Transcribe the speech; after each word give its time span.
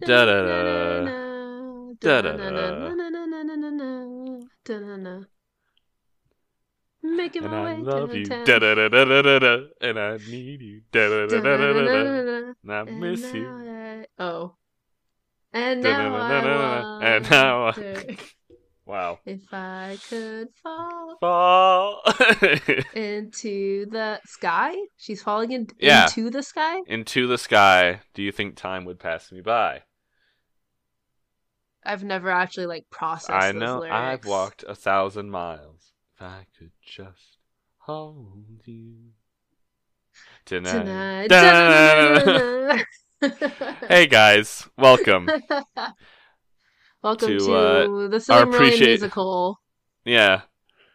Da 0.00 0.24
da 0.24 0.42
da. 0.42 1.04
Da 2.00 2.22
da 2.22 2.36
da. 2.36 2.90
Making 7.02 7.44
And 7.44 7.52
my 7.52 7.58
I 7.58 7.64
way 7.64 7.82
love 7.82 8.10
to 8.10 8.18
you. 8.18 8.24
Da 8.26 8.44
da 8.58 8.74
da 8.74 8.88
da 8.88 9.04
da 9.04 9.22
da 9.22 9.38
da. 9.38 9.56
And 9.80 9.98
I 9.98 10.16
need 10.18 10.60
you. 10.60 10.82
Da 10.92 11.08
da 11.08 11.26
da 11.26 11.40
da 11.40 11.56
da 11.56 11.72
da 11.72 11.82
da. 11.82 12.52
And 12.62 12.72
I 12.72 12.82
miss 12.84 13.32
you. 13.32 13.48
I- 13.48 14.06
Oh. 14.18 14.54
And 15.52 15.82
now. 15.82 16.14
I 16.16 17.00
And 17.02 17.30
now 17.30 17.62
I- 17.62 17.64
wonder 17.80 18.04
Wow. 18.86 19.18
if 19.24 19.42
I 19.52 19.96
could 20.08 20.48
fall 20.62 21.16
Fall. 21.20 22.02
into 22.94 23.86
the 23.86 24.20
sky. 24.26 24.74
She's 24.96 25.22
falling 25.22 25.52
in, 25.52 25.68
Yeah. 25.78 26.04
into 26.06 26.28
the 26.30 26.42
sky. 26.42 26.80
Into 26.86 27.26
the 27.28 27.38
sky. 27.38 28.00
Do 28.14 28.22
you 28.22 28.32
think 28.32 28.56
time 28.56 28.84
would 28.86 28.98
pass 28.98 29.30
me 29.32 29.40
by? 29.42 29.82
I've 31.84 32.04
never 32.04 32.30
actually 32.30 32.66
like 32.66 32.86
processed. 32.90 33.30
I 33.30 33.52
know 33.52 33.82
I've 33.84 34.24
walked 34.26 34.64
a 34.68 34.74
thousand 34.74 35.30
miles. 35.30 35.92
If 36.16 36.22
I 36.22 36.46
could 36.58 36.72
just 36.84 37.38
hold 37.78 38.44
you 38.66 38.94
tonight. 40.44 41.28
tonight. 41.28 42.84
Hey 43.88 44.06
guys, 44.06 44.66
welcome. 44.78 45.28
Welcome 47.02 47.28
to, 47.28 47.38
to, 47.38 47.54
uh, 47.54 48.08
the 48.08 48.16
Silmarillion 48.18 48.54
appreciate- 48.54 48.88
musical. 48.88 49.60
Yeah, 50.06 50.42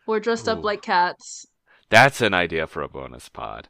We're 0.08 0.20
dressed 0.20 0.48
up 0.50 0.64
like 0.64 0.82
cats. 0.82 1.46
that's 1.92 2.22
an 2.22 2.34
idea 2.34 2.66
for 2.66 2.82
a 2.82 2.88
bonus 2.90 3.30
pod. 3.30 3.70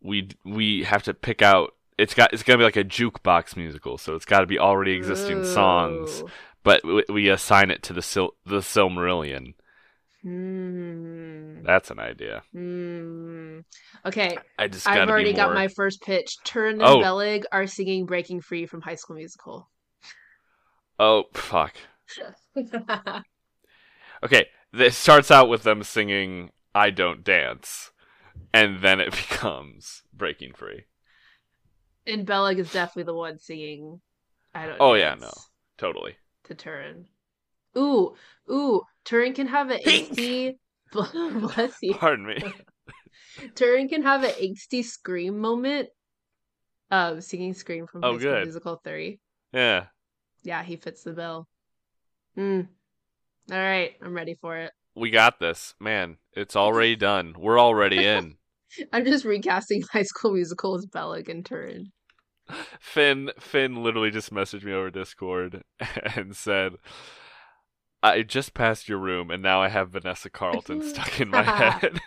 We 0.00 0.28
we 0.46 0.84
have 0.84 1.02
to 1.04 1.12
pick 1.14 1.42
out. 1.42 1.73
It's 1.96 2.14
got 2.14 2.32
it's 2.32 2.42
gonna 2.42 2.58
be 2.58 2.64
like 2.64 2.76
a 2.76 2.84
jukebox 2.84 3.56
musical, 3.56 3.98
so 3.98 4.14
it's 4.14 4.24
got 4.24 4.40
to 4.40 4.46
be 4.46 4.58
already 4.58 4.92
existing 4.92 5.44
songs, 5.44 6.22
but 6.62 6.82
we, 6.84 7.04
we 7.08 7.28
assign 7.28 7.70
it 7.70 7.82
to 7.84 7.92
the 7.92 8.02
Sil- 8.02 8.34
the 8.44 8.58
Silmarillion. 8.58 9.54
Hmm. 10.22 11.62
That's 11.62 11.90
an 11.90 11.98
idea. 12.00 12.42
Hmm. 12.52 13.60
Okay, 14.06 14.36
I 14.58 14.68
just 14.68 14.88
I've 14.88 15.08
already 15.08 15.30
be 15.32 15.36
got 15.36 15.54
my 15.54 15.68
first 15.68 16.00
pitch. 16.02 16.36
Turin 16.44 16.74
and 16.80 16.82
Oh. 16.82 17.00
Beleg 17.00 17.44
are 17.52 17.66
singing 17.66 18.06
"Breaking 18.06 18.40
Free" 18.40 18.66
from 18.66 18.80
High 18.80 18.96
School 18.96 19.16
Musical. 19.16 19.68
Oh 20.98 21.24
fuck. 21.32 21.74
Okay, 24.22 24.46
this 24.72 24.96
starts 24.96 25.30
out 25.30 25.48
with 25.50 25.64
them 25.64 25.82
singing 25.82 26.50
"I 26.74 26.90
Don't 26.90 27.22
Dance," 27.22 27.92
and 28.54 28.80
then 28.80 29.00
it 29.00 29.10
becomes 29.28 30.02
"Breaking 30.12 30.52
Free." 30.54 30.84
And 32.06 32.26
Beleg 32.26 32.58
is 32.58 32.72
definitely 32.72 33.04
the 33.04 33.14
one 33.14 33.38
singing. 33.38 34.00
I 34.54 34.66
don't. 34.66 34.76
Oh, 34.80 34.94
yeah, 34.94 35.14
no. 35.14 35.32
Totally. 35.78 36.16
To 36.44 36.54
Turin. 36.54 37.06
Ooh, 37.76 38.14
ooh. 38.50 38.82
Turin 39.04 39.34
can 39.34 39.46
have 39.48 39.70
an 39.70 39.80
angsty. 39.84 40.56
Bless 40.92 41.76
you. 41.82 41.94
Pardon 41.94 42.26
me. 42.26 42.42
Turin 43.54 43.88
can 43.88 44.02
have 44.02 44.22
an 44.22 44.30
angsty 44.30 44.84
scream 44.84 45.38
moment. 45.38 45.88
Um, 46.90 47.20
singing 47.20 47.54
"Scream" 47.54 47.86
from 47.86 48.04
Oh, 48.04 48.16
good. 48.18 48.44
Musical 48.44 48.80
Three. 48.84 49.18
Yeah. 49.52 49.86
Yeah, 50.42 50.62
he 50.62 50.76
fits 50.76 51.02
the 51.02 51.12
bill. 51.12 51.48
Hmm. 52.36 52.60
All 53.50 53.58
right, 53.58 53.94
I'm 54.02 54.14
ready 54.14 54.34
for 54.40 54.56
it. 54.56 54.72
We 54.94 55.10
got 55.10 55.40
this. 55.40 55.74
Man, 55.80 56.18
it's 56.32 56.54
already 56.56 56.96
done. 56.96 57.34
We're 57.38 57.58
already 57.58 58.04
in. 58.04 58.36
I'm 58.92 59.04
just 59.04 59.24
recasting 59.24 59.82
High 59.92 60.02
School 60.02 60.32
Musical 60.32 60.74
as 60.76 60.86
Beleg 60.86 61.28
and 61.28 61.44
Turin. 61.44 61.92
Finn 62.78 63.30
Finn 63.38 63.82
literally 63.82 64.10
just 64.10 64.32
messaged 64.32 64.64
me 64.64 64.72
over 64.72 64.90
Discord 64.90 65.62
and 66.16 66.36
said 66.36 66.74
I 68.02 68.22
just 68.22 68.52
passed 68.52 68.86
your 68.86 68.98
room 68.98 69.30
and 69.30 69.42
now 69.42 69.62
I 69.62 69.68
have 69.68 69.90
Vanessa 69.90 70.28
Carlton 70.28 70.82
stuck 70.88 71.20
in 71.20 71.30
my 71.30 71.42
head. 71.42 71.98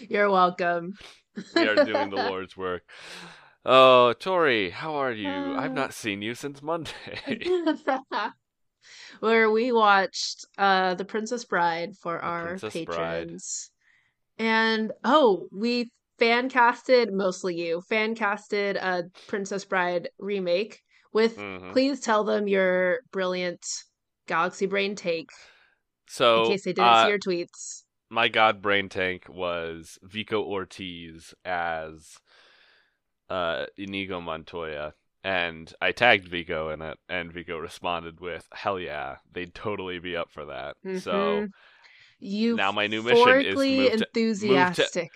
You're 0.00 0.30
welcome. 0.30 0.92
we 1.56 1.66
are 1.66 1.84
doing 1.86 2.10
the 2.10 2.16
Lord's 2.16 2.56
work. 2.56 2.82
Oh, 3.64 4.12
Tori, 4.12 4.70
how 4.70 4.96
are 4.96 5.12
you? 5.12 5.30
I've 5.30 5.72
not 5.72 5.94
seen 5.94 6.20
you 6.20 6.34
since 6.34 6.60
Monday. 6.60 6.92
Where 9.20 9.50
we 9.50 9.72
watched 9.72 10.44
uh 10.58 10.94
The 10.94 11.04
Princess 11.06 11.44
Bride 11.46 11.96
for 11.96 12.18
The 12.18 12.24
our 12.24 12.46
Princess 12.48 12.84
Bride. 12.84 13.30
And 14.42 14.92
oh, 15.04 15.48
we 15.52 15.90
fan 16.18 16.48
casted 16.50 17.12
mostly 17.12 17.54
you, 17.56 17.80
fan 17.88 18.14
casted 18.16 18.76
a 18.76 19.04
Princess 19.28 19.64
Bride 19.64 20.08
remake 20.18 20.80
with 21.12 21.36
Mhm. 21.36 21.72
please 21.72 22.00
tell 22.00 22.24
them 22.24 22.48
your 22.48 23.00
brilliant 23.12 23.64
Galaxy 24.26 24.66
Brain 24.66 24.96
take 24.96 25.30
So, 26.08 26.38
in 26.38 26.42
case 26.42 26.64
they 26.64 26.72
didn't 26.72 26.88
uh, 26.88 27.04
see 27.04 27.08
your 27.08 27.18
tweets. 27.18 27.84
my 28.10 28.28
god 28.28 28.60
brain 28.60 28.88
tank 28.88 29.26
was 29.28 29.98
Vico 30.02 30.42
Ortiz 30.42 31.34
as 31.44 32.18
uh 33.30 33.66
Inigo 33.76 34.20
Montoya 34.20 34.94
and 35.24 35.72
I 35.80 35.92
tagged 35.92 36.28
Vico 36.28 36.68
in 36.70 36.82
it 36.82 36.98
and 37.08 37.32
Vico 37.32 37.58
responded 37.58 38.20
with 38.20 38.48
hell 38.52 38.78
yeah 38.78 39.18
they'd 39.30 39.54
totally 39.54 39.98
be 39.98 40.16
up 40.16 40.30
for 40.30 40.44
that. 40.46 40.76
So 40.92 41.44
Mhm. 41.44 41.52
You 42.24 42.54
now 42.54 42.70
my 42.70 42.86
new 42.86 43.02
mission 43.02 43.40
is 43.40 43.56
move 43.56 43.64
to- 43.64 43.76
move 43.76 43.90
to- 43.90 44.06
enthusiastic. 44.06 45.10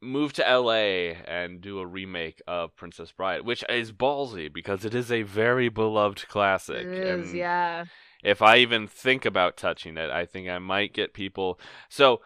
move 0.00 0.32
to 0.34 0.42
LA 0.48 1.12
and 1.26 1.60
do 1.60 1.80
a 1.80 1.86
remake 1.86 2.40
of 2.46 2.76
Princess 2.76 3.10
Bride, 3.10 3.42
which 3.42 3.64
is 3.68 3.90
ballsy 3.90 4.52
because 4.52 4.84
it 4.84 4.94
is 4.94 5.10
a 5.10 5.22
very 5.22 5.68
beloved 5.68 6.28
classic. 6.28 6.86
It 6.86 6.92
is, 6.92 7.30
and 7.30 7.36
yeah. 7.36 7.84
if 8.22 8.42
I 8.42 8.58
even 8.58 8.86
think 8.86 9.24
about 9.24 9.56
touching 9.56 9.96
it, 9.96 10.10
I 10.10 10.24
think 10.24 10.48
I 10.48 10.58
might 10.58 10.92
get 10.94 11.14
people. 11.14 11.58
So 11.88 12.20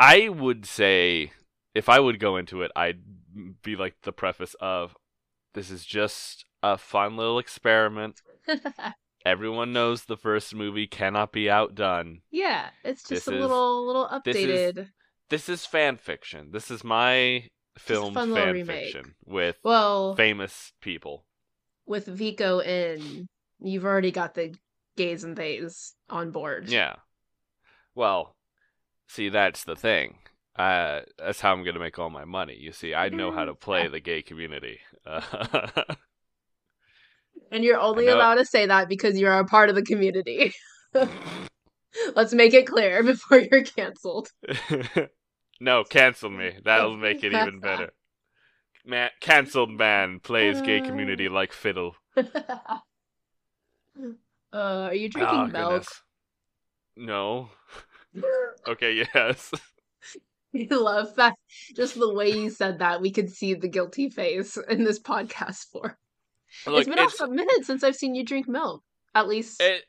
I 0.00 0.28
would 0.28 0.66
say 0.66 1.30
if 1.76 1.88
I 1.88 2.00
would 2.00 2.18
go 2.18 2.36
into 2.36 2.62
it, 2.62 2.72
I'd 2.74 3.02
be 3.62 3.76
like 3.76 3.94
the 4.02 4.12
preface 4.12 4.56
of 4.60 4.96
this 5.54 5.70
is 5.70 5.84
just 5.84 6.44
a 6.62 6.76
fun 6.76 7.16
little 7.16 7.38
experiment. 7.38 8.20
Everyone 9.24 9.72
knows 9.72 10.04
the 10.04 10.16
first 10.16 10.54
movie 10.54 10.86
cannot 10.86 11.32
be 11.32 11.48
outdone. 11.48 12.22
yeah, 12.30 12.70
it's 12.84 13.02
just 13.02 13.26
This 13.26 13.28
a 13.28 13.34
is- 13.36 13.40
little 13.40 13.86
little 13.86 14.20
this 14.24 14.36
is 14.36 14.46
updated. 14.76 14.88
This 15.30 15.48
is 15.48 15.64
fan 15.64 15.96
fiction. 15.96 16.50
This 16.52 16.70
is 16.70 16.84
my 16.84 17.46
film 17.78 18.12
fan 18.14 18.32
remake. 18.52 18.84
fiction 18.92 19.14
with 19.24 19.56
Well, 19.64 20.14
famous 20.16 20.72
people. 20.82 21.24
with 21.86 22.06
Vico 22.06 22.58
in, 22.60 23.26
you've 23.60 23.84
already 23.84 24.10
got 24.10 24.34
the 24.34 24.54
gays 24.96 25.24
and 25.24 25.36
theys 25.36 25.94
on 26.10 26.32
board. 26.32 26.68
Yeah. 26.68 26.96
Well, 27.94 28.36
see, 29.08 29.28
that's 29.30 29.64
the 29.64 29.76
thing. 29.76 30.18
Uh, 30.54 31.00
that's 31.18 31.40
how 31.40 31.52
I'm 31.52 31.64
gonna 31.64 31.78
make 31.78 31.98
all 31.98 32.10
my 32.10 32.26
money. 32.26 32.56
You 32.58 32.72
see, 32.72 32.94
I 32.94 33.08
know 33.08 33.30
how 33.32 33.46
to 33.46 33.54
play 33.54 33.88
the 33.88 34.00
gay 34.00 34.20
community. 34.20 34.80
And 37.52 37.62
you're 37.62 37.78
only 37.78 38.08
allowed 38.08 38.36
to 38.36 38.46
say 38.46 38.64
that 38.66 38.88
because 38.88 39.18
you're 39.18 39.38
a 39.38 39.44
part 39.44 39.68
of 39.68 39.74
the 39.74 39.82
community. 39.82 40.54
Let's 42.16 42.32
make 42.32 42.54
it 42.54 42.66
clear 42.66 43.02
before 43.02 43.38
you're 43.38 43.62
canceled. 43.62 44.30
no, 45.60 45.84
cancel 45.84 46.30
me. 46.30 46.54
That'll 46.64 46.96
make 46.96 47.22
it 47.22 47.34
even 47.34 47.60
better. 47.60 47.90
Man, 48.86 49.10
canceled 49.20 49.70
man 49.70 50.18
plays 50.20 50.62
gay 50.62 50.80
community 50.80 51.28
like 51.28 51.52
fiddle. 51.52 51.94
uh, 52.16 52.24
are 54.52 54.94
you 54.94 55.10
drinking 55.10 55.38
Oh, 55.38 55.46
milk? 55.46 55.52
goodness. 55.52 56.02
No. 56.96 57.50
Okay, 58.66 59.04
yes. 59.14 59.52
I 60.54 60.66
love 60.70 61.14
that. 61.16 61.34
Just 61.76 61.98
the 61.98 62.12
way 62.12 62.30
you 62.30 62.50
said 62.50 62.78
that, 62.80 63.00
we 63.00 63.10
could 63.10 63.30
see 63.30 63.54
the 63.54 63.68
guilty 63.68 64.08
face 64.08 64.56
in 64.68 64.84
this 64.84 64.98
podcast 64.98 65.66
for. 65.70 65.98
Look, 66.66 66.86
it's 66.86 67.18
been 67.18 67.28
a 67.28 67.30
minute 67.30 67.64
since 67.64 67.82
I've 67.82 67.96
seen 67.96 68.14
you 68.14 68.24
drink 68.24 68.48
milk. 68.48 68.82
At 69.14 69.28
least. 69.28 69.60
It, 69.60 69.84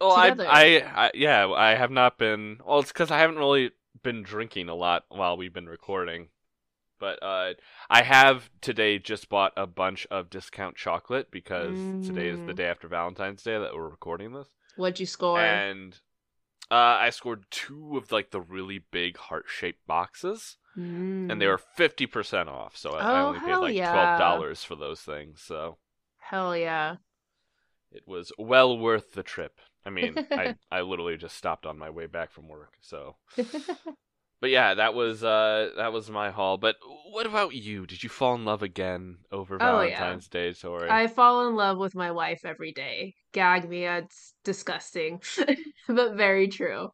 well, 0.00 0.12
I. 0.12 0.28
I, 0.28 0.82
I, 1.06 1.10
yeah, 1.14 1.48
I 1.48 1.74
have 1.74 1.90
not 1.90 2.18
been. 2.18 2.58
Well, 2.66 2.80
it's 2.80 2.92
because 2.92 3.10
I 3.10 3.18
haven't 3.18 3.38
really 3.38 3.70
been 4.02 4.22
drinking 4.22 4.68
a 4.68 4.74
lot 4.74 5.04
while 5.08 5.36
we've 5.36 5.52
been 5.52 5.68
recording. 5.68 6.28
But 7.00 7.22
uh, 7.22 7.54
I 7.88 8.02
have 8.02 8.50
today 8.60 8.98
just 8.98 9.28
bought 9.28 9.52
a 9.56 9.66
bunch 9.68 10.06
of 10.10 10.30
discount 10.30 10.76
chocolate 10.76 11.30
because 11.30 11.78
today 12.04 12.28
is 12.28 12.40
the 12.40 12.52
Mm. 12.52 12.56
day 12.56 12.64
after 12.66 12.88
Valentine's 12.88 13.42
Day 13.44 13.56
that 13.56 13.72
we're 13.74 13.88
recording 13.88 14.32
this, 14.32 14.48
What'd 14.76 14.98
you 14.98 15.06
score? 15.06 15.38
and 15.40 15.94
uh, 16.70 16.74
I 16.74 17.10
scored 17.10 17.44
two 17.50 17.96
of 17.96 18.10
like 18.10 18.32
the 18.32 18.40
really 18.40 18.80
big 18.90 19.16
heart-shaped 19.16 19.86
boxes, 19.86 20.56
and 21.28 21.40
they 21.40 21.46
Mm. 21.46 21.50
were 21.50 21.58
fifty 21.58 22.06
percent 22.06 22.48
off. 22.48 22.76
So 22.76 22.90
I, 22.90 23.02
I 23.02 23.20
Oh, 23.22 23.26
only 23.28 23.38
paid 23.38 23.60
like 23.62 23.76
yeah. 23.76 23.92
twelve 23.92 24.18
dollars 24.18 24.64
for 24.64 24.74
those 24.74 25.00
things. 25.00 25.40
So 25.40 25.78
Hell 26.30 26.56
yeah. 26.56 26.96
it 27.90 28.06
was 28.06 28.32
well 28.38 28.78
worth 28.78 29.12
the 29.12 29.22
trip. 29.22 29.60
I 29.84 29.90
mean, 29.90 30.26
I 30.32 30.54
I 30.70 30.82
literally 30.82 31.16
just 31.16 31.36
stopped 31.36 31.66
on 31.66 31.78
my 31.78 31.90
way 31.90 32.06
back 32.06 32.30
from 32.30 32.48
work. 32.48 32.74
So, 32.80 33.16
but 34.40 34.50
yeah, 34.50 34.74
that 34.74 34.94
was 34.94 35.24
uh 35.24 35.70
that 35.76 35.92
was 35.92 36.10
my 36.10 36.30
haul. 36.30 36.58
But 36.58 36.76
what 37.10 37.26
about 37.26 37.54
you? 37.54 37.86
Did 37.86 38.02
you 38.02 38.08
fall 38.08 38.34
in 38.34 38.44
love 38.44 38.62
again 38.62 39.18
over 39.32 39.58
Oh, 39.58 39.82
yeah. 39.82 39.98
Valentine's 39.98 40.28
Day, 40.28 40.52
Tori? 40.52 40.90
I 40.90 41.06
fall 41.06 41.48
in 41.48 41.56
love 41.56 41.78
with 41.78 41.94
my 41.94 42.10
wife 42.10 42.44
every 42.44 42.72
day. 42.72 43.14
Gag 43.32 43.68
me, 43.68 43.84
it's 43.84 44.34
disgusting, 44.44 45.20
but 45.88 46.14
very 46.14 46.48
true. 46.48 46.90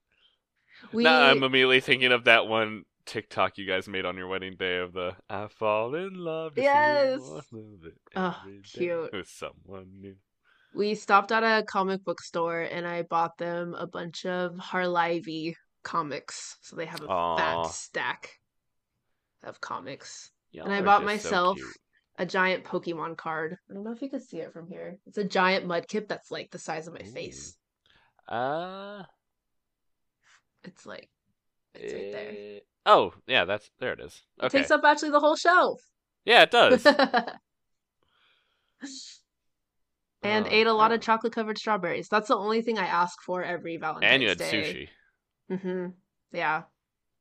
We 0.93 1.05
Now 1.05 1.23
I'm 1.23 1.43
immediately 1.43 1.81
thinking 1.81 2.13
of 2.13 2.25
that 2.25 2.47
one 2.47 2.85
TikTok 3.07 3.59
you 3.59 3.67
guys 3.67 3.87
made 3.89 4.05
on 4.05 4.17
your 4.17 4.29
wedding 4.29 4.57
day 4.59 4.79
of 4.79 4.93
the 4.93 5.15
I 5.29 5.49
fall 5.49 5.95
in 5.95 6.15
love. 6.15 6.53
Yes. 6.57 7.21
one 7.21 7.39
of 7.81 7.85
it 7.87 7.95
Oh, 8.17 8.43
cute. 8.65 9.13
With 9.13 9.29
someone 9.29 9.87
new. 10.01 10.17
we 10.75 10.95
stopped 10.95 11.31
at 11.33 11.43
a 11.43 11.65
comic 11.65 12.03
book 12.05 12.21
store 12.21 12.61
and 12.63 12.87
I 12.87 13.03
bought 13.03 13.37
them 13.39 13.75
a 13.75 13.87
bunch 13.87 14.25
of 14.27 14.53
Harlivy 14.57 15.55
comics. 15.83 16.57
So 16.63 16.77
they 16.77 16.87
have 16.87 17.03
a 17.03 17.07
Aw. 17.09 17.37
fat 17.37 17.67
stack 17.73 18.31
of 19.43 19.61
comics. 19.61 20.31
Y'all 20.53 20.65
And 20.65 20.73
I 20.75 20.81
bought 20.83 21.03
just 21.07 21.25
so 21.25 21.31
myself 21.31 21.59
a 22.17 22.25
giant 22.25 22.65
Pokemon 22.65 23.17
card. 23.17 23.59
I 23.71 23.75
don't 23.75 23.85
know 23.85 23.93
if 23.93 24.01
you 24.01 24.09
can 24.09 24.21
see 24.21 24.39
it 24.39 24.53
from 24.53 24.69
here. 24.69 24.99
It's 25.07 25.19
a 25.19 25.25
giant 25.25 25.67
mudkip 25.67 26.09
that's 26.09 26.31
like 26.31 26.51
the 26.51 26.59
size 26.59 26.87
of 26.87 26.95
my 26.95 27.03
face. 27.03 27.57
Uh, 28.29 29.03
It's 30.63 30.87
like 30.87 31.11
it's 31.75 31.93
right 31.93 32.13
there. 32.13 32.31
eh, 32.31 32.61
Oh, 32.87 33.15
yeah, 33.27 33.45
that's 33.45 33.71
there. 33.79 33.93
It 33.95 34.01
is. 34.01 34.23
It 34.39 34.45
Okay. 34.47 34.59
takes 34.59 34.71
up 34.71 34.83
actually 34.85 35.11
the 35.11 35.21
whole 35.21 35.37
shelf. 35.37 35.81
Yeah, 36.25 36.43
it 36.43 36.51
does. 36.51 36.85
and 40.23 40.47
Oh, 40.47 40.49
ate 40.51 40.67
a 40.67 40.73
lot 40.73 40.91
yeah. 40.91 40.95
of 40.97 41.01
chocolate 41.03 41.33
covered 41.33 41.59
strawberries. 41.59 42.09
That's 42.09 42.29
the 42.29 42.37
only 42.37 42.63
thing 42.63 42.79
I 42.79 42.87
ask 42.87 43.21
for 43.23 43.43
every 43.43 43.77
Valentine's 43.77 44.09
Day. 44.09 44.15
and 44.15 44.23
you 44.23 44.29
had 44.29 44.39
Day. 44.39 44.89
sushi. 45.51 45.57
Mm-hmm. 45.57 45.87
Yeah. 46.33 46.63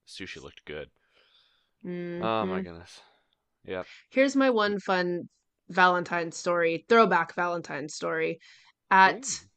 Sushi 0.08 0.42
looked 0.42 0.66
good. 0.66 0.90
Oh 1.86 2.46
my 2.46 2.62
Mhm. 2.62 2.64
goodness. 2.64 3.02
Yep. 3.66 3.86
Here's 4.12 4.36
my 4.36 4.50
one 4.50 4.80
fun 4.80 5.30
Valentine's 5.70 6.38
story, 6.38 6.86
throwback 6.88 7.34
Valentine's 7.36 7.94
story. 7.96 8.40
At 8.92 9.26
Ooh. 9.26 9.48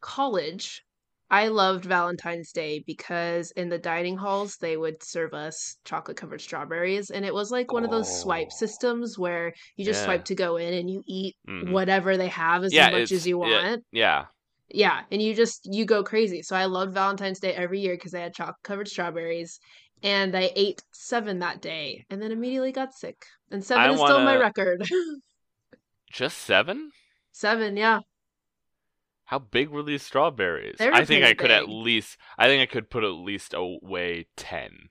college, 0.00 0.84
I 1.30 1.48
loved 1.48 1.84
Valentine's 1.84 2.52
Day 2.52 2.84
because 2.86 3.50
in 3.52 3.68
the 3.68 3.78
dining 3.78 4.16
halls 4.16 4.56
they 4.60 4.76
would 4.76 5.02
serve 5.02 5.34
us 5.34 5.76
chocolate 5.84 6.16
covered 6.16 6.40
strawberries 6.40 7.10
and 7.10 7.24
it 7.24 7.34
was 7.34 7.50
like 7.50 7.72
one 7.72 7.84
of 7.84 7.90
those 7.90 8.20
swipe 8.20 8.48
Oh. 8.52 8.56
systems 8.56 9.18
where 9.18 9.52
you 9.76 9.84
just 9.84 10.00
Yeah. 10.02 10.04
swipe 10.06 10.24
to 10.26 10.34
go 10.36 10.56
in 10.56 10.72
and 10.74 10.88
you 10.88 11.02
eat 11.06 11.34
Mhm. 11.48 11.72
whatever 11.72 12.16
they 12.16 12.28
have 12.28 12.62
as 12.64 12.72
Yeah, 12.72 12.90
much 12.90 13.10
as 13.12 13.26
you 13.26 13.38
want. 13.38 13.84
Yeah. 13.92 14.26
Yeah, 14.68 15.04
and 15.10 15.20
you 15.22 15.34
just 15.34 15.60
you 15.64 15.84
go 15.84 16.02
crazy. 16.04 16.42
So 16.42 16.56
I 16.56 16.66
loved 16.66 16.92
Valentine's 16.92 17.40
Day 17.40 17.54
every 17.54 17.80
year 17.80 17.94
because 17.94 18.14
I 18.14 18.20
had 18.20 18.34
chocolate 18.34 18.56
covered 18.64 18.88
strawberries, 18.88 19.58
and 20.02 20.36
I 20.36 20.52
ate 20.56 20.82
seven 20.92 21.38
that 21.40 21.60
day, 21.62 22.04
and 22.10 22.20
then 22.20 22.32
immediately 22.32 22.72
got 22.72 22.92
sick. 22.94 23.16
And 23.50 23.64
seven 23.64 23.90
I 23.90 23.92
is 23.94 24.00
still 24.00 24.20
my 24.20 24.36
record. 24.36 24.82
Just 26.12 26.38
seven? 26.38 26.90
seven, 27.32 27.76
yeah. 27.76 28.00
How 29.26 29.38
big 29.40 29.68
were 29.70 29.82
these 29.82 30.02
strawberries? 30.02 30.76
They 30.78 30.88
were 30.88 30.94
I 30.94 31.04
think 31.04 31.24
I 31.24 31.34
could 31.34 31.50
at 31.50 31.68
least 31.68 32.16
I 32.38 32.46
think 32.46 32.62
I 32.62 32.72
could 32.72 32.90
put 32.90 33.04
at 33.04 33.08
least 33.08 33.54
away 33.54 34.26
ten. 34.36 34.88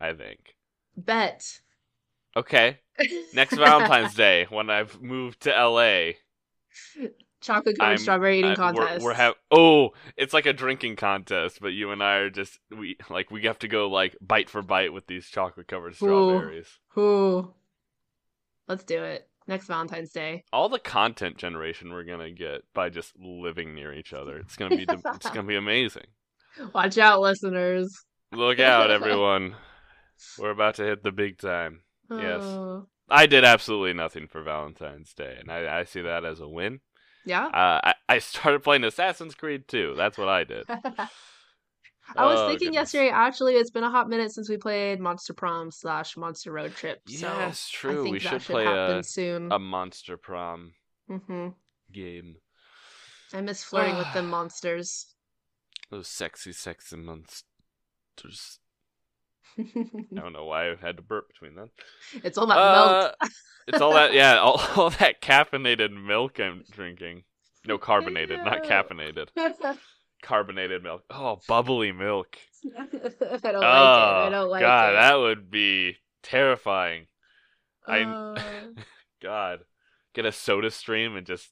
I 0.00 0.12
think. 0.12 0.56
Bet. 0.96 1.60
Okay. 2.36 2.80
Next 3.32 3.56
Valentine's 3.56 4.14
Day 4.16 4.46
when 4.50 4.68
I've 4.70 5.00
moved 5.00 5.40
to 5.42 5.50
LA. 5.50 6.12
chocolate 7.40 7.78
covered 7.78 8.00
strawberry 8.00 8.38
eating 8.38 8.52
I- 8.58 8.72
we're- 8.72 8.76
contest. 8.86 9.04
We're, 9.04 9.14
have 9.14 9.34
oh, 9.50 9.90
it's 10.16 10.32
like 10.32 10.46
a 10.46 10.52
drinking 10.52 10.96
contest, 10.96 11.58
but 11.60 11.68
you 11.68 11.90
and 11.92 12.02
I 12.02 12.16
are 12.16 12.30
just 12.30 12.58
we 12.76 12.96
like 13.10 13.30
we 13.30 13.42
have 13.42 13.58
to 13.60 13.68
go 13.68 13.88
like 13.88 14.16
bite 14.20 14.48
for 14.50 14.62
bite 14.62 14.92
with 14.92 15.06
these 15.06 15.28
chocolate 15.28 15.68
covered 15.68 15.94
strawberries. 15.94 16.78
Ooh. 16.98 17.52
Let's 18.66 18.84
do 18.84 19.02
it. 19.02 19.28
Next 19.46 19.66
Valentine's 19.66 20.10
Day. 20.10 20.44
All 20.52 20.68
the 20.68 20.78
content 20.78 21.36
generation 21.36 21.92
we're 21.92 22.04
gonna 22.04 22.30
get 22.30 22.62
by 22.72 22.88
just 22.88 23.12
living 23.18 23.74
near 23.74 23.92
each 23.92 24.12
other. 24.12 24.38
It's 24.38 24.56
gonna 24.56 24.76
be 24.76 24.86
it's 24.88 25.30
gonna 25.30 25.44
be 25.44 25.56
amazing. 25.56 26.06
Watch 26.74 26.98
out, 26.98 27.20
listeners. 27.20 27.94
Look 28.32 28.60
out, 28.60 28.90
everyone. 28.90 29.56
We're 30.38 30.50
about 30.50 30.76
to 30.76 30.84
hit 30.84 31.02
the 31.02 31.12
big 31.12 31.38
time. 31.38 31.80
Yes. 32.10 32.42
Oh. 32.42 32.86
I 33.08 33.26
did 33.26 33.44
absolutely 33.44 33.92
nothing 33.92 34.28
for 34.28 34.42
Valentine's 34.42 35.12
Day, 35.12 35.36
and 35.38 35.50
I, 35.50 35.80
I 35.80 35.84
see 35.84 36.00
that 36.02 36.24
as 36.24 36.40
a 36.40 36.48
win. 36.48 36.80
Yeah. 37.24 37.46
Uh, 37.46 37.80
I, 37.84 37.94
I 38.08 38.18
started 38.18 38.62
playing 38.62 38.84
Assassin's 38.84 39.34
Creed 39.34 39.68
2. 39.68 39.94
That's 39.96 40.18
what 40.18 40.28
I 40.28 40.44
did. 40.44 40.64
I 42.16 42.26
was 42.26 42.38
Oh, 42.40 42.48
thinking 42.48 42.68
goodness. 42.68 42.92
yesterday, 42.94 43.08
actually, 43.10 43.54
it's 43.54 43.70
been 43.70 43.84
a 43.84 43.90
hot 43.90 44.08
minute 44.08 44.32
since 44.32 44.48
we 44.48 44.56
played 44.56 45.00
Monster 45.00 45.32
Prom 45.34 45.70
slash 45.70 46.16
Monster 46.16 46.52
Road 46.52 46.74
Trip. 46.74 47.00
So 47.08 47.26
Yes, 47.26 47.70
I 47.72 47.76
true. 47.76 48.02
think 48.04 48.12
We 48.12 48.18
that 48.20 48.28
should 48.28 48.42
should 48.42 48.52
play 48.52 48.64
happen 48.64 48.98
a, 48.98 49.02
soon. 49.02 49.50
a 49.52 49.58
Monster 49.58 50.16
Prom 50.16 50.72
mm-hmm. 51.10 51.48
game. 51.92 52.36
I 53.32 53.40
miss 53.40 53.64
flirting 53.68 53.96
with 53.96 54.12
the 54.12 54.22
monsters. 54.22 55.14
Those 55.90 56.08
sexy, 56.08 56.52
sexy 56.52 56.96
monsters. 56.96 57.44
I 59.58 59.64
don't 60.14 60.32
know 60.32 60.44
why 60.46 60.70
I 60.70 60.74
had 60.80 60.96
to 60.96 61.02
burp 61.02 61.28
between 61.28 61.54
them. 61.54 61.70
it's 62.24 62.36
all 62.38 62.46
that 62.46 62.54
milk. 62.56 63.14
Uh, 63.20 63.28
it's 63.68 63.80
all 63.80 63.92
that, 63.94 64.12
yeah, 64.14 64.38
all, 64.38 64.60
all 64.76 64.90
that 64.90 65.20
caffeinated 65.22 65.90
milk 65.90 66.38
I'm 66.40 66.64
drinking. 66.70 67.24
No, 67.66 67.78
carbonated, 67.78 68.40
not 68.44 68.64
caffeinated. 68.64 69.28
Carbonated 70.24 70.82
milk. 70.82 71.04
Oh, 71.10 71.38
bubbly 71.46 71.92
milk. 71.92 72.36
I 72.78 72.86
don't 72.86 73.02
like 73.02 73.44
it. 73.44 73.54
oh, 73.54 73.60
I 73.62 74.28
don't 74.30 74.50
like 74.50 74.60
God, 74.62 74.92
it. 74.94 74.96
that 74.96 75.14
would 75.18 75.50
be 75.50 75.96
terrifying. 76.22 77.06
I- 77.86 78.00
Uh, 78.02 78.72
God, 79.22 79.60
get 80.14 80.24
a 80.26 80.32
soda 80.32 80.70
stream 80.70 81.14
and 81.16 81.26
just 81.26 81.50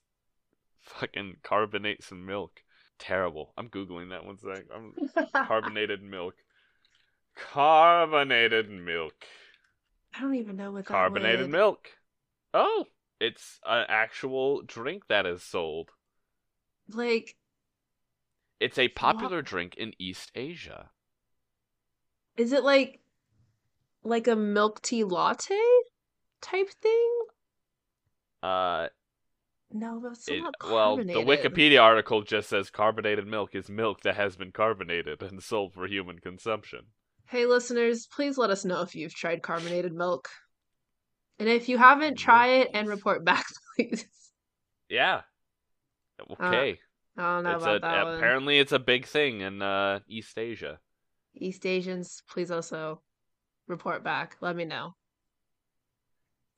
fucking 0.81 1.37
carbonate 1.43 2.03
some 2.03 2.25
milk. 2.27 2.63
Terrible. 2.99 3.53
I'm 3.59 3.69
googling 3.69 4.11
that 4.11 4.25
one 4.25 4.39
sec. 4.39 4.65
I'm 4.75 4.95
carbonated 5.47 6.03
milk. 6.03 6.35
Carbonated 7.35 8.71
milk. 8.71 9.15
I 10.15 10.21
don't 10.21 10.35
even 10.35 10.57
know 10.57 10.73
what 10.73 10.85
Carbonated 10.85 11.49
milk. 11.51 11.89
Oh, 12.55 12.85
it's 13.21 13.59
an 13.67 13.87
actual 13.89 14.63
drink 14.63 15.05
that 15.09 15.27
is 15.27 15.43
sold. 15.43 15.91
Like, 16.89 17.37
It's 18.63 18.79
a 18.79 18.89
popular 18.89 19.43
drink 19.43 19.75
in 19.75 19.93
East 19.99 20.31
Asia. 20.37 20.91
is 22.37 22.53
it 22.53 22.63
like 22.63 23.01
like 24.05 24.29
a 24.29 24.37
milk 24.37 24.81
tea 24.83 25.03
latte 25.03 25.59
type 26.41 26.71
thing? 26.71 27.11
Uh, 28.41 28.89
No, 29.73 30.01
that's 30.01 30.29
it, 30.29 30.39
not 30.39 30.55
well, 30.65 30.97
the. 30.97 31.05
Wikipedia 31.05 31.83
article 31.83 32.23
just 32.23 32.49
says 32.49 32.71
carbonated 32.71 33.27
milk 33.27 33.55
is 33.57 33.69
milk 33.69 34.03
that 34.03 34.15
has 34.15 34.37
been 34.37 34.53
carbonated 34.53 35.23
and 35.23 35.43
sold 35.43 35.75
for 35.75 35.87
human 35.89 36.21
consumption. 36.21 36.87
Hey, 37.27 37.47
listeners, 37.47 38.07
please 38.07 38.39
let 38.39 38.51
us 38.51 38.65
know 38.65 38.83
if 38.83 38.95
you've 38.95 39.15
tried 39.15 39.43
carbonated 39.43 39.93
milk. 39.93 40.29
And 41.41 41.49
if 41.49 41.69
you 41.69 41.79
haven't, 41.79 42.17
try 42.17 42.47
it 42.61 42.71
and 42.75 42.87
report 42.87 43.25
back, 43.25 43.45
please. 43.77 44.07
Yeah. 44.89 45.23
Okay. 46.31 46.79
I 47.17 47.35
don't 47.35 47.45
know 47.45 47.55
it's 47.55 47.63
about 47.63 47.77
a, 47.77 47.81
that 47.81 48.05
one. 48.05 48.15
apparently 48.15 48.59
it's 48.59 48.73
a 48.73 48.79
big 48.79 49.07
thing 49.07 49.41
in 49.41 49.61
uh, 49.61 50.01
East 50.09 50.39
Asia. 50.39 50.79
East 51.35 51.67
Asians, 51.67 52.23
please 52.29 52.51
also 52.51 53.03
report 53.69 54.03
back. 54.03 54.37
Let 54.41 54.57
me 54.57 54.65
know. 54.65 54.95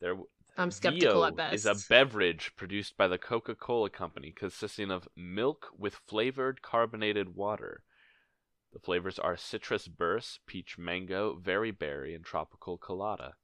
There, 0.01 0.17
I'm 0.57 0.71
skeptical 0.71 1.21
Vio 1.21 1.25
at 1.25 1.37
best. 1.37 1.55
is 1.55 1.67
a 1.67 1.77
beverage 1.89 2.53
produced 2.57 2.97
by 2.97 3.09
the 3.09 3.19
Coca-Cola 3.19 3.91
Company 3.91 4.33
consisting 4.37 4.91
of 4.91 5.09
milk 5.17 5.69
with 5.77 6.01
flavored 6.07 6.63
carbonated 6.63 7.35
water. 7.35 7.83
The 8.73 8.81
flavors 8.81 9.19
are 9.19 9.37
citrus 9.37 9.87
burst, 9.87 10.41
peach 10.47 10.77
mango, 10.79 11.39
very 11.41 11.71
berry, 11.71 12.15
and 12.15 12.25
tropical 12.25 12.77
colada. 12.77 13.35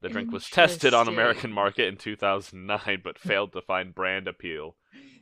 The 0.00 0.08
drink 0.08 0.32
was 0.32 0.48
tested 0.48 0.94
on 0.94 1.08
American 1.08 1.52
market 1.52 1.86
in 1.86 1.96
2009 1.96 3.00
but 3.04 3.18
failed 3.18 3.52
to 3.52 3.60
find 3.60 3.94
brand 3.94 4.26
appeal. 4.26 4.76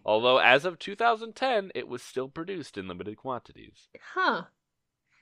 Although 0.04 0.38
as 0.38 0.64
of 0.64 0.78
2010 0.78 1.72
it 1.74 1.88
was 1.88 2.02
still 2.02 2.28
produced 2.28 2.78
in 2.78 2.88
limited 2.88 3.16
quantities. 3.16 3.88
Huh. 4.14 4.44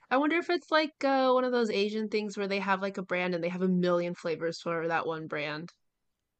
I 0.09 0.17
wonder 0.17 0.37
if 0.37 0.49
it's 0.49 0.71
like 0.71 0.93
uh, 1.03 1.31
one 1.31 1.43
of 1.43 1.51
those 1.51 1.69
Asian 1.69 2.07
things 2.07 2.37
where 2.37 2.47
they 2.47 2.59
have 2.59 2.81
like 2.81 2.97
a 2.97 3.01
brand 3.01 3.35
and 3.35 3.43
they 3.43 3.49
have 3.49 3.61
a 3.61 3.67
million 3.67 4.13
flavors 4.15 4.61
for 4.61 4.87
that 4.87 5.05
one 5.05 5.27
brand, 5.27 5.73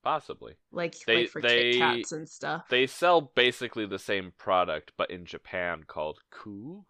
Possibly. 0.03 0.53
like 0.71 0.97
They- 1.05 1.23
like 1.23 1.29
for 1.29 1.41
they- 1.41 1.71
Kit 1.73 1.79
Kats 1.79 2.11
and 2.13 2.29
stuff. 2.29 2.67
They 2.69 2.87
sell 2.87 3.19
basically 3.19 3.85
the 3.85 3.99
same 3.99 4.31
product 4.37 4.93
but 4.97 5.11
in 5.11 5.25
Japan 5.25 5.83
called 5.85 6.19
Qoo. 6.31 6.85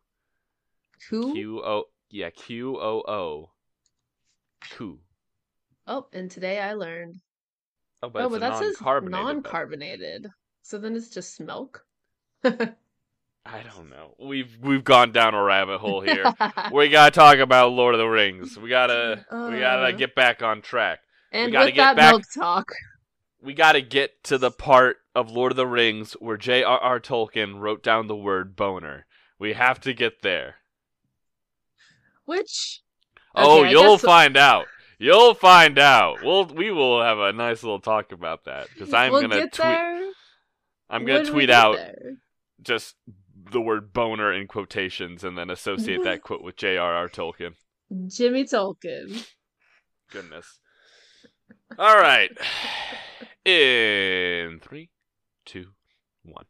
Who? 1.10 1.34
Q 1.34 1.62
O 1.63 1.84
yeah 2.12 2.30
Q 2.30 2.77
O 2.77 3.01
O. 3.08 3.51
Qoo. 4.62 5.00
Oh, 5.88 6.08
and 6.13 6.30
today 6.30 6.60
I 6.60 6.74
learned. 6.74 7.18
Oh, 8.04 8.10
but 8.10 8.22
oh, 8.22 8.25
it's 8.25 8.34
but 8.34 8.39
that 8.42 8.58
says 8.60 8.75
non-carbonated. 8.82 10.27
So 10.67 10.77
then 10.77 10.97
it's 10.97 11.07
just 11.07 11.39
milk. 11.39 11.86
I 12.43 12.51
don't 13.74 13.89
know. 13.89 14.15
We've 14.19 14.57
we've 14.62 14.83
gone 14.83 15.13
down 15.13 15.33
a 15.33 15.41
rabbit 15.41 15.77
hole 15.77 16.01
here. 16.01 16.25
we 16.74 16.89
gotta 16.89 17.12
talk 17.12 17.38
about 17.38 17.71
Lord 17.71 17.95
of 17.95 18.00
the 18.00 18.05
Rings. 18.07 18.57
We 18.59 18.67
gotta 18.67 19.25
we 19.31 19.59
gotta 19.59 19.83
Uh. 19.83 19.91
get 19.91 20.13
back 20.13 20.43
on 20.43 20.62
track. 20.62 21.00
and 21.31 21.53
gotta 21.53 21.67
with 21.67 21.75
get 21.75 21.81
that 21.83 21.95
back- 21.95 22.12
milk 22.12 22.24
talk, 22.36 22.67
We 23.41 23.53
gotta 23.53 23.79
get 23.79 24.21
to 24.25 24.38
the 24.38 24.51
part 24.51 24.97
of 25.15 25.31
Lord 25.31 25.53
of 25.53 25.55
the 25.55 25.65
Rings 25.65 26.13
where 26.19 26.36
J.R.R. 26.36 27.00
Tolkien 27.00 27.62
wrote 27.62 27.81
down 27.81 28.07
the 28.07 28.15
word 28.17 28.57
boner. 28.57 29.05
We 29.39 29.53
have 29.53 29.79
to 29.81 29.93
get 29.93 30.21
there. 30.21 30.55
which 32.25 32.81
oh, 33.36 33.62
Okay, 33.62 33.71
you'll 33.71 33.95
guess- 33.95 34.01
find 34.05 34.36
out. 34.36 34.65
You'll 35.00 35.36
find 35.36 35.79
out. 35.79 36.24
We'll 36.24 36.45
we 36.45 36.71
will 36.71 37.01
have 37.01 37.19
a 37.19 37.31
nice 37.31 37.63
little 37.63 37.79
talk 37.79 38.12
about 38.12 38.43
that 38.45 38.67
because 38.74 38.93
I'm 38.93 39.13
we'll 39.13 39.21
gonna 39.21 39.41
tweet. 39.41 39.53
there. 39.53 40.06
I'm 40.89 41.06
gonna 41.06 41.25
tweet 41.25 41.50
out 41.50 41.75
there. 41.75 42.17
just 42.62 42.96
the 43.51 43.62
word 43.62 43.94
boner 43.94 44.34
in 44.34 44.48
quotations 44.48 45.24
and 45.24 45.38
then 45.38 45.50
associate 45.50 46.03
that 46.03 46.22
quote 46.24 46.44
with 46.44 46.58
J.R.R. 46.58 47.10
Tolkien. 47.10 47.53
Jimmy 48.08 48.44
Tolkien. 48.44 49.25
Goodness. 50.12 50.60
All 51.77 51.96
right. 51.96 52.29
In 53.46 54.60
three, 54.60 54.89
two, 55.46 55.67
one. 56.24 56.46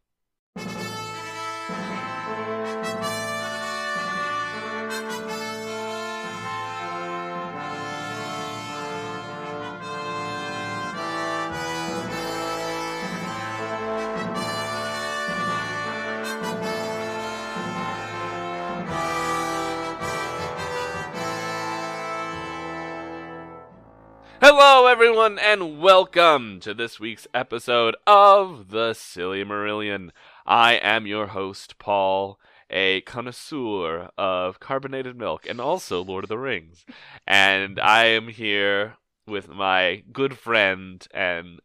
Hello, 24.40 24.86
everyone, 24.86 25.36
and 25.40 25.80
welcome 25.80 26.60
to 26.60 26.72
this 26.72 27.00
week's 27.00 27.26
episode 27.34 27.96
of 28.06 28.70
The 28.70 28.92
Sillymarillion. 28.92 30.10
I 30.46 30.74
am 30.74 31.08
your 31.08 31.26
host, 31.26 31.80
Paul, 31.80 32.38
a 32.70 33.00
connoisseur 33.00 34.10
of 34.16 34.60
carbonated 34.60 35.16
milk 35.16 35.44
and 35.48 35.60
also 35.60 36.04
Lord 36.04 36.22
of 36.22 36.28
the 36.28 36.38
Rings. 36.38 36.86
And 37.26 37.80
I 37.80 38.04
am 38.04 38.28
here 38.28 38.94
with 39.26 39.48
my 39.48 40.04
good 40.12 40.38
friend 40.38 41.04
and 41.12 41.58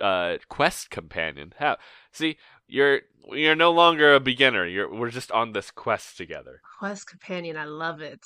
uh, 0.00 0.36
quest 0.48 0.90
companion. 0.90 1.54
How, 1.58 1.76
see, 2.12 2.36
you're 2.68 3.00
you're 3.32 3.56
no 3.56 3.72
longer 3.72 4.14
a 4.14 4.20
beginner. 4.20 4.64
You're 4.64 4.94
we're 4.94 5.10
just 5.10 5.32
on 5.32 5.54
this 5.54 5.72
quest 5.72 6.16
together. 6.16 6.60
Quest 6.78 7.08
companion, 7.08 7.56
I 7.56 7.64
love 7.64 8.00
it. 8.00 8.24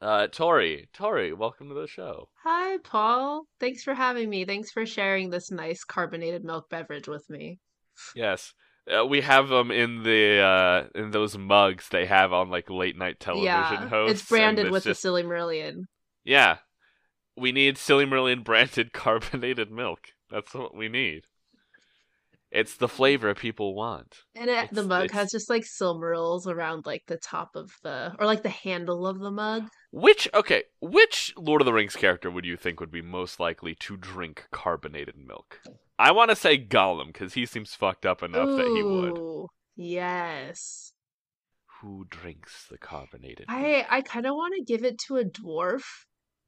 Uh, 0.00 0.28
Tori, 0.28 0.88
Tori, 0.92 1.32
welcome 1.32 1.68
to 1.68 1.74
the 1.74 1.88
show. 1.88 2.28
Hi, 2.44 2.78
Paul. 2.84 3.46
Thanks 3.58 3.82
for 3.82 3.94
having 3.94 4.30
me. 4.30 4.44
Thanks 4.44 4.70
for 4.70 4.86
sharing 4.86 5.30
this 5.30 5.50
nice 5.50 5.82
carbonated 5.82 6.44
milk 6.44 6.70
beverage 6.70 7.08
with 7.08 7.28
me. 7.28 7.58
Yes. 8.14 8.52
Uh, 8.88 9.04
we 9.04 9.20
have 9.20 9.48
them 9.48 9.70
in 9.70 10.04
the 10.04 10.38
uh, 10.38 10.84
in 10.94 11.10
those 11.10 11.36
mugs 11.36 11.88
they 11.90 12.06
have 12.06 12.32
on 12.32 12.48
like 12.48 12.70
late 12.70 12.96
night 12.96 13.18
television 13.18 13.44
yeah, 13.46 13.88
hosts. 13.88 14.20
it's 14.20 14.28
branded 14.28 14.66
and 14.66 14.72
with 14.72 14.84
just, 14.84 15.02
the 15.02 15.08
Sillymarillion. 15.08 15.82
Yeah. 16.24 16.58
We 17.36 17.50
need 17.50 17.76
Sillymarillion 17.76 18.44
branded 18.44 18.92
carbonated 18.92 19.70
milk. 19.70 20.00
That's 20.30 20.54
what 20.54 20.76
we 20.76 20.88
need. 20.88 21.24
It's 22.50 22.76
the 22.76 22.88
flavor 22.88 23.34
people 23.34 23.74
want. 23.74 24.16
And 24.34 24.48
it, 24.48 24.70
the 24.72 24.82
mug 24.84 25.04
it's- 25.06 25.18
has 25.18 25.30
just 25.30 25.50
like 25.50 25.64
silmarils 25.64 26.46
around 26.46 26.86
like 26.86 27.02
the 27.06 27.18
top 27.18 27.50
of 27.54 27.70
the, 27.82 28.14
or 28.18 28.24
like 28.26 28.42
the 28.42 28.48
handle 28.48 29.06
of 29.06 29.18
the 29.18 29.30
mug. 29.30 29.68
Which 29.90 30.28
okay, 30.34 30.64
which 30.80 31.32
Lord 31.36 31.60
of 31.62 31.66
the 31.66 31.72
Rings 31.72 31.96
character 31.96 32.30
would 32.30 32.44
you 32.44 32.56
think 32.56 32.80
would 32.80 32.90
be 32.90 33.02
most 33.02 33.38
likely 33.40 33.74
to 33.76 33.96
drink 33.96 34.46
carbonated 34.50 35.14
milk? 35.16 35.60
I 35.98 36.12
want 36.12 36.30
to 36.30 36.36
say 36.36 36.58
Gollum 36.62 37.08
because 37.08 37.34
he 37.34 37.44
seems 37.46 37.74
fucked 37.74 38.06
up 38.06 38.22
enough 38.22 38.48
that 38.56 38.66
he 38.66 38.82
would. 38.82 39.46
Yes. 39.76 40.92
Who 41.80 42.06
drinks 42.10 42.66
the 42.70 42.78
carbonated? 42.78 43.46
milk? 43.48 43.58
I 43.60 43.86
I 43.88 44.00
kind 44.02 44.26
of 44.26 44.34
want 44.34 44.54
to 44.56 44.64
give 44.64 44.84
it 44.84 44.98
to 45.06 45.16
a 45.16 45.24
dwarf, 45.24 45.84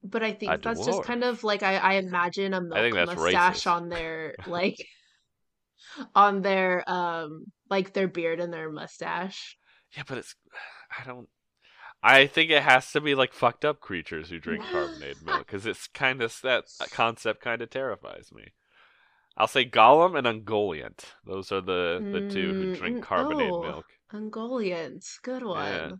but 0.03 0.23
I 0.23 0.33
think 0.33 0.51
A 0.53 0.57
that's 0.57 0.85
just 0.85 1.03
kind 1.03 1.23
of 1.23 1.43
like 1.43 1.63
I 1.63 1.77
I 1.77 1.93
imagine 1.93 2.53
a 2.53 2.61
milk 2.61 2.93
mustache 2.93 3.63
racist. 3.63 3.71
on 3.71 3.89
their 3.89 4.35
like 4.47 4.75
on 6.15 6.41
their 6.41 6.83
um 6.89 7.45
like 7.69 7.93
their 7.93 8.07
beard 8.07 8.39
and 8.39 8.53
their 8.53 8.71
mustache. 8.71 9.57
Yeah, 9.95 10.03
but 10.07 10.17
it's 10.17 10.35
I 10.99 11.03
don't. 11.03 11.27
I 12.03 12.25
think 12.25 12.49
it 12.49 12.63
has 12.63 12.91
to 12.93 13.01
be 13.01 13.13
like 13.13 13.31
fucked 13.31 13.63
up 13.63 13.79
creatures 13.79 14.29
who 14.29 14.39
drink 14.39 14.63
carbonated 14.71 15.21
milk 15.25 15.45
because 15.45 15.65
it's 15.65 15.87
kind 15.87 16.21
of 16.21 16.35
that 16.41 16.65
concept 16.91 17.41
kind 17.41 17.61
of 17.61 17.69
terrifies 17.69 18.31
me. 18.33 18.53
I'll 19.37 19.47
say 19.47 19.65
Gollum 19.65 20.17
and 20.17 20.27
Ungoliant. 20.27 21.05
Those 21.25 21.51
are 21.51 21.61
the 21.61 22.03
the 22.11 22.21
two 22.21 22.53
who 22.53 22.65
Mm, 22.65 22.77
drink 22.77 22.97
mm, 22.97 23.01
carbonated 23.01 23.53
oh. 23.53 23.61
milk. 23.61 23.85
Ungoliant, 24.11 25.05
good 25.23 25.43
one. 25.43 25.65
Yeah. 25.65 25.91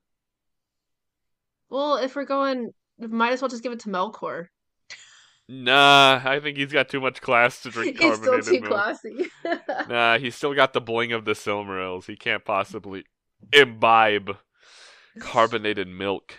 Well, 1.70 1.98
if 1.98 2.16
we're 2.16 2.26
going, 2.26 2.74
might 3.00 3.32
as 3.32 3.42
well 3.42 3.50
just 3.50 3.64
give 3.64 3.72
it 3.72 3.80
to 3.82 3.90
Melkor. 3.90 4.48
Nah, 5.54 6.22
I 6.24 6.40
think 6.40 6.58
he's 6.58 6.72
got 6.72 6.88
too 6.88 7.02
much 7.02 7.22
class 7.22 7.62
to 7.64 7.70
drink 7.70 8.00
carbonated 8.00 8.36
He's 8.46 8.46
still 8.46 8.56
too 8.56 8.62
milk. 8.62 8.72
classy. 8.72 9.26
Nah, 9.90 10.18
he's 10.18 10.36
still 10.36 10.54
got 10.54 10.74
the 10.74 10.82
bling 10.82 11.12
of 11.12 11.26
the 11.26 11.34
Silmarils. 11.34 12.06
He 12.06 12.16
can't 12.16 12.46
possibly 12.46 13.04
imbibe 13.52 14.38
carbonated 15.20 15.88
milk. 15.88 16.36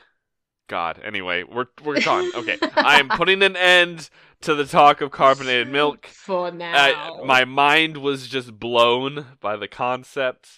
God. 0.69 0.99
Anyway, 1.05 1.43
we're 1.43 1.67
we're 1.85 2.01
done. 2.01 2.31
Okay, 2.35 2.57
I 2.77 2.99
am 2.99 3.09
putting 3.11 3.43
an 3.43 3.57
end 3.57 4.09
to 4.43 4.55
the 4.55 4.65
talk 4.65 5.03
of 5.03 5.11
carbonated 5.11 5.69
milk. 5.73 6.07
For 6.07 6.51
now. 6.51 6.73
Uh, 7.21 7.25
my 7.27 7.45
mind 7.45 7.99
was 7.99 8.29
just 8.29 8.59
blown 8.59 9.27
by 9.41 9.57
the 9.57 9.69
concept. 9.69 10.49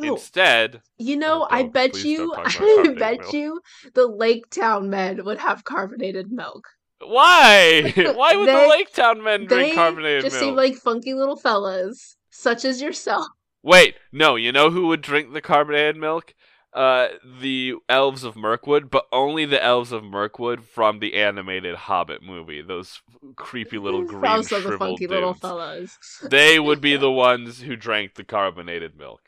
Instead, 0.00 0.82
you 0.96 1.16
know, 1.16 1.42
Oh, 1.42 1.48
I 1.50 1.64
bet 1.64 2.04
you, 2.04 2.18
don't 2.18 2.44
talk 2.44 2.54
about 2.60 2.86
I 2.86 2.94
bet 2.94 3.20
milk. 3.20 3.32
you, 3.32 3.60
the 3.94 4.06
Lake 4.06 4.48
Town 4.50 4.88
men 4.88 5.24
would 5.24 5.38
have 5.38 5.64
carbonated 5.64 6.30
milk. 6.30 6.68
Why? 7.04 7.92
Why 8.14 8.36
would 8.36 8.48
They- 8.48 8.52
the 8.62 8.68
Lake 8.68 8.92
Town 8.92 9.22
men 9.22 9.46
drink 9.46 9.74
carbonated 9.74 10.22
just 10.22 10.34
milk? 10.34 10.40
Just 10.40 10.40
seem 10.40 10.54
like 10.56 10.74
funky 10.76 11.14
little 11.14 11.36
fellas, 11.36 12.16
such 12.30 12.64
as 12.64 12.80
yourself. 12.80 13.26
Wait, 13.62 13.96
no, 14.12 14.36
you 14.36 14.52
know 14.52 14.70
who 14.70 14.86
would 14.86 15.02
drink 15.02 15.32
the 15.32 15.40
carbonated 15.40 15.96
milk? 15.96 16.34
Uh, 16.72 17.08
the 17.40 17.74
elves 17.88 18.22
of 18.22 18.36
Mirkwood, 18.36 18.90
but 18.90 19.06
only 19.10 19.46
the 19.46 19.62
elves 19.62 19.92
of 19.92 20.04
Mirkwood 20.04 20.62
from 20.62 20.98
the 20.98 21.14
animated 21.14 21.74
Hobbit 21.74 22.22
movie. 22.22 22.60
Those 22.60 23.00
creepy 23.34 23.78
little 23.78 24.02
green 24.06 24.26
Also 24.30 24.60
the 24.60 24.76
funky 24.76 25.06
little 25.06 25.32
dudes. 25.32 25.40
fellas. 25.40 25.98
They 26.30 26.58
would 26.60 26.82
be 26.82 26.96
the 26.96 27.10
ones 27.10 27.62
who 27.62 27.76
drank 27.76 28.14
the 28.14 28.24
carbonated 28.24 28.94
milk. 28.96 29.22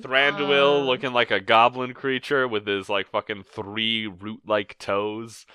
Thranduil 0.00 0.80
Uh, 0.82 0.84
looking 0.84 1.12
like 1.12 1.30
a 1.30 1.40
goblin 1.40 1.94
creature 1.94 2.46
with 2.46 2.66
his 2.66 2.88
like 2.88 3.08
fucking 3.08 3.44
three 3.44 4.06
root-like 4.06 4.76
toes. 4.78 5.46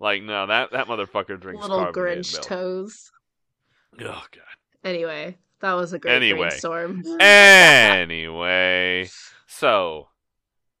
Like 0.00 0.22
no, 0.22 0.46
that 0.46 0.72
that 0.72 0.86
motherfucker 0.86 1.40
drinks 1.40 1.62
little 1.66 1.92
Grinch 1.92 2.32
milk. 2.34 2.44
toes. 2.44 3.10
Oh 4.00 4.04
god. 4.04 4.24
Anyway, 4.84 5.36
that 5.60 5.72
was 5.74 5.92
a 5.92 5.98
great 5.98 6.14
Anyway. 6.16 6.48
brainstorm. 6.48 7.02
Anyway, 7.88 9.08
so 9.46 10.08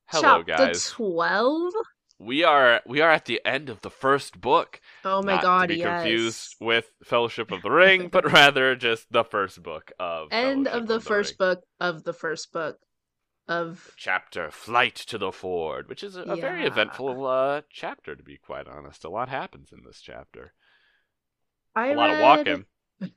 hello 0.06 0.42
Chapter 0.44 0.66
guys. 0.68 0.88
twelve. 0.90 1.72
We 2.20 2.42
are 2.44 2.80
we 2.86 3.00
are 3.00 3.10
at 3.10 3.24
the 3.26 3.40
end 3.44 3.68
of 3.68 3.80
the 3.82 3.90
first 3.90 4.40
book. 4.40 4.80
Oh 5.04 5.22
my 5.22 5.34
Not 5.34 5.42
god, 5.42 5.62
to 5.62 5.74
be 5.74 5.76
yes. 5.80 6.02
confused 6.02 6.54
with 6.60 6.90
Fellowship 7.04 7.50
of 7.52 7.62
the 7.62 7.70
Ring, 7.70 8.08
but 8.12 8.30
rather 8.32 8.74
just 8.76 9.06
the 9.12 9.24
first 9.24 9.62
book 9.62 9.92
of 10.00 10.28
End 10.32 10.66
Fellowship 10.66 10.82
of 10.82 10.88
the 10.88 11.00
first 11.00 11.30
Ring. 11.40 11.48
book 11.48 11.64
of 11.80 12.04
the 12.04 12.12
first 12.12 12.52
book 12.52 12.78
of 13.48 13.90
chapter 13.96 14.50
Flight 14.50 14.94
to 14.94 15.18
the 15.18 15.32
Ford, 15.32 15.88
which 15.88 16.02
is 16.04 16.16
a, 16.16 16.22
a 16.22 16.36
very 16.36 16.66
eventful 16.66 17.26
uh, 17.26 17.62
chapter 17.70 18.14
to 18.14 18.22
be 18.22 18.36
quite 18.36 18.66
honest. 18.68 19.04
A 19.04 19.08
lot 19.10 19.28
happens 19.28 19.70
in 19.72 19.80
this 19.84 20.00
chapter. 20.00 20.52
I 21.74 21.88
A 21.88 21.94
lot 21.94 22.10
of 22.10 22.16
read- 22.18 22.22
walking. 22.22 22.64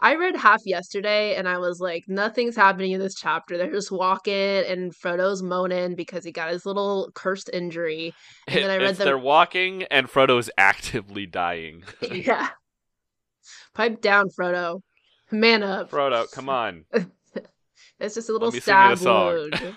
I 0.00 0.14
read 0.14 0.36
half 0.36 0.60
yesterday 0.64 1.34
and 1.34 1.48
I 1.48 1.58
was 1.58 1.80
like, 1.80 2.04
nothing's 2.06 2.54
happening 2.54 2.92
in 2.92 3.00
this 3.00 3.16
chapter. 3.16 3.58
They're 3.58 3.70
just 3.72 3.90
walking 3.90 4.32
and 4.32 4.94
Frodo's 4.94 5.42
moaning 5.42 5.96
because 5.96 6.24
he 6.24 6.30
got 6.30 6.50
his 6.50 6.64
little 6.64 7.10
cursed 7.14 7.50
injury. 7.52 8.14
And 8.46 8.60
then 8.62 8.70
I 8.70 8.76
read 8.78 8.90
it's 8.90 8.98
the- 8.98 9.04
they're 9.04 9.18
walking 9.18 9.82
and 9.90 10.06
Frodo's 10.08 10.50
actively 10.58 11.26
dying. 11.26 11.82
yeah. 12.00 12.50
Pipe 13.74 14.00
down, 14.00 14.26
Frodo. 14.38 14.80
Man 15.32 15.62
up. 15.64 15.90
Frodo, 15.90 16.30
come 16.30 16.48
on. 16.48 16.84
It's 18.04 18.14
just 18.14 18.28
a 18.28 18.32
little 18.32 18.48
a 18.48 18.60
stab 18.60 18.98
song. 18.98 19.26
wound. 19.26 19.76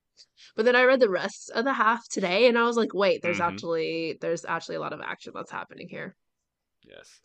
but 0.56 0.64
then 0.64 0.76
I 0.76 0.84
read 0.84 1.00
the 1.00 1.08
rest 1.10 1.50
of 1.54 1.64
the 1.64 1.72
half 1.72 2.08
today 2.08 2.46
and 2.48 2.58
I 2.58 2.64
was 2.64 2.76
like, 2.76 2.94
wait, 2.94 3.22
there's 3.22 3.38
Mhm. 3.38 3.48
actually 3.48 4.18
there's 4.20 4.44
actually 4.44 4.76
a 4.76 4.80
lot 4.80 4.92
of 4.92 5.00
action 5.00 5.32
that's 5.34 5.50
happening 5.50 5.88
here. 5.88 6.14
Yes. 6.82 7.20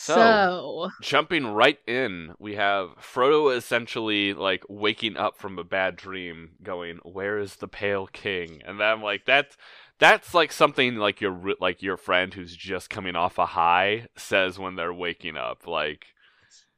So, 0.00 0.14
So, 0.14 0.90
jumping 1.02 1.44
right 1.48 1.78
in, 1.88 2.34
we 2.38 2.54
have 2.54 2.90
Frodo 2.98 3.56
essentially 3.56 4.32
like 4.32 4.62
waking 4.68 5.16
up 5.16 5.36
from 5.36 5.58
a 5.58 5.64
bad 5.64 5.96
dream, 5.96 6.50
going, 6.62 6.98
"Where 7.02 7.38
is 7.38 7.56
the 7.56 7.66
Pale 7.66 8.06
King?" 8.08 8.62
And 8.64 8.78
then 8.78 8.86
I'm 8.86 9.02
like, 9.02 9.24
that's 9.24 9.56
that's 9.98 10.34
like 10.34 10.52
something 10.52 10.94
like 10.96 11.20
your 11.20 11.54
like 11.58 11.82
your 11.82 11.96
friend 11.96 12.32
who's 12.32 12.54
just 12.54 12.90
coming 12.90 13.16
off 13.16 13.38
a 13.38 13.46
high 13.46 14.06
says 14.16 14.56
when 14.56 14.76
they're 14.76 14.94
waking 14.94 15.36
up, 15.36 15.66
like 15.66 16.06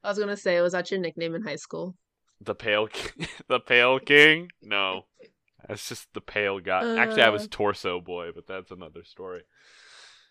I 0.03 0.09
was 0.09 0.19
gonna 0.19 0.37
say, 0.39 0.59
was 0.63 0.73
that 0.73 0.91
your 0.91 0.99
nickname 1.01 1.35
in 1.35 1.43
high 1.43 1.57
school? 1.57 1.97
The 2.41 2.55
Pale 2.55 2.89
King, 2.89 3.29
the 3.49 3.61
Pale 3.61 4.01
King. 4.01 4.51
No, 4.63 5.07
that's 5.69 5.89
just 5.89 6.13
the 6.15 6.21
pale 6.21 6.59
guy. 6.61 6.97
Actually, 6.99 7.23
I 7.23 7.29
was 7.31 7.45
Uh. 7.45 7.49
Torso 7.51 8.01
Boy, 8.01 8.31
but 8.35 8.47
that's 8.47 8.71
another 8.71 9.05
story. 9.05 9.43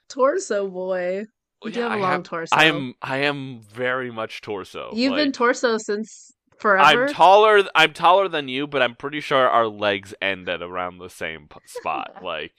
Torso 0.07 0.67
boy. 0.67 1.25
You 1.63 1.71
do 1.71 1.81
have 1.81 1.91
a 1.91 1.95
I 1.95 1.97
long 1.97 2.11
have- 2.11 2.23
torso. 2.23 2.55
I 2.55 2.65
am 2.65 2.93
I 3.01 3.17
am 3.17 3.61
very 3.61 4.11
much 4.11 4.41
torso. 4.41 4.91
You've 4.93 5.15
been 5.15 5.31
torso 5.31 5.77
since 5.77 6.31
forever. 6.57 7.05
I'm 7.05 7.13
taller. 7.13 7.63
I'm 7.75 7.93
taller 7.93 8.27
than 8.27 8.47
you, 8.47 8.65
but 8.65 8.81
I'm 8.81 8.95
pretty 8.95 9.19
sure 9.19 9.47
our 9.47 9.67
legs 9.67 10.13
end 10.21 10.47
at 10.49 10.61
around 10.61 10.97
the 10.97 11.09
same 11.09 11.47
spot. 11.65 12.17
like, 12.23 12.53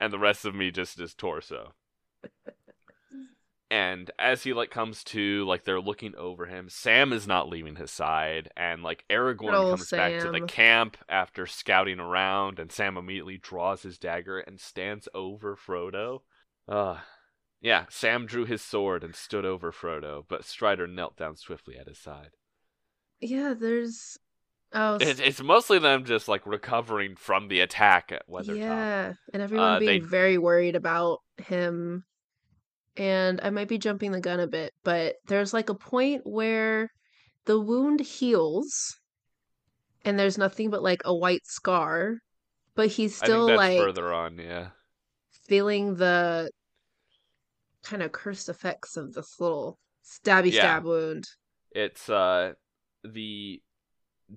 and 0.00 0.12
the 0.12 0.18
rest 0.18 0.44
of 0.44 0.54
me 0.54 0.70
just 0.70 1.00
is 1.00 1.14
torso. 1.14 1.72
And 3.70 4.10
as 4.18 4.42
he 4.42 4.52
like 4.52 4.70
comes 4.70 5.04
to, 5.04 5.44
like 5.46 5.62
they're 5.62 5.80
looking 5.80 6.16
over 6.16 6.46
him. 6.46 6.68
Sam 6.68 7.12
is 7.12 7.26
not 7.28 7.48
leaving 7.48 7.76
his 7.76 7.92
side, 7.92 8.50
and 8.56 8.82
like 8.82 9.04
Aragorn 9.08 9.52
comes 9.70 9.90
back 9.90 10.20
to 10.22 10.30
the 10.32 10.40
camp 10.40 10.96
after 11.08 11.46
scouting 11.46 12.00
around, 12.00 12.58
and 12.58 12.72
Sam 12.72 12.96
immediately 12.96 13.36
draws 13.38 13.82
his 13.82 13.96
dagger 13.96 14.40
and 14.40 14.58
stands 14.58 15.08
over 15.14 15.56
Frodo. 15.56 16.22
Uh 16.68 16.98
yeah, 17.60 17.84
Sam 17.90 18.26
drew 18.26 18.44
his 18.44 18.62
sword 18.62 19.04
and 19.04 19.14
stood 19.14 19.44
over 19.44 19.70
Frodo, 19.70 20.24
but 20.28 20.44
Strider 20.44 20.86
knelt 20.88 21.16
down 21.16 21.36
swiftly 21.36 21.76
at 21.78 21.86
his 21.86 21.98
side. 21.98 22.30
yeah, 23.20 23.54
there's. 23.56 24.18
Oh, 24.72 24.94
s- 24.96 25.02
It, 25.02 25.20
it's 25.20 25.42
mostly 25.42 25.78
them 25.78 26.04
just 26.04 26.26
like 26.26 26.46
recovering 26.46 27.16
from 27.16 27.48
the 27.48 27.60
attack 27.60 28.12
at 28.12 28.28
Weathertop. 28.28 28.56
yeah, 28.56 29.12
and 29.32 29.42
everyone 29.42 29.74
Uh, 29.74 29.78
being 29.78 30.00
they- 30.02 30.06
very 30.06 30.38
worried 30.38 30.74
about 30.74 31.18
him. 31.36 32.04
And 33.00 33.40
I 33.42 33.48
might 33.48 33.68
be 33.68 33.78
jumping 33.78 34.12
the 34.12 34.20
gun 34.20 34.40
a 34.40 34.46
bit, 34.46 34.74
but 34.84 35.16
there's 35.26 35.54
like 35.54 35.70
a 35.70 35.74
point 35.74 36.20
where 36.26 36.90
the 37.46 37.58
wound 37.58 38.00
heals, 38.00 38.94
and 40.04 40.18
there's 40.18 40.36
nothing 40.36 40.68
but 40.68 40.82
like 40.82 41.00
a 41.06 41.16
white 41.16 41.46
scar, 41.46 42.18
but 42.74 42.88
he's 42.88 43.16
still 43.16 43.46
like 43.46 43.78
further 43.78 44.12
on, 44.12 44.36
yeah. 44.36 44.68
feeling 45.48 45.94
the 45.94 46.50
kind 47.82 48.02
of 48.02 48.12
cursed 48.12 48.50
effects 48.50 48.98
of 48.98 49.14
this 49.14 49.40
little 49.40 49.78
stabby 50.04 50.52
Yeah. 50.52 50.60
stab 50.60 50.84
wound. 50.84 51.24
It's 51.70 52.10
uh 52.10 52.52
the 53.02 53.62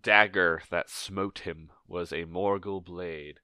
dagger 0.02 0.62
that 0.72 0.90
smote 0.90 1.40
him 1.40 1.70
was 1.86 2.14
a 2.14 2.24
Morgul 2.24 2.82
blade. 2.82 3.40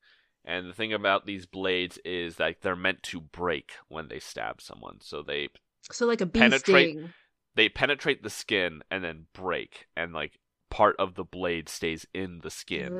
And 0.46 0.68
the 0.70 0.74
thing 0.74 0.94
about 0.94 1.26
these 1.26 1.46
blades 1.46 2.00
is 2.06 2.38
that 2.38 2.62
they're 2.62 2.76
meant 2.76 3.04
to 3.04 3.20
break 3.22 3.74
when 3.88 4.08
they 4.08 4.20
stab 4.20 4.62
someone. 4.62 4.98
So 5.02 5.22
they 5.22 5.50
So 5.92 6.06
like 6.06 6.22
a 6.22 6.26
bee 6.26 6.40
Penetrate- 6.40 6.92
sting. 6.96 7.14
they 7.56 7.70
penetrate 7.70 8.24
the 8.24 8.30
skin 8.30 8.82
and 8.90 9.04
then 9.04 9.26
break 9.34 9.88
and 9.96 10.14
like 10.14 10.40
part 10.70 10.96
of 11.00 11.16
the 11.16 11.24
blade 11.24 11.68
stays 11.68 12.06
in 12.14 12.40
the 12.42 12.50
skin. 12.52 12.94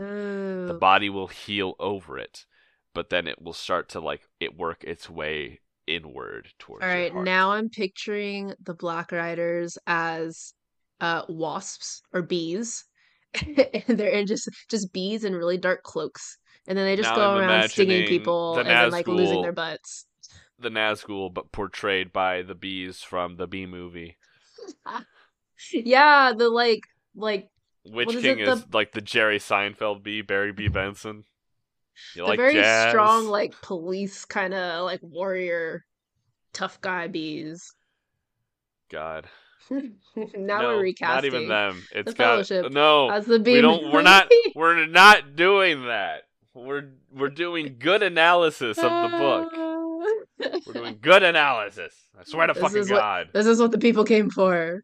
the 0.68 0.74
Oh. 0.76 0.80
body 0.80 1.10
will 1.10 1.28
heal 1.28 1.76
over 1.80 2.18
it, 2.18 2.46
but 2.94 3.10
then 3.10 3.28
it 3.28 3.42
will 3.42 3.54
start 3.54 3.90
to 3.90 4.00
like 4.00 4.28
it 4.40 4.56
work 4.58 4.84
its 4.84 5.10
way 5.10 5.62
inward 5.88 6.50
towards. 6.60 6.84
All 6.84 6.90
right, 6.90 7.14
now 7.16 7.52
I'm 7.52 7.70
picturing 7.70 8.54
the 8.62 8.74
Black 8.76 9.12
Riders 9.12 9.78
as 9.88 10.54
uh 11.00 11.24
wasps 11.30 12.02
or 12.14 12.22
bees. 12.22 12.86
and 13.88 13.98
they're 13.98 14.10
in 14.10 14.28
just 14.28 14.50
just 14.70 14.92
bees 14.92 15.24
in 15.24 15.34
really 15.36 15.58
dark 15.58 15.84
cloaks. 15.84 16.38
And 16.70 16.78
then 16.78 16.86
they 16.86 16.96
just 16.96 17.10
Now 17.10 17.16
go 17.16 17.32
I'm 17.32 17.40
around 17.50 17.70
stinging 17.70 18.08
people 18.08 18.54
the 18.54 18.60
and 18.62 18.70
then 18.70 18.92
like 18.92 19.08
losing 19.08 19.42
their 19.42 19.52
butts. 19.52 20.06
the 20.60 20.70
Nazgul, 20.70 21.34
but 21.34 21.52
portrayed 21.52 22.14
by 22.14 22.44
the 22.44 22.56
bees 22.56 23.02
from 23.02 23.36
the 23.36 23.48
Bee 23.48 23.66
movie. 23.66 24.18
Yeah, 25.74 26.32
the 26.38 26.48
like 26.50 26.84
like 27.16 27.50
Witch 27.86 28.08
What 28.08 28.16
is 28.16 28.22
King 28.22 28.40
it, 28.40 28.48
is 28.48 28.64
the- 28.64 28.78
like 28.78 28.92
the 28.94 29.02
Jerry 29.02 29.40
Seinfeld 29.40 30.04
bee, 30.04 30.22
Barry 30.22 30.54
B. 30.54 30.68
Benson. 30.70 31.26
You 32.16 32.22
the 32.22 32.30
like 32.30 32.38
very 32.40 32.54
jazz? 32.54 32.92
strong 32.92 33.28
like 33.28 33.60
police 33.62 34.24
kind 34.24 34.54
of 34.54 34.86
like 34.86 35.02
warrior 35.04 35.86
tough 36.54 36.80
guy 36.80 37.08
bees. 37.08 37.74
God. 38.90 39.28
now 39.70 39.82
no, 40.62 40.68
we're 40.70 40.82
recasting. 40.82 41.32
Not 41.32 41.38
even 41.40 41.50
them. 41.50 41.84
It's 41.94 42.12
the 42.14 42.18
got 42.18 42.46
Fellowship 42.48 42.72
no. 42.72 43.10
as 43.10 43.26
the 43.26 43.40
bee. 43.40 43.56
We 43.56 43.62
don't. 43.62 43.92
We're 43.92 44.02
not. 44.02 44.32
We're 44.56 44.86
not 44.86 45.36
doing 45.36 45.88
that. 45.88 46.22
We're 46.54 46.90
we're 47.14 47.30
doing 47.30 47.76
good 47.80 48.04
analysis 48.04 48.78
of 48.78 49.12
the 49.12 49.18
book. 49.18 49.54
We're 50.68 50.74
doing 50.74 50.98
good 51.02 51.22
analysis. 51.24 51.94
I 52.18 52.24
swear 52.24 52.48
to 52.48 52.54
This 52.54 52.62
fucking 52.64 52.78
is 52.78 52.90
what- 52.92 52.98
God. 53.00 53.30
This 53.34 53.46
is 53.46 53.60
what 53.60 53.72
the 53.72 53.78
people 53.78 54.06
came 54.06 54.30
for. 54.30 54.84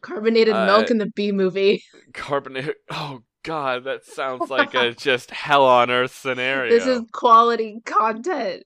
Carbonated 0.00 0.54
milk 0.54 0.88
Uh, 0.90 0.92
in 0.92 0.98
the 0.98 1.06
B 1.06 1.30
movie. 1.32 1.82
Carbonate. 2.12 2.74
Oh 2.90 3.20
God, 3.44 3.84
that 3.84 4.04
sounds 4.04 4.50
like 4.56 4.74
a 4.74 4.92
just 4.92 5.30
hell 5.30 5.64
on 5.64 5.90
earth 5.90 6.14
scenario. 6.14 6.70
This 6.72 6.86
is 6.86 7.02
quality 7.12 7.80
content. 7.84 8.64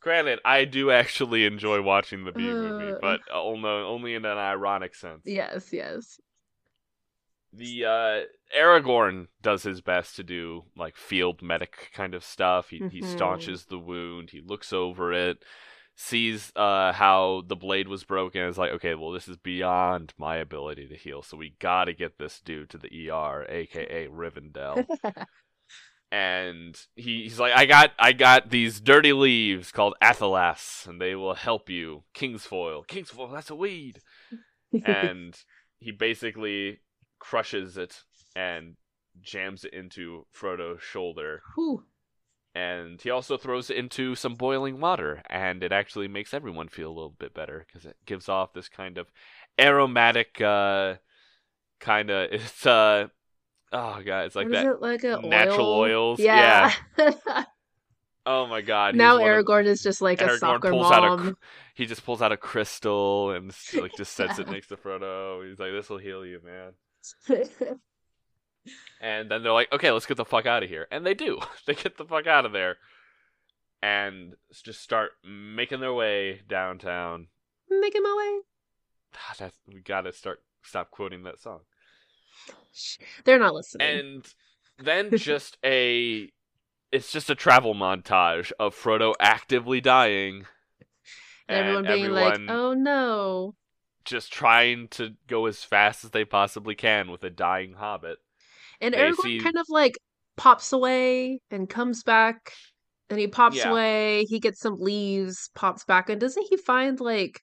Granted, 0.00 0.40
I 0.44 0.64
do 0.66 0.90
actually 0.90 1.46
enjoy 1.46 1.80
watching 1.80 2.24
the 2.24 2.32
Bee 2.32 2.42
movie, 2.52 2.92
Uh. 2.92 2.98
but 3.00 3.20
only 3.32 3.68
only 3.68 4.14
in 4.14 4.24
an 4.24 4.36
ironic 4.38 4.94
sense. 4.94 5.22
Yes, 5.24 5.72
yes. 5.72 6.20
The 7.54 7.84
uh, 7.84 8.20
Aragorn 8.58 9.28
does 9.42 9.62
his 9.62 9.80
best 9.82 10.16
to 10.16 10.22
do 10.22 10.64
like 10.76 10.96
field 10.96 11.42
medic 11.42 11.90
kind 11.92 12.14
of 12.14 12.24
stuff. 12.24 12.70
He 12.70 12.78
he 12.90 13.00
Mhm. 13.00 13.04
staunches 13.04 13.66
the 13.66 13.78
wound. 13.78 14.30
He 14.30 14.40
looks 14.40 14.72
over 14.72 15.12
it, 15.12 15.44
sees 15.94 16.50
uh, 16.56 16.92
how 16.92 17.42
the 17.46 17.56
blade 17.56 17.88
was 17.88 18.04
broken. 18.04 18.42
Is 18.42 18.56
like, 18.58 18.72
okay, 18.72 18.94
well, 18.94 19.10
this 19.12 19.28
is 19.28 19.36
beyond 19.36 20.14
my 20.16 20.36
ability 20.36 20.88
to 20.88 20.96
heal, 20.96 21.22
so 21.22 21.36
we 21.36 21.54
gotta 21.58 21.92
get 21.92 22.16
this 22.18 22.40
dude 22.40 22.70
to 22.70 22.78
the 22.78 22.88
ER, 23.10 23.44
aka 23.48 24.08
Rivendell. 24.08 24.86
and 26.10 26.78
he, 26.96 27.24
he's 27.24 27.38
like, 27.38 27.52
I 27.54 27.66
got 27.66 27.92
I 27.98 28.12
got 28.12 28.50
these 28.50 28.80
dirty 28.80 29.12
leaves 29.12 29.72
called 29.72 29.94
Athelas, 30.02 30.86
and 30.86 31.00
they 31.00 31.14
will 31.14 31.34
help 31.34 31.68
you. 31.70 32.04
Kingsfoil, 32.14 32.86
Kingsfoil, 32.86 33.32
that's 33.32 33.50
a 33.50 33.54
weed. 33.54 34.00
And 34.86 35.36
he 35.80 35.90
basically 35.90 36.80
crushes 37.22 37.76
it 37.78 38.02
and 38.34 38.74
jams 39.20 39.64
it 39.64 39.72
into 39.72 40.26
Frodo's 40.36 40.82
shoulder. 40.82 41.40
Whew. 41.54 41.84
And 42.54 43.00
he 43.00 43.08
also 43.10 43.36
throws 43.38 43.70
it 43.70 43.76
into 43.78 44.14
some 44.14 44.34
boiling 44.34 44.80
water, 44.80 45.22
and 45.30 45.62
it 45.62 45.72
actually 45.72 46.08
makes 46.08 46.34
everyone 46.34 46.68
feel 46.68 46.88
a 46.88 46.92
little 46.92 47.14
bit 47.18 47.32
better 47.32 47.64
because 47.66 47.86
it 47.86 47.96
gives 48.04 48.28
off 48.28 48.52
this 48.52 48.68
kind 48.68 48.98
of 48.98 49.06
aromatic, 49.58 50.38
uh, 50.40 50.96
kind 51.80 52.10
of 52.10 52.28
it's 52.32 52.66
uh, 52.66 53.06
oh 53.72 54.00
god, 54.04 54.26
it's 54.26 54.36
like 54.36 54.48
What 54.48 54.56
is 54.56 54.64
that 54.64 54.70
it 54.72 54.82
like 54.82 55.04
a 55.04 55.20
natural 55.26 55.66
oil? 55.68 56.08
oils. 56.08 56.18
Yeah. 56.20 56.72
Oh 58.24 58.46
my 58.46 58.60
god. 58.60 58.94
now 58.94 59.18
one 59.18 59.28
of- 59.28 59.44
Aragorn 59.44 59.64
is 59.66 59.82
just 59.82 60.00
like 60.00 60.20
a 60.20 60.38
soccer 60.38 60.70
pulls 60.70 60.92
out 60.92 61.04
a 61.04 61.08
mom. 61.08 61.36
he 61.74 61.86
just 61.86 62.04
pulls 62.04 62.22
out 62.22 62.30
a 62.30 62.36
crystal 62.36 63.32
and 63.32 63.52
like 63.74 63.90
just 63.96 64.12
sets 64.14 64.38
it 64.38 64.46
next 64.54 64.68
to 64.68 64.76
Frodo. 64.76 65.44
He's 65.48 65.58
like, 65.58 65.72
"This 65.72 65.88
will 65.90 65.98
heal 65.98 66.24
you, 66.24 66.40
man." 66.44 66.70
And 69.00 69.28
then 69.28 69.42
they're 69.42 69.52
like, 69.52 69.72
"Okay, 69.72 69.90
let's 69.90 70.06
get 70.06 70.16
the 70.16 70.24
fuck 70.24 70.46
out 70.46 70.62
of 70.62 70.68
here," 70.68 70.86
and 70.92 71.04
they 71.04 71.14
do. 71.14 71.40
they 71.66 71.74
get 71.74 71.96
the 71.96 72.04
fuck 72.04 72.28
out 72.28 72.46
of 72.46 72.52
there, 72.52 72.76
and 73.82 74.34
just 74.62 74.80
start 74.80 75.10
making 75.24 75.80
their 75.80 75.92
way 75.92 76.42
downtown. 76.48 77.26
Making 77.68 78.02
my 78.04 78.14
way. 78.16 78.42
Ah, 79.16 79.34
That's, 79.38 79.58
we 79.66 79.80
gotta 79.80 80.12
start 80.12 80.42
stop 80.62 80.90
quoting 80.92 81.24
that 81.24 81.40
song. 81.40 81.60
They're 83.24 83.38
not 83.38 83.54
listening. 83.54 83.88
And 83.88 84.34
then 84.78 85.16
just 85.18 85.58
a, 85.64 86.30
it's 86.92 87.10
just 87.10 87.28
a 87.28 87.34
travel 87.34 87.74
montage 87.74 88.52
of 88.60 88.74
Frodo 88.76 89.14
actively 89.18 89.80
dying, 89.80 90.46
And 91.48 91.58
everyone 91.58 91.84
being 91.86 92.10
like, 92.10 92.40
"Oh 92.48 92.74
no." 92.74 93.56
Just 94.04 94.32
trying 94.32 94.88
to 94.88 95.14
go 95.26 95.46
as 95.46 95.64
fast 95.64 96.04
as 96.04 96.10
they 96.10 96.24
possibly 96.24 96.74
can 96.74 97.10
with 97.10 97.22
a 97.24 97.30
dying 97.30 97.74
hobbit. 97.74 98.18
And 98.80 98.94
They 98.94 98.98
Aragorn 98.98 99.22
see- 99.22 99.40
kind 99.40 99.56
of 99.58 99.66
like 99.68 99.96
pops 100.36 100.72
away 100.72 101.40
and 101.50 101.68
comes 101.68 102.02
back. 102.02 102.52
And 103.10 103.20
he 103.20 103.26
pops 103.26 103.56
Yeah. 103.56 103.70
away. 103.70 104.24
He 104.24 104.40
gets 104.40 104.60
some 104.60 104.76
leaves, 104.78 105.50
pops 105.54 105.84
back, 105.84 106.08
and 106.08 106.20
doesn't 106.20 106.46
he 106.48 106.56
find 106.56 106.98
like 106.98 107.40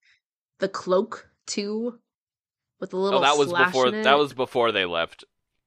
the 0.57 0.69
cloak 0.69 1.29
too, 1.45 1.99
with 2.79 2.93
a 2.93 2.97
oh, 2.97 2.99
little 2.99 3.19
Oh, 3.19 3.21
that 3.21 3.37
was 3.37 3.53
before. 3.53 3.91
That 3.91 4.17
was 4.17 4.33
before 4.33 4.71
they 4.71 4.85
left 4.85 5.25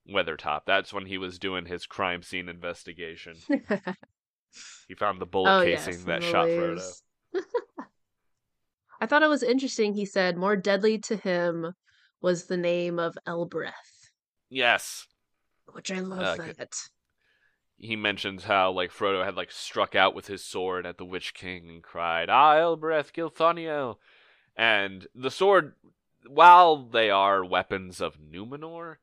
Weathertop. 0.09 0.62
That's 0.66 0.92
when 0.92 1.07
he 1.07 1.18
was 1.18 1.38
doing 1.38 1.66
his 1.66 1.87
crime 1.87 2.22
scene 2.22 2.48
investigation. 2.48 3.37
He 4.88 4.94
found 4.94 5.20
the 5.20 5.26
bullet 5.26 5.61
oh 5.61 5.64
casing 5.64 5.94
yes, 5.94 6.05
that 6.05 6.22
shot 6.22 6.46
leaves. 6.46 7.02
I 9.03 9.07
thought 9.07 9.25
it 9.25 9.29
was 9.29 9.43
interesting. 9.43 9.95
He 9.95 10.05
said 10.05 10.37
more 10.37 10.55
deadly 10.55 10.97
to 10.99 11.17
him 11.17 11.75
was 12.21 12.45
the 12.45 12.57
name 12.57 13.01
of 13.01 13.19
Elbereth, 13.27 14.12
Yes. 14.49 15.09
which 15.73 15.91
I 15.91 15.99
love 15.99 16.38
Okay. 16.38 16.53
that. 16.53 16.77
He 17.77 17.97
mentions 17.97 18.45
how 18.45 18.71
like 18.71 18.93
Frodo 18.93 19.25
had 19.25 19.35
like 19.35 19.51
struck 19.51 19.97
out 19.97 20.15
with 20.15 20.29
his 20.29 20.45
sword 20.45 20.87
at 20.87 20.99
the 20.99 21.05
Witch 21.05 21.35
King 21.35 21.69
and 21.69 21.83
cried, 21.83 22.31
"Ah, 22.31 22.55
Elbereth, 22.59 23.12
Gilthoniel," 23.12 23.99
and 24.55 25.09
the 25.17 25.33
sword, 25.33 25.75
while 26.29 26.77
they 26.77 27.11
are 27.11 27.45
weapons 27.45 28.01
of 28.01 28.21
Numenor, 28.21 28.99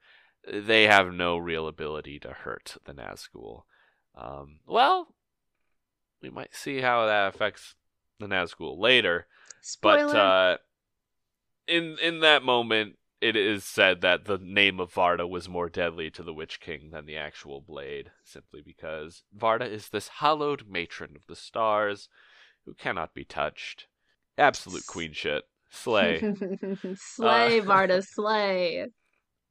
they 0.50 0.84
have 0.88 1.14
no 1.14 1.38
real 1.38 1.68
ability 1.68 2.22
to 2.22 2.32
hurt 2.32 2.78
the 2.86 2.94
Nazgul. 2.94 3.64
Um, 4.16 4.62
well, 4.66 5.14
we 6.22 6.30
might 6.30 6.56
see 6.56 6.80
how 6.80 7.06
that 7.06 7.36
affects 7.36 7.76
the 8.18 8.28
Nazgul 8.28 8.80
later. 8.80 9.28
Spoiler. 9.62 10.08
But 10.13 10.17
uh, 10.17 10.58
in 11.67 11.98
in 12.02 12.19
that 12.22 12.43
moment, 12.43 12.95
it 13.22 13.36
is 13.36 13.65
said 13.65 14.02
that 14.02 14.26
the 14.26 14.38
name 14.38 14.80
of 14.80 14.93
Varda 14.93 15.28
was 15.30 15.50
more 15.50 15.69
deadly 15.69 16.10
to 16.12 16.24
the 16.24 16.34
Witch 16.34 16.60
King 16.60 16.89
than 16.91 17.06
the 17.06 17.17
actual 17.17 17.62
blade, 17.62 18.12
simply 18.24 18.62
because 18.65 19.24
Varda 19.38 19.69
is 19.69 19.89
this 19.89 20.08
hallowed 20.19 20.65
matron 20.69 21.15
of 21.15 21.26
the 21.28 21.36
stars 21.36 22.08
who 22.65 22.74
cannot 22.74 23.13
be 23.13 23.24
touched. 23.26 23.88
Absolute 24.38 24.86
queen 24.88 25.12
shit. 25.13 25.43
Slay. 25.69 26.19
slay, 26.95 27.60
Uh, 27.60 27.63
Varda, 27.63 28.04
slay. 28.04 28.88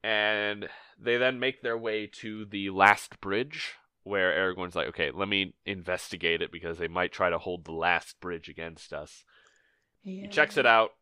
and 0.03 0.69
they 0.99 1.17
then 1.17 1.39
make 1.39 1.63
their 1.63 1.77
way 1.79 2.07
to 2.21 2.45
the 2.47 2.71
last 2.71 3.21
bridge 3.21 3.75
where 4.03 4.33
Aragorn's 4.33 4.75
like, 4.75 4.89
okay, 4.89 5.11
let 5.11 5.29
me 5.29 5.55
investigate 5.67 6.41
it 6.41 6.51
because 6.51 6.79
they 6.79 6.89
might 6.89 7.13
try 7.13 7.29
to 7.29 7.39
hold 7.39 7.65
the 7.65 7.73
last 7.73 8.19
bridge 8.21 8.49
against 8.49 8.93
us. 8.93 9.25
He 10.17 10.29
checks 10.29 10.57
it 10.57 10.67
out, 10.67 10.95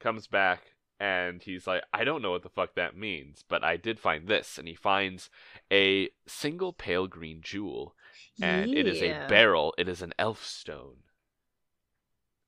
comes 0.00 0.26
back, 0.26 0.74
and 1.00 1.42
he's 1.42 1.66
like, 1.66 1.82
I 1.92 2.04
don't 2.04 2.22
know 2.22 2.30
what 2.30 2.42
the 2.42 2.48
fuck 2.48 2.74
that 2.74 2.96
means, 2.96 3.44
but 3.48 3.64
I 3.64 3.76
did 3.76 3.98
find 3.98 4.26
this. 4.28 4.58
And 4.58 4.68
he 4.68 4.74
finds 4.74 5.28
a 5.70 6.10
single 6.26 6.72
pale 6.72 7.06
green 7.06 7.40
jewel, 7.42 7.94
and 8.40 8.72
it 8.74 8.86
is 8.86 9.02
a 9.02 9.26
beryl. 9.28 9.74
It 9.76 9.88
is 9.88 10.02
an 10.02 10.14
elf 10.18 10.44
stone. 10.44 10.96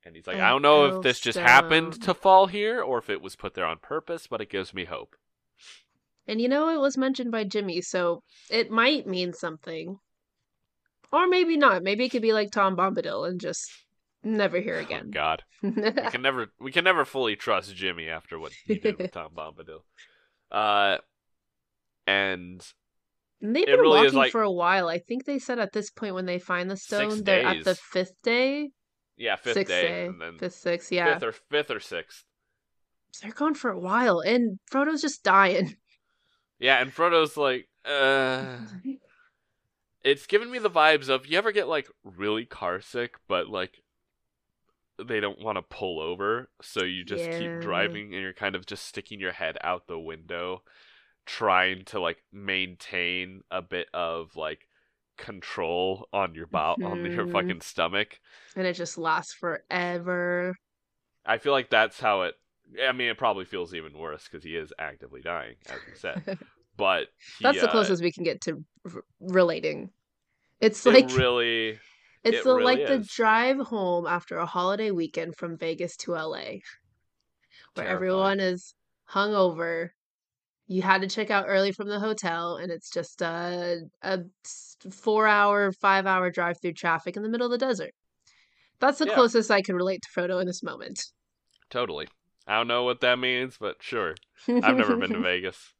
And 0.04 0.14
he's 0.14 0.26
like, 0.26 0.36
An 0.36 0.42
I 0.42 0.50
don't 0.50 0.62
know 0.62 0.84
if 0.86 1.02
this 1.02 1.18
just 1.18 1.38
happened 1.38 2.00
to 2.02 2.14
fall 2.14 2.46
here 2.46 2.80
or 2.80 2.98
if 2.98 3.10
it 3.10 3.20
was 3.20 3.34
put 3.34 3.54
there 3.54 3.66
on 3.66 3.78
purpose, 3.78 4.28
but 4.28 4.40
it 4.40 4.48
gives 4.48 4.72
me 4.72 4.84
hope. 4.84 5.16
And 6.28 6.40
you 6.40 6.48
know, 6.48 6.68
it 6.68 6.80
was 6.80 6.96
mentioned 6.96 7.32
by 7.32 7.44
Jimmy, 7.44 7.80
so 7.80 8.22
it 8.48 8.70
might 8.70 9.06
mean 9.06 9.32
something. 9.32 9.98
Or 11.12 11.26
maybe 11.26 11.56
not. 11.56 11.82
Maybe 11.82 12.04
it 12.04 12.10
could 12.10 12.22
be 12.22 12.32
like 12.32 12.50
Tom 12.50 12.76
Bombadil 12.76 13.28
and 13.28 13.40
just 13.40 13.70
never 14.26 14.60
hear 14.60 14.76
Oh, 14.76 14.80
again. 14.80 15.10
God. 15.10 15.42
we 15.62 15.72
can 15.72 16.22
never 16.22 16.48
we 16.60 16.72
can 16.72 16.84
never 16.84 17.04
fully 17.04 17.36
trust 17.36 17.74
Jimmy 17.74 18.08
after 18.08 18.38
what 18.38 18.52
he 18.66 18.78
did 18.78 18.98
with 18.98 19.12
Tom 19.12 19.30
Bombadil. 19.36 19.80
Uh 20.50 20.98
and 22.06 22.64
And 23.40 23.56
they've 23.56 23.66
been 23.66 23.80
really 23.80 23.98
walking 24.04 24.14
like- 24.18 24.32
for 24.32 24.42
a 24.42 24.50
while. 24.50 24.88
I 24.88 24.98
think 24.98 25.24
they 25.24 25.38
said 25.38 25.58
at 25.58 25.72
this 25.72 25.90
point 25.90 26.14
when 26.14 26.26
they 26.26 26.38
find 26.38 26.70
the 26.70 26.76
stone, 26.76 27.24
they're 27.24 27.44
at 27.46 27.64
the 27.64 27.74
fifth 27.74 28.14
day, 28.22 28.70
yeah, 29.16 29.36
fifth 29.36 29.54
sixth 29.54 29.72
day, 29.72 29.82
day, 29.82 30.06
and 30.06 30.20
then 30.20 30.38
fifth, 30.38 30.54
sixth. 30.54 30.92
Yeah, 30.92 31.14
fifth 31.14 31.22
or 31.22 31.32
fifth 31.50 31.70
or 31.70 31.80
sixth. 31.80 32.24
So 33.12 33.26
they're 33.26 33.34
gone 33.34 33.54
for 33.54 33.70
a 33.70 33.78
while, 33.80 34.20
and 34.20 34.58
Frodo's 34.70 35.02
just 35.02 35.22
dying. 35.22 35.76
Yeah, 36.58 36.80
and 36.80 36.90
Frodo's 36.90 37.36
like, 37.36 37.68
uh 37.84 38.56
it's 40.02 40.26
giving 40.26 40.50
me 40.50 40.58
the 40.58 40.70
vibes 40.70 41.08
of 41.10 41.26
you 41.26 41.36
ever 41.36 41.52
get 41.52 41.68
like 41.68 41.86
really 42.02 42.46
car 42.46 42.80
sick, 42.80 43.16
but 43.28 43.48
like 43.48 43.82
they 45.04 45.20
don't 45.20 45.40
want 45.40 45.56
to 45.56 45.62
pull 45.62 46.00
over, 46.00 46.48
so 46.62 46.82
you 46.82 47.04
just 47.04 47.24
Yeah. 47.24 47.38
keep 47.38 47.60
driving 47.60 48.12
and 48.14 48.22
you're 48.22 48.32
kind 48.32 48.54
of 48.54 48.66
just 48.66 48.84
sticking 48.86 49.20
your 49.20 49.32
head 49.32 49.58
out 49.62 49.86
the 49.86 49.98
window, 49.98 50.62
trying 51.26 51.84
to 51.86 52.00
like 52.00 52.22
maintain 52.32 53.42
a 53.50 53.62
bit 53.62 53.88
of 53.92 54.36
like 54.36 54.68
control 55.16 56.08
on 56.12 56.34
your 56.34 56.46
bow 56.46 56.76
on 56.82 57.02
your 57.04 57.26
Mhm. 57.26 57.30
fucking 57.32 57.60
stomach. 57.60 58.20
and 58.54 58.66
it 58.66 58.74
just 58.74 58.96
lasts 58.98 59.34
forever. 59.34 60.54
I 61.24 61.38
feel 61.38 61.52
like 61.52 61.70
that's 61.70 62.00
how 62.00 62.22
it. 62.22 62.34
I 62.82 62.92
mean, 62.92 63.08
it 63.08 63.18
probably 63.18 63.44
feels 63.44 63.74
even 63.74 63.96
worse 63.96 64.24
because 64.24 64.44
he 64.44 64.56
is 64.56 64.72
actively 64.78 65.20
dying, 65.20 65.56
as 65.70 65.80
we 65.86 65.94
said. 65.94 66.22
But 66.76 67.08
he, 67.38 67.44
That's 67.44 67.60
the 67.60 67.68
uh, 67.68 67.70
closest 67.70 68.02
we 68.02 68.12
can 68.12 68.22
get 68.24 68.42
to 68.42 68.62
r- 68.94 69.02
relating. 69.20 69.90
It's 70.60 70.84
It 70.84 70.90
like 70.90 71.10
really, 71.14 71.78
it's 72.26 72.38
it 72.38 72.44
the, 72.44 72.54
really 72.54 72.76
like 72.76 72.86
the 72.86 72.98
drive 73.16 73.58
home 73.58 74.06
after 74.06 74.38
a 74.38 74.46
holiday 74.46 74.90
weekend 74.90 75.36
from 75.36 75.56
Vegas 75.56 75.96
to 75.98 76.14
LA, 76.14 76.60
where 77.74 77.86
Terrifying. 77.86 77.96
everyone 77.96 78.40
is 78.40 78.74
hungover. 79.10 79.90
You 80.68 80.82
had 80.82 81.02
to 81.02 81.08
check 81.08 81.30
out 81.30 81.46
early 81.48 81.72
from 81.72 81.88
the 81.88 82.00
hotel, 82.00 82.56
and 82.56 82.72
it's 82.72 82.90
just 82.90 83.22
a 83.22 83.82
a 84.02 84.20
four 84.90 85.26
hour, 85.26 85.72
five 85.72 86.06
hour 86.06 86.30
drive 86.30 86.56
through 86.60 86.74
traffic 86.74 87.16
in 87.16 87.22
the 87.22 87.28
middle 87.28 87.46
of 87.46 87.52
the 87.52 87.58
desert. 87.66 87.92
That's 88.80 88.98
the 88.98 89.06
Yeah. 89.06 89.14
closest 89.14 89.50
I 89.50 89.62
can 89.62 89.76
relate 89.76 90.02
to 90.02 90.08
Frodo 90.20 90.40
in 90.40 90.46
this 90.46 90.62
moment. 90.62 91.00
totally. 91.70 92.08
I 92.46 92.56
don't 92.56 92.68
know 92.68 92.84
what 92.84 93.00
that 93.00 93.18
means, 93.18 93.56
but 93.58 93.82
sure. 93.82 94.14
I've 94.62 94.76
never 94.76 94.96
been 94.96 95.12
to 95.12 95.18
Vegas. 95.22 95.74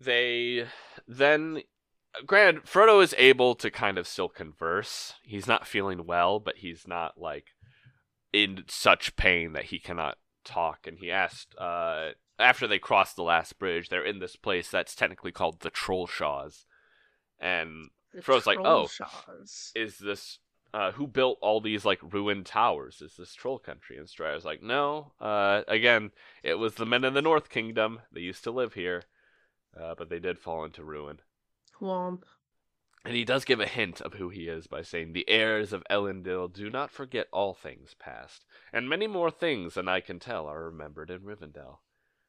They 0.00 0.66
then, 1.06 1.62
granted, 2.24 2.64
Frodo 2.64 3.02
is 3.02 3.14
able 3.18 3.54
to 3.56 3.70
kind 3.70 3.98
of 3.98 4.06
still 4.06 4.28
converse. 4.28 5.14
He's 5.22 5.46
not 5.46 5.66
feeling 5.66 6.06
well, 6.06 6.38
but 6.38 6.58
he's 6.58 6.86
not 6.86 7.18
like 7.18 7.48
in 8.32 8.64
such 8.68 9.16
pain 9.16 9.52
that 9.52 9.64
he 9.64 9.78
cannot 9.78 10.18
talk. 10.44 10.86
And 10.86 10.98
he 10.98 11.10
asked, 11.10 11.54
uh, 11.58 12.10
after 12.38 12.66
they 12.66 12.78
cross 12.78 13.12
the 13.12 13.22
last 13.22 13.58
bridge, 13.58 13.88
they're 13.88 14.04
in 14.04 14.18
this 14.18 14.36
place 14.36 14.70
that's 14.70 14.94
technically 14.94 15.32
called 15.32 15.60
the 15.60 15.70
Trollshaws. 15.70 16.64
And 17.38 17.90
The 18.14 18.22
Frodo's 18.22 18.46
like, 18.46 18.58
"Oh." 18.58 18.86
Trollshaws. 18.86 19.72
is 19.74 19.98
this 19.98 20.38
uh, 20.76 20.92
who 20.92 21.06
built 21.06 21.38
all 21.40 21.60
these 21.60 21.84
like 21.84 22.00
ruined 22.12 22.44
towers? 22.46 23.00
Is 23.00 23.16
this 23.16 23.34
troll 23.34 23.58
country? 23.58 23.96
And 23.96 24.08
Strider's 24.08 24.44
like, 24.44 24.62
no. 24.62 25.12
Uh, 25.20 25.62
again, 25.68 26.10
it 26.42 26.54
was 26.54 26.74
the 26.74 26.86
men 26.86 27.04
in 27.04 27.14
the 27.14 27.22
North 27.22 27.48
Kingdom. 27.48 28.00
They 28.12 28.20
used 28.20 28.44
to 28.44 28.50
live 28.50 28.74
here, 28.74 29.04
uh, 29.78 29.94
but 29.96 30.10
they 30.10 30.18
did 30.18 30.38
fall 30.38 30.64
into 30.64 30.84
ruin. 30.84 31.20
Womp. 31.80 32.24
And 33.04 33.14
he 33.14 33.24
does 33.24 33.44
give 33.44 33.60
a 33.60 33.66
hint 33.66 34.00
of 34.00 34.14
who 34.14 34.30
he 34.30 34.48
is 34.48 34.66
by 34.66 34.82
saying, 34.82 35.12
"The 35.12 35.28
heirs 35.28 35.72
of 35.72 35.84
Elendil 35.90 36.52
do 36.52 36.70
not 36.70 36.90
forget 36.90 37.28
all 37.32 37.54
things 37.54 37.94
past, 37.94 38.44
and 38.72 38.88
many 38.88 39.06
more 39.06 39.30
things 39.30 39.74
than 39.74 39.88
I 39.88 40.00
can 40.00 40.18
tell 40.18 40.46
are 40.46 40.64
remembered 40.64 41.10
in 41.10 41.22
Rivendell." 41.22 41.80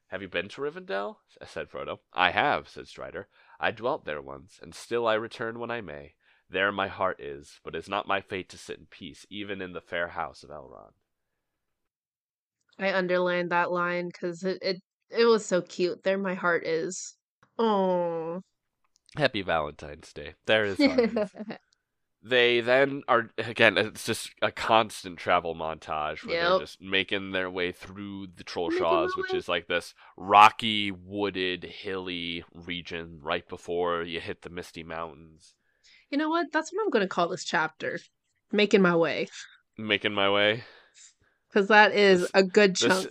Have 0.07 0.21
you 0.21 0.27
been 0.29 0.47
to 0.49 0.61
Rivendell? 0.61 1.17
said 1.45 1.69
Frodo. 1.69 1.99
I 2.13 2.31
have, 2.31 2.69
said 2.69 2.87
Strider. 2.87 3.27
I 3.59 3.71
dwelt 3.71 4.05
there 4.05 4.21
once, 4.21 4.59
and 4.61 4.73
still 4.73 5.07
I 5.07 5.15
return 5.15 5.59
when 5.59 5.71
I 5.71 5.81
may. 5.81 6.15
There 6.49 6.71
my 6.71 6.87
heart 6.87 7.19
is, 7.19 7.59
but 7.63 7.75
it 7.75 7.79
is 7.79 7.89
not 7.89 8.07
my 8.07 8.21
fate 8.21 8.47
to 8.49 8.57
sit 8.57 8.79
in 8.79 8.85
peace, 8.85 9.25
even 9.29 9.61
in 9.61 9.73
the 9.73 9.81
fair 9.81 10.09
house 10.09 10.43
of 10.43 10.49
Elrond. 10.49 10.93
I 12.79 12.93
underlined 12.93 13.49
that 13.51 13.71
line 13.71 14.07
because 14.07 14.43
it, 14.43 14.59
it 14.61 14.81
it 15.09 15.25
was 15.25 15.45
so 15.45 15.61
cute. 15.61 16.03
There 16.03 16.17
my 16.17 16.35
heart 16.35 16.65
is. 16.65 17.15
Oh. 17.57 18.41
Happy 19.15 19.41
Valentine's 19.41 20.11
Day. 20.13 20.33
There 20.45 20.65
is 20.65 20.77
they 22.23 22.61
then 22.61 23.03
are 23.07 23.29
again 23.37 23.77
it's 23.77 24.05
just 24.05 24.31
a 24.41 24.51
constant 24.51 25.17
travel 25.17 25.55
montage 25.55 26.25
where 26.25 26.49
they're 26.49 26.59
just 26.59 26.81
making 26.81 27.31
their 27.31 27.49
way 27.49 27.71
through 27.71 28.27
the 28.35 28.43
Trollshaws 28.43 29.15
which 29.15 29.31
way. 29.31 29.37
is 29.37 29.47
like 29.47 29.67
this 29.67 29.93
rocky 30.17 30.91
wooded 30.91 31.63
hilly 31.63 32.43
region 32.53 33.19
right 33.21 33.47
before 33.47 34.01
you 34.03 34.19
hit 34.19 34.41
the 34.41 34.49
misty 34.49 34.83
mountains 34.83 35.53
you 36.09 36.17
know 36.17 36.29
what? 36.29 36.47
That's 36.53 36.71
what 36.71 36.81
I'm 36.83 36.89
going 36.89 37.03
to 37.03 37.09
call 37.09 37.27
this 37.27 37.43
chapter. 37.43 37.99
Making 38.53 38.81
my 38.81 38.95
way. 38.95 39.27
making 39.77 40.13
my 40.13 40.29
way 40.29 40.63
Because 41.49 41.67
that 41.67 41.91
is 41.93 42.21
This- 42.21 42.31
a 42.33 42.43
good 42.43 42.75
chunk. 42.77 43.09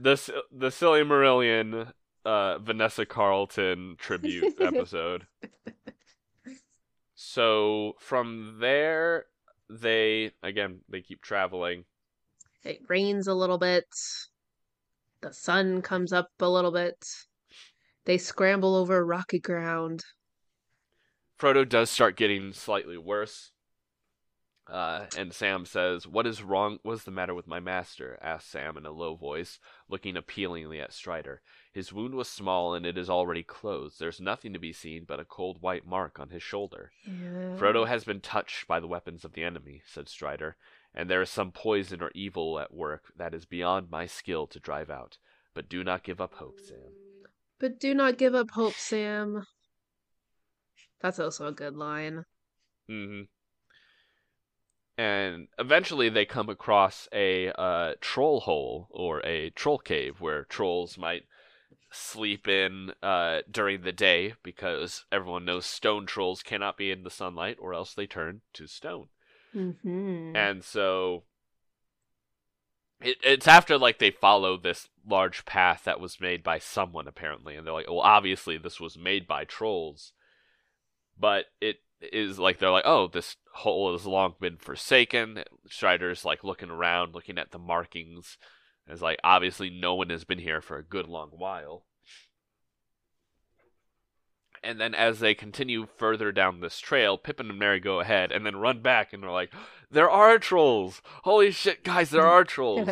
this 0.00 0.30
the 0.50 0.68
sillymarillion 0.68 1.92
uh 2.24 2.58
vanessa 2.58 3.04
carlton 3.04 3.96
tribute 3.98 4.54
episode 4.60 5.26
so 7.14 7.94
from 7.98 8.56
there 8.60 9.26
they 9.68 10.30
again 10.42 10.80
they 10.88 11.00
keep 11.00 11.22
traveling 11.22 11.84
It 12.64 12.82
rains 12.88 13.26
a 13.28 13.34
little 13.34 13.58
bit. 13.58 13.86
The 15.22 15.32
sun 15.32 15.82
comes 15.82 16.12
up 16.12 16.30
a 16.40 16.48
little 16.48 16.72
bit. 16.72 16.96
They 18.04 18.18
scramble 18.18 18.74
over 18.76 19.04
rocky 19.04 19.40
ground. 19.40 20.04
Frodo 21.38 21.68
does 21.68 21.90
start 21.90 22.16
getting 22.16 22.52
slightly 22.52 22.96
worse. 22.96 23.50
Uh, 24.68 25.06
and 25.16 25.34
Sam 25.34 25.66
says, 25.66 26.06
What 26.06 26.26
is 26.26 26.42
wrong? 26.42 26.78
What's 26.82 27.04
the 27.04 27.10
matter 27.10 27.34
with 27.34 27.46
my 27.48 27.60
master? 27.60 28.18
asked 28.22 28.50
Sam 28.50 28.76
in 28.76 28.86
a 28.86 28.92
low 28.92 29.16
voice, 29.16 29.58
looking 29.88 30.16
appealingly 30.16 30.80
at 30.80 30.92
Strider. 30.92 31.42
His 31.72 31.90
wound 31.90 32.14
was 32.14 32.28
small 32.28 32.74
and 32.74 32.84
it 32.84 32.98
is 32.98 33.08
already 33.08 33.42
closed. 33.42 33.98
There's 33.98 34.20
nothing 34.20 34.52
to 34.52 34.58
be 34.58 34.74
seen 34.74 35.04
but 35.08 35.18
a 35.18 35.24
cold 35.24 35.62
white 35.62 35.86
mark 35.86 36.20
on 36.20 36.28
his 36.28 36.42
shoulder. 36.42 36.92
Yeah. 37.06 37.56
Frodo 37.56 37.88
has 37.88 38.04
been 38.04 38.20
touched 38.20 38.68
by 38.68 38.78
the 38.78 38.86
weapons 38.86 39.24
of 39.24 39.32
the 39.32 39.42
enemy, 39.42 39.82
said 39.86 40.08
Strider, 40.08 40.56
and 40.94 41.08
there 41.08 41.22
is 41.22 41.30
some 41.30 41.50
poison 41.50 42.02
or 42.02 42.10
evil 42.14 42.60
at 42.60 42.74
work 42.74 43.12
that 43.16 43.32
is 43.32 43.46
beyond 43.46 43.90
my 43.90 44.04
skill 44.04 44.46
to 44.48 44.60
drive 44.60 44.90
out. 44.90 45.16
But 45.54 45.70
do 45.70 45.82
not 45.82 46.02
give 46.02 46.20
up 46.20 46.34
hope, 46.34 46.60
Sam. 46.60 46.92
But 47.58 47.80
do 47.80 47.94
not 47.94 48.18
give 48.18 48.34
up 48.34 48.50
hope, 48.50 48.74
Sam. 48.74 49.46
That's 51.00 51.18
also 51.18 51.46
a 51.46 51.52
good 51.52 51.76
line. 51.76 52.26
Mm-hmm. 52.90 53.22
And 54.98 55.48
eventually 55.58 56.10
they 56.10 56.26
come 56.26 56.50
across 56.50 57.08
a 57.12 57.50
uh, 57.58 57.94
troll 58.02 58.40
hole 58.40 58.88
or 58.90 59.24
a 59.24 59.50
troll 59.50 59.78
cave 59.78 60.20
where 60.20 60.44
trolls 60.44 60.98
might 60.98 61.22
sleep 61.92 62.48
in 62.48 62.92
uh, 63.02 63.40
during 63.50 63.82
the 63.82 63.92
day 63.92 64.34
because 64.42 65.04
everyone 65.12 65.44
knows 65.44 65.66
stone 65.66 66.06
trolls 66.06 66.42
cannot 66.42 66.76
be 66.76 66.90
in 66.90 67.04
the 67.04 67.10
sunlight 67.10 67.58
or 67.60 67.74
else 67.74 67.94
they 67.94 68.06
turn 68.06 68.40
to 68.54 68.66
stone. 68.66 69.08
Mm-hmm. 69.54 70.34
And 70.34 70.64
so 70.64 71.24
it, 73.00 73.18
it's 73.22 73.46
after 73.46 73.78
like 73.78 73.98
they 73.98 74.10
follow 74.10 74.56
this 74.56 74.88
large 75.06 75.44
path 75.44 75.82
that 75.84 76.00
was 76.00 76.20
made 76.20 76.42
by 76.42 76.58
someone 76.58 77.06
apparently, 77.06 77.56
and 77.56 77.66
they're 77.66 77.74
like, 77.74 77.88
well, 77.88 78.00
obviously 78.00 78.58
this 78.58 78.80
was 78.80 78.96
made 78.96 79.26
by 79.26 79.44
trolls, 79.44 80.12
but 81.18 81.46
it 81.60 81.76
is 82.00 82.38
like 82.38 82.58
they're 82.58 82.70
like, 82.70 82.86
oh, 82.86 83.08
this 83.08 83.36
hole 83.54 83.92
has 83.92 84.06
long 84.06 84.34
been 84.40 84.56
forsaken. 84.56 85.44
Strider's 85.68 86.24
like 86.24 86.42
looking 86.42 86.70
around, 86.70 87.14
looking 87.14 87.38
at 87.38 87.50
the 87.50 87.58
markings. 87.58 88.38
It's 88.86 89.02
like 89.02 89.18
obviously 89.22 89.70
no 89.70 89.94
one 89.94 90.10
has 90.10 90.24
been 90.24 90.38
here 90.38 90.60
for 90.60 90.76
a 90.76 90.84
good 90.84 91.06
long 91.08 91.30
while. 91.30 91.84
And 94.64 94.80
then 94.80 94.94
as 94.94 95.18
they 95.18 95.34
continue 95.34 95.86
further 95.96 96.30
down 96.30 96.60
this 96.60 96.78
trail, 96.78 97.18
Pippin 97.18 97.50
and 97.50 97.58
Merry 97.58 97.80
go 97.80 97.98
ahead 98.00 98.30
and 98.30 98.46
then 98.46 98.56
run 98.56 98.80
back 98.80 99.12
and 99.12 99.22
they're 99.22 99.30
like, 99.30 99.52
There 99.90 100.10
are 100.10 100.38
trolls! 100.38 101.02
Holy 101.24 101.50
shit, 101.50 101.84
guys, 101.84 102.10
there 102.10 102.26
are 102.26 102.44
trolls! 102.44 102.90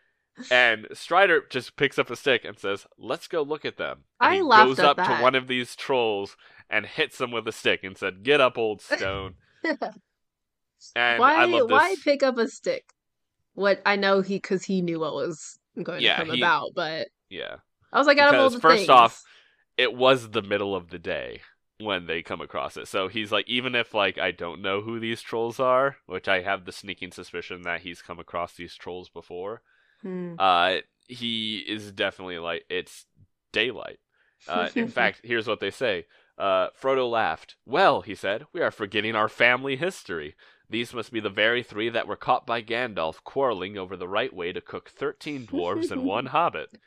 and 0.50 0.86
Strider 0.92 1.42
just 1.48 1.76
picks 1.76 1.98
up 1.98 2.10
a 2.10 2.16
stick 2.16 2.44
and 2.44 2.58
says, 2.58 2.86
Let's 2.98 3.28
go 3.28 3.42
look 3.42 3.64
at 3.64 3.76
them. 3.76 4.04
And 4.20 4.32
I 4.32 4.34
he 4.36 4.42
laughed 4.42 4.68
goes 4.68 4.78
up 4.80 4.96
that. 4.96 5.18
to 5.18 5.22
one 5.22 5.34
of 5.34 5.46
these 5.46 5.76
trolls 5.76 6.36
and 6.68 6.86
hits 6.86 7.20
him 7.20 7.30
with 7.30 7.46
a 7.46 7.52
stick 7.52 7.84
and 7.84 7.96
said, 7.96 8.22
Get 8.22 8.40
up, 8.40 8.58
old 8.58 8.80
stone. 8.82 9.34
And 10.96 11.20
why? 11.20 11.34
I 11.34 11.44
love 11.44 11.68
this. 11.68 11.72
Why 11.72 11.94
pick 12.02 12.22
up 12.24 12.38
a 12.38 12.48
stick? 12.48 12.92
What 13.54 13.82
I 13.84 13.96
know 13.96 14.20
he 14.22 14.36
because 14.36 14.64
he 14.64 14.82
knew 14.82 15.00
what 15.00 15.14
was 15.14 15.58
going 15.82 16.02
Yeah, 16.02 16.16
to 16.16 16.24
come 16.24 16.34
he- 16.34 16.40
about, 16.40 16.70
but 16.74 17.08
Yeah. 17.28 17.56
I 17.92 17.98
was 17.98 18.06
like, 18.06 18.18
out 18.18 18.34
of 18.34 18.40
all 18.40 18.50
the 18.50 18.60
first 18.60 18.78
things, 18.78 18.88
off- 18.88 19.24
It 19.76 19.94
was 19.94 20.30
the 20.30 20.42
middle 20.42 20.74
of 20.74 20.88
the 20.90 20.98
day 20.98 21.40
when 21.78 22.06
they 22.06 22.22
come 22.22 22.40
across 22.40 22.76
it. 22.76 22.86
So 22.88 23.08
he's 23.08 23.32
like, 23.32 23.48
even 23.48 23.74
if 23.74 23.92
like 23.94 24.16
I 24.18 24.30
don't 24.30 24.62
know 24.62 24.80
who 24.80 25.00
these 25.00 25.20
trolls 25.22 25.58
are, 25.60 25.96
which 26.06 26.28
I 26.28 26.40
have 26.42 26.64
the 26.64 26.72
sneaking 26.72 27.10
suspicion 27.12 27.62
that 27.62 27.80
he's 27.82 28.00
come 28.02 28.18
across 28.18 28.54
these 28.54 28.74
trolls 28.74 29.08
before, 29.08 29.62
Hmm. 30.02 30.34
uh, 30.38 30.76
he 31.08 31.58
is 31.58 31.92
definitely 31.92 32.38
like 32.38 32.64
it's 32.70 33.06
daylight. 33.52 33.98
Uh, 34.48 34.68
in 34.74 34.88
fact, 34.98 35.20
here's 35.24 35.46
what 35.46 35.60
they 35.60 35.70
say. 35.70 36.06
Uh, 36.38 36.68
Frodo 36.80 37.10
laughed. 37.10 37.56
Well, 37.66 38.00
he 38.02 38.14
said, 38.14 38.46
we 38.52 38.60
are 38.62 38.70
forgetting 38.70 39.14
our 39.14 39.28
family 39.28 39.76
history. 39.76 40.34
These 40.72 40.94
must 40.94 41.12
be 41.12 41.20
the 41.20 41.28
very 41.28 41.62
three 41.62 41.90
that 41.90 42.06
were 42.06 42.16
caught 42.16 42.46
by 42.46 42.62
Gandalf 42.62 43.22
quarreling 43.24 43.76
over 43.76 43.94
the 43.94 44.08
right 44.08 44.32
way 44.32 44.54
to 44.54 44.60
cook 44.62 44.88
thirteen 44.88 45.46
dwarves 45.46 45.90
and 45.90 46.02
one 46.02 46.26
hobbit. 46.36 46.78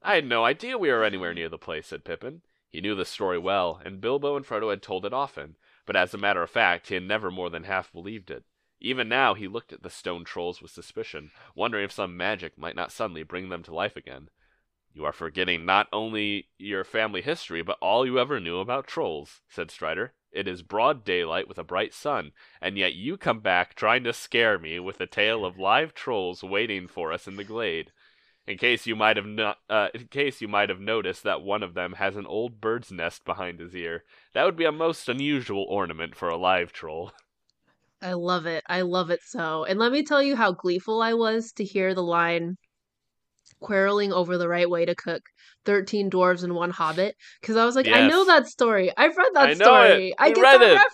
I 0.00 0.14
had 0.14 0.24
no 0.24 0.44
idea 0.44 0.78
we 0.78 0.88
were 0.88 1.02
anywhere 1.02 1.34
near 1.34 1.48
the 1.48 1.58
place, 1.58 1.88
said 1.88 2.04
Pippin. 2.04 2.42
He 2.70 2.80
knew 2.80 2.94
the 2.94 3.04
story 3.04 3.36
well, 3.36 3.82
and 3.84 4.00
Bilbo 4.00 4.36
and 4.36 4.46
Frodo 4.46 4.70
had 4.70 4.82
told 4.82 5.04
it 5.04 5.12
often, 5.12 5.56
but 5.84 5.96
as 5.96 6.14
a 6.14 6.16
matter 6.16 6.44
of 6.44 6.50
fact, 6.50 6.86
he 6.86 6.94
had 6.94 7.02
never 7.02 7.28
more 7.28 7.50
than 7.50 7.64
half 7.64 7.92
believed 7.92 8.30
it. 8.30 8.44
Even 8.78 9.08
now, 9.08 9.34
he 9.34 9.48
looked 9.48 9.72
at 9.72 9.82
the 9.82 9.90
stone 9.90 10.22
trolls 10.22 10.62
with 10.62 10.70
suspicion, 10.70 11.32
wondering 11.56 11.84
if 11.84 11.90
some 11.90 12.16
magic 12.16 12.56
might 12.56 12.76
not 12.76 12.92
suddenly 12.92 13.24
bring 13.24 13.48
them 13.48 13.64
to 13.64 13.74
life 13.74 13.96
again. 13.96 14.28
You 14.94 15.04
are 15.04 15.12
forgetting 15.12 15.66
not 15.66 15.88
only 15.92 16.50
your 16.56 16.84
family 16.84 17.22
history, 17.22 17.62
but 17.62 17.78
all 17.82 18.06
you 18.06 18.20
ever 18.20 18.38
knew 18.38 18.60
about 18.60 18.86
trolls, 18.86 19.40
said 19.48 19.72
Strider. 19.72 20.14
It 20.32 20.46
is 20.46 20.62
broad 20.62 21.04
daylight 21.04 21.48
with 21.48 21.58
a 21.58 21.64
bright 21.64 21.94
sun, 21.94 22.32
and 22.60 22.76
yet 22.76 22.94
you 22.94 23.16
come 23.16 23.40
back 23.40 23.74
trying 23.74 24.04
to 24.04 24.12
scare 24.12 24.58
me 24.58 24.78
with 24.78 25.00
a 25.00 25.06
tale 25.06 25.44
of 25.44 25.58
live 25.58 25.94
trolls 25.94 26.42
waiting 26.42 26.86
for 26.86 27.12
us 27.12 27.26
in 27.26 27.36
the 27.36 27.44
glade. 27.44 27.92
In 28.46 28.56
case 28.56 28.86
you 28.86 28.96
might 28.96 29.16
have 29.16 29.26
not, 29.26 29.58
uh, 29.68 29.88
in 29.92 30.08
case 30.08 30.40
you 30.40 30.48
might 30.48 30.68
have 30.68 30.80
noticed 30.80 31.22
that 31.22 31.42
one 31.42 31.62
of 31.62 31.74
them 31.74 31.94
has 31.94 32.16
an 32.16 32.26
old 32.26 32.60
bird's 32.60 32.90
nest 32.90 33.24
behind 33.24 33.60
his 33.60 33.74
ear. 33.74 34.04
That 34.32 34.44
would 34.44 34.56
be 34.56 34.64
a 34.64 34.72
most 34.72 35.08
unusual 35.08 35.64
ornament 35.68 36.14
for 36.14 36.28
a 36.28 36.36
live 36.36 36.72
troll. 36.72 37.12
I 38.02 38.12
love 38.12 38.46
it. 38.46 38.64
I 38.68 38.82
love 38.82 39.10
it 39.10 39.20
so. 39.22 39.64
And 39.64 39.78
let 39.78 39.92
me 39.92 40.02
tell 40.02 40.22
you 40.22 40.36
how 40.36 40.52
gleeful 40.52 41.02
I 41.02 41.14
was 41.14 41.52
to 41.52 41.64
hear 41.64 41.94
the 41.94 42.02
line 42.02 42.56
quarreling 43.60 44.12
over 44.12 44.38
the 44.38 44.48
right 44.48 44.68
way 44.68 44.84
to 44.84 44.94
cook 44.94 45.22
13 45.64 46.10
dwarves 46.10 46.42
and 46.44 46.54
one 46.54 46.70
hobbit 46.70 47.16
because 47.40 47.56
I 47.56 47.64
was 47.64 47.74
like, 47.76 47.88
I 47.88 48.06
know 48.06 48.24
that 48.26 48.46
story. 48.46 48.92
I've 48.96 49.16
read 49.16 49.30
that 49.34 49.48
I 49.50 49.54
know 49.54 49.82
it. 49.82 49.88
story. 49.88 50.14
I 50.18 50.30
get 50.32 50.42
that 50.60 50.88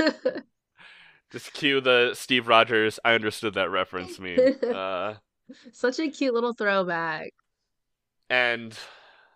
reference. 0.00 0.42
Just 1.30 1.52
cue 1.54 1.80
the 1.80 2.10
Steve 2.14 2.46
Rogers. 2.48 2.98
I 3.04 3.14
understood 3.14 3.54
that 3.54 3.70
reference 3.70 4.18
meme. 4.18 4.38
Uh, 4.74 5.14
Such 5.72 5.98
a 5.98 6.08
cute 6.10 6.34
little 6.34 6.52
throwback. 6.52 7.30
and 8.30 8.78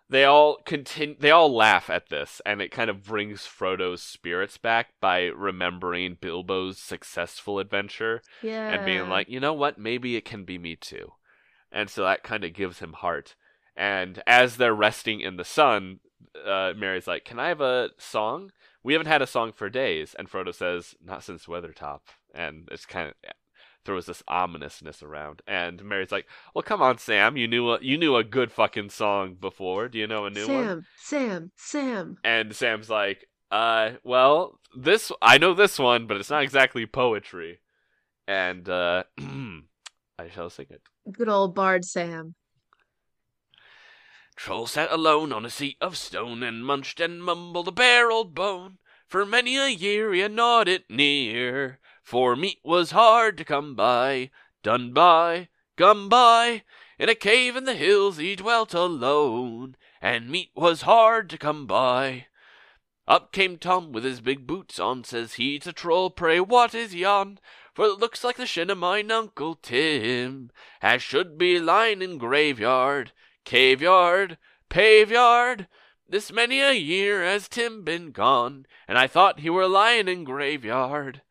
they 0.09 0.23
all 0.23 0.57
continue 0.65 1.15
they 1.19 1.31
all 1.31 1.53
laugh 1.53 1.89
at 1.89 2.07
this 2.09 2.41
and 2.45 2.61
it 2.61 2.71
kind 2.71 2.89
of 2.89 3.03
brings 3.03 3.41
Frodo's 3.45 4.01
spirits 4.01 4.57
back 4.57 4.87
by 5.01 5.23
remembering 5.25 6.17
Bilbo's 6.21 6.77
successful 6.79 7.59
adventure 7.59 8.21
Yeah. 8.41 8.69
and 8.69 8.85
being 8.85 9.09
like, 9.09 9.27
"You 9.29 9.39
know 9.41 9.53
what? 9.53 9.77
Maybe 9.77 10.15
it 10.15 10.23
can 10.25 10.43
be 10.45 10.57
me 10.57 10.75
too." 10.77 11.11
And 11.71 11.89
so 11.89 12.03
that 12.03 12.23
kind 12.23 12.43
of 12.43 12.53
gives 12.53 12.79
him 12.79 12.93
heart. 12.93 13.35
And 13.75 14.21
as 14.25 14.57
they're 14.57 14.73
resting 14.73 15.21
in 15.21 15.37
the 15.37 15.45
sun, 15.45 15.99
uh, 16.45 16.73
Merry's 16.75 17.07
like, 17.07 17.25
"Can 17.25 17.39
I 17.39 17.49
have 17.49 17.61
a 17.61 17.91
song? 17.97 18.51
We 18.83 18.93
haven't 18.93 19.07
had 19.07 19.21
a 19.21 19.27
song 19.27 19.51
for 19.51 19.69
days." 19.69 20.15
And 20.17 20.29
Frodo 20.29 20.53
says, 20.53 20.95
"Not 21.03 21.23
since 21.23 21.45
Weathertop." 21.45 22.01
And 22.33 22.67
it's 22.71 22.85
kind 22.85 23.09
of 23.09 23.31
throws 23.87 24.05
this 24.05 24.23
ominousness 24.27 25.01
around. 25.01 25.41
And 25.47 25.83
Merry's 25.83 26.11
like, 26.11 26.27
"Well, 26.53 26.61
come 26.61 26.81
on, 26.81 26.97
Sam. 26.97 27.37
You 27.37 27.47
knew 27.47 27.71
a, 27.71 27.79
you 27.81 27.97
knew 27.97 28.15
a 28.15 28.23
good 28.23 28.51
fucking 28.51 28.89
song 28.89 29.35
before. 29.35 29.87
Do 29.87 29.97
you 29.97 30.07
know 30.07 30.25
a 30.25 30.29
new 30.29 30.45
Sam, 30.45 30.55
one?" 30.55 30.65
Sam, 30.65 30.85
Sam. 30.97 31.51
Sam. 31.55 32.17
And 32.23 32.55
Sam's 32.55 32.89
like, 32.89 33.27
"Uh, 33.49 33.91
well, 34.03 34.59
this 34.75 35.11
I 35.21 35.37
know 35.37 35.53
this 35.53 35.79
one, 35.79 36.07
but 36.07 36.17
it's 36.17 36.29
not 36.29 36.43
exactly 36.43 36.85
poetry." 36.85 37.59
And 38.27 38.67
uh, 38.67 39.03
I 39.19 40.29
shall 40.33 40.49
sing 40.49 40.67
it. 40.69 40.81
Good 41.11 41.29
old 41.29 41.55
Bard 41.55 41.85
Sam. 41.85 42.35
Troll 44.35 44.67
sat 44.67 44.91
alone 44.91 45.31
on 45.31 45.45
a 45.45 45.49
seat 45.49 45.77
of 45.79 45.97
stone 45.97 46.43
and 46.43 46.65
munched 46.65 46.99
and 46.99 47.23
mumbled 47.23 47.69
a 47.69 47.71
bare 47.71 48.11
old 48.11 48.35
bone. 48.35 48.77
For 49.07 49.25
many 49.25 49.55
a 49.55 49.69
year 49.69 50.13
he 50.13 50.19
had 50.19 50.33
gnawed 50.33 50.67
it 50.67 50.89
near, 50.89 51.79
for 52.03 52.35
meat 52.35 52.59
was 52.61 52.91
hard 52.91 53.37
to 53.37 53.45
come 53.45 53.73
by. 53.73 54.31
Done 54.63 54.91
by, 54.91 55.47
come 55.77 56.09
by, 56.09 56.63
in 56.99 57.07
a 57.07 57.15
cave 57.15 57.55
in 57.55 57.63
the 57.63 57.75
hills 57.75 58.17
he 58.17 58.35
dwelt 58.35 58.73
alone, 58.73 59.77
and 60.01 60.29
meat 60.29 60.51
was 60.55 60.81
hard 60.81 61.29
to 61.29 61.37
come 61.37 61.65
by. 61.65 62.27
Up 63.07 63.31
came 63.31 63.57
Tom 63.57 63.93
with 63.93 64.03
his 64.03 64.19
big 64.19 64.45
boots 64.45 64.77
on, 64.77 65.05
says 65.05 65.35
he 65.35 65.57
to 65.59 65.71
Troll, 65.71 66.09
pray 66.09 66.41
what 66.41 66.75
is 66.75 66.93
yon? 66.93 67.39
For 67.73 67.85
it 67.85 67.99
looks 67.99 68.23
like 68.23 68.35
the 68.35 68.45
shin 68.45 68.69
of 68.69 68.77
mine 68.77 69.09
Uncle 69.09 69.55
Tim, 69.55 70.51
as 70.81 71.01
should 71.01 71.37
be 71.37 71.59
lying 71.59 72.01
in 72.01 72.17
graveyard. 72.17 73.11
Cave 73.45 73.81
yard, 73.81 74.37
pave 74.69 75.11
yard, 75.11 75.67
this 76.09 76.31
many 76.31 76.61
a 76.61 76.71
year 76.71 77.21
has 77.23 77.49
Tim 77.49 77.83
been 77.83 78.11
gone, 78.11 78.65
and 78.87 78.97
I 78.97 79.07
thought 79.07 79.41
he 79.41 79.49
were 79.49 79.67
lying 79.67 80.07
in 80.07 80.23
graveyard. 80.23 81.21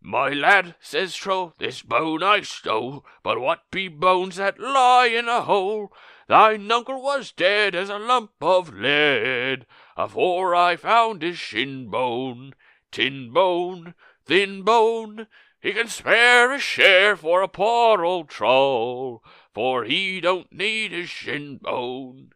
My 0.00 0.30
lad, 0.30 0.74
says 0.80 1.14
Troll, 1.14 1.54
this 1.58 1.82
bone 1.82 2.22
I 2.22 2.40
stole, 2.40 3.04
but 3.22 3.40
what 3.40 3.70
be 3.70 3.86
bones 3.86 4.36
that 4.36 4.58
lie 4.58 5.06
in 5.06 5.28
a 5.28 5.42
hole? 5.42 5.92
Thine 6.28 6.70
uncle 6.70 7.00
was 7.00 7.30
dead 7.30 7.76
as 7.76 7.88
a 7.88 7.98
lump 7.98 8.32
of 8.40 8.74
lead, 8.74 9.66
afore 9.96 10.56
I 10.56 10.74
found 10.74 11.22
his 11.22 11.38
shin 11.38 11.88
bone, 11.88 12.54
tin 12.90 13.32
bone, 13.32 13.94
thin 14.24 14.62
bone. 14.62 15.28
He 15.66 15.72
can 15.72 15.88
spare 15.88 16.52
a 16.52 16.60
share 16.60 17.16
for 17.16 17.42
a 17.42 17.48
poor 17.48 18.04
old 18.04 18.28
troll, 18.28 19.24
for 19.52 19.82
he 19.82 20.20
don't 20.20 20.52
need 20.52 20.92
his 20.92 21.10
shin 21.10 21.58
bone. 21.60 22.30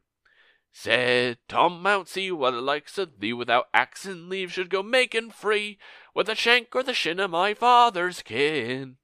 Said 0.72 1.38
Tom 1.46 1.80
Mountsie, 1.80 2.32
what 2.32 2.50
the 2.50 2.60
likes 2.60 2.98
of 2.98 3.20
thee 3.20 3.32
without 3.32 3.68
axe 3.72 4.04
and 4.04 4.28
leave 4.28 4.52
should 4.52 4.68
go 4.68 4.82
making 4.82 5.30
free 5.30 5.78
with 6.12 6.26
the 6.26 6.34
shank 6.34 6.74
or 6.74 6.82
the 6.82 6.92
shin 6.92 7.20
of 7.20 7.30
my 7.30 7.54
father's 7.54 8.20
kin. 8.20 8.96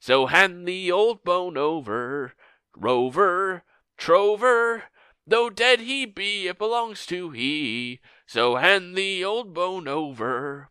So 0.00 0.28
hand 0.28 0.66
the 0.66 0.90
old 0.90 1.22
bone 1.22 1.58
over, 1.58 2.32
rover, 2.74 3.64
trover, 3.98 4.84
though 5.26 5.50
dead 5.50 5.80
he 5.80 6.06
be, 6.06 6.46
it 6.46 6.56
belongs 6.56 7.04
to 7.08 7.32
he. 7.32 8.00
So 8.24 8.56
hand 8.56 8.96
the 8.96 9.22
old 9.26 9.52
bone 9.52 9.86
over. 9.86 10.70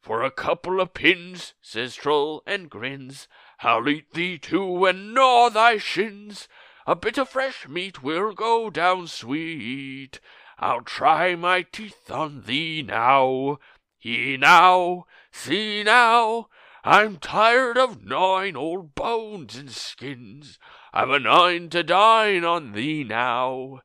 For 0.00 0.22
a 0.22 0.30
couple 0.30 0.80
of 0.80 0.94
pins, 0.94 1.54
says 1.60 1.94
Troll 1.94 2.42
and 2.46 2.70
grins. 2.70 3.28
I'll 3.60 3.88
eat 3.88 4.12
thee 4.14 4.38
too 4.38 4.86
and 4.86 5.12
gnaw 5.12 5.50
thy 5.50 5.76
shins. 5.76 6.48
A 6.86 6.96
bit 6.96 7.18
of 7.18 7.28
fresh 7.28 7.68
meat 7.68 8.02
will 8.02 8.32
go 8.32 8.70
down 8.70 9.06
sweet. 9.08 10.18
I'll 10.58 10.82
try 10.82 11.36
my 11.36 11.62
teeth 11.62 12.10
on 12.10 12.42
thee 12.42 12.82
now. 12.82 13.58
He 13.98 14.38
now, 14.38 15.06
see 15.30 15.82
now, 15.84 16.48
I'm 16.82 17.18
tired 17.18 17.76
of 17.76 18.02
gnawing 18.02 18.56
old 18.56 18.94
bones 18.94 19.56
and 19.56 19.70
skins. 19.70 20.58
I'm 20.94 21.10
a 21.10 21.18
nine 21.18 21.68
to 21.70 21.82
dine 21.82 22.44
on 22.44 22.72
thee 22.72 23.04
now. 23.04 23.80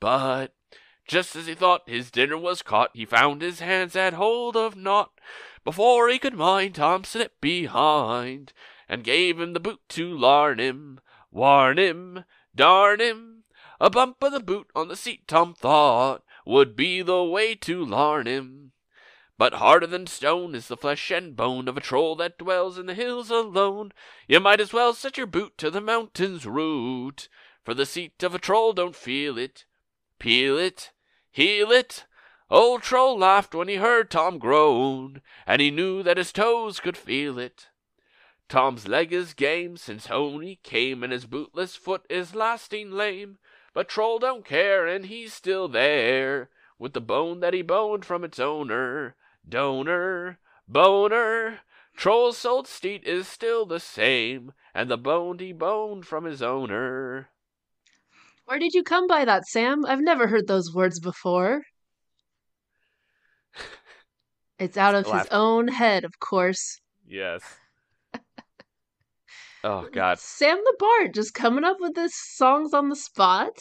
But 0.00 0.54
just 1.06 1.36
as 1.36 1.46
he 1.46 1.54
thought 1.54 1.88
his 1.88 2.10
dinner 2.10 2.36
was 2.36 2.62
caught, 2.62 2.90
he 2.92 3.04
found 3.04 3.40
his 3.40 3.60
hands 3.60 3.94
had 3.94 4.14
hold 4.14 4.56
of 4.56 4.76
naught. 4.76 5.12
Before 5.64 6.08
he 6.08 6.18
could 6.18 6.34
mind, 6.34 6.74
Tom 6.74 7.04
slipped 7.04 7.40
behind 7.40 8.52
and 8.88 9.04
gave 9.04 9.40
him 9.40 9.52
the 9.52 9.60
boot 9.60 9.80
to 9.90 10.16
larn 10.16 10.58
him, 10.58 11.00
warn 11.30 11.78
him, 11.78 12.24
darn 12.54 13.00
him. 13.00 13.44
A 13.80 13.90
bump 13.90 14.22
of 14.22 14.32
the 14.32 14.40
boot 14.40 14.68
on 14.74 14.88
the 14.88 14.96
seat, 14.96 15.28
Tom 15.28 15.54
thought, 15.54 16.24
would 16.44 16.74
be 16.76 17.02
the 17.02 17.22
way 17.22 17.54
to 17.54 17.84
larn 17.84 18.26
him. 18.26 18.72
But 19.38 19.54
harder 19.54 19.86
than 19.86 20.06
stone 20.06 20.54
is 20.54 20.68
the 20.68 20.76
flesh 20.76 21.10
and 21.10 21.36
bone 21.36 21.68
of 21.68 21.76
a 21.76 21.80
troll 21.80 22.16
that 22.16 22.38
dwells 22.38 22.78
in 22.78 22.86
the 22.86 22.94
hills 22.94 23.30
alone. 23.30 23.92
You 24.26 24.40
might 24.40 24.60
as 24.60 24.72
well 24.72 24.94
set 24.94 25.18
your 25.18 25.26
boot 25.26 25.58
to 25.58 25.70
the 25.70 25.80
mountain's 25.80 26.46
root, 26.46 27.28
for 27.64 27.74
the 27.74 27.84
seat 27.84 28.22
of 28.22 28.34
a 28.34 28.38
troll 28.38 28.72
don't 28.72 28.96
feel 28.96 29.36
it, 29.36 29.66
peel 30.18 30.56
it, 30.56 30.90
heel 31.36 31.70
it. 31.70 32.06
Old 32.50 32.80
Troll 32.80 33.18
laughed 33.18 33.54
when 33.54 33.68
he 33.68 33.76
heard 33.76 34.10
Tom 34.10 34.38
groan, 34.38 35.20
and 35.46 35.60
he 35.60 35.70
knew 35.70 36.02
that 36.02 36.16
his 36.16 36.32
toes 36.32 36.80
could 36.80 36.96
feel 36.96 37.38
it. 37.38 37.68
Tom's 38.48 38.88
leg 38.88 39.12
is 39.12 39.34
game 39.34 39.76
since 39.76 40.06
home 40.06 40.40
he 40.40 40.56
came, 40.56 41.02
and 41.02 41.12
his 41.12 41.26
bootless 41.26 41.76
foot 41.76 42.06
is 42.08 42.34
lasting 42.34 42.90
lame. 42.90 43.36
But 43.74 43.86
Troll 43.86 44.18
don't 44.18 44.46
care, 44.46 44.86
and 44.86 45.04
he's 45.04 45.34
still 45.34 45.68
there, 45.68 46.48
with 46.78 46.94
the 46.94 47.02
bone 47.02 47.40
that 47.40 47.52
he 47.52 47.60
boned 47.60 48.06
from 48.06 48.24
its 48.24 48.38
owner. 48.38 49.14
Donor, 49.46 50.38
boner, 50.66 51.60
Troll's 51.94 52.38
sold 52.38 52.66
steed 52.66 53.04
is 53.04 53.28
still 53.28 53.66
the 53.66 53.80
same, 53.80 54.54
and 54.74 54.90
the 54.90 54.96
bone 54.96 55.38
he 55.38 55.52
boned 55.52 56.06
from 56.06 56.24
his 56.24 56.40
owner. 56.40 57.28
Where 58.46 58.58
did 58.58 58.74
you 58.74 58.82
come 58.82 59.06
by 59.06 59.24
that, 59.24 59.46
Sam? 59.46 59.84
I've 59.84 60.00
never 60.00 60.28
heard 60.28 60.46
those 60.46 60.74
words 60.74 60.98
before. 61.00 61.62
It's 64.58 64.78
out 64.78 64.94
of 64.94 65.04
his 65.04 65.26
own 65.30 65.68
head, 65.68 66.04
of 66.04 66.18
course. 66.18 66.80
Yes. 67.06 67.42
Oh 69.64 69.88
God. 69.92 70.20
Sam 70.20 70.58
the 70.58 70.76
Bard 70.78 71.12
just 71.12 71.34
coming 71.34 71.64
up 71.64 71.78
with 71.80 71.94
this 71.94 72.14
songs 72.14 72.72
on 72.72 72.88
the 72.88 72.94
spot. 72.94 73.58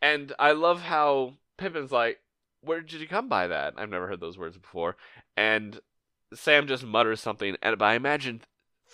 And 0.00 0.32
I 0.38 0.52
love 0.52 0.80
how 0.80 1.34
Pippin's 1.58 1.90
like, 1.90 2.20
"Where 2.60 2.80
did 2.80 3.00
you 3.00 3.08
come 3.08 3.28
by 3.28 3.48
that?" 3.48 3.74
I've 3.76 3.90
never 3.90 4.06
heard 4.06 4.20
those 4.20 4.38
words 4.38 4.56
before. 4.56 4.96
And 5.36 5.80
Sam 6.32 6.68
just 6.68 6.84
mutters 6.84 7.20
something, 7.20 7.56
and 7.60 7.76
but 7.76 7.84
I 7.86 7.94
imagine 7.94 8.42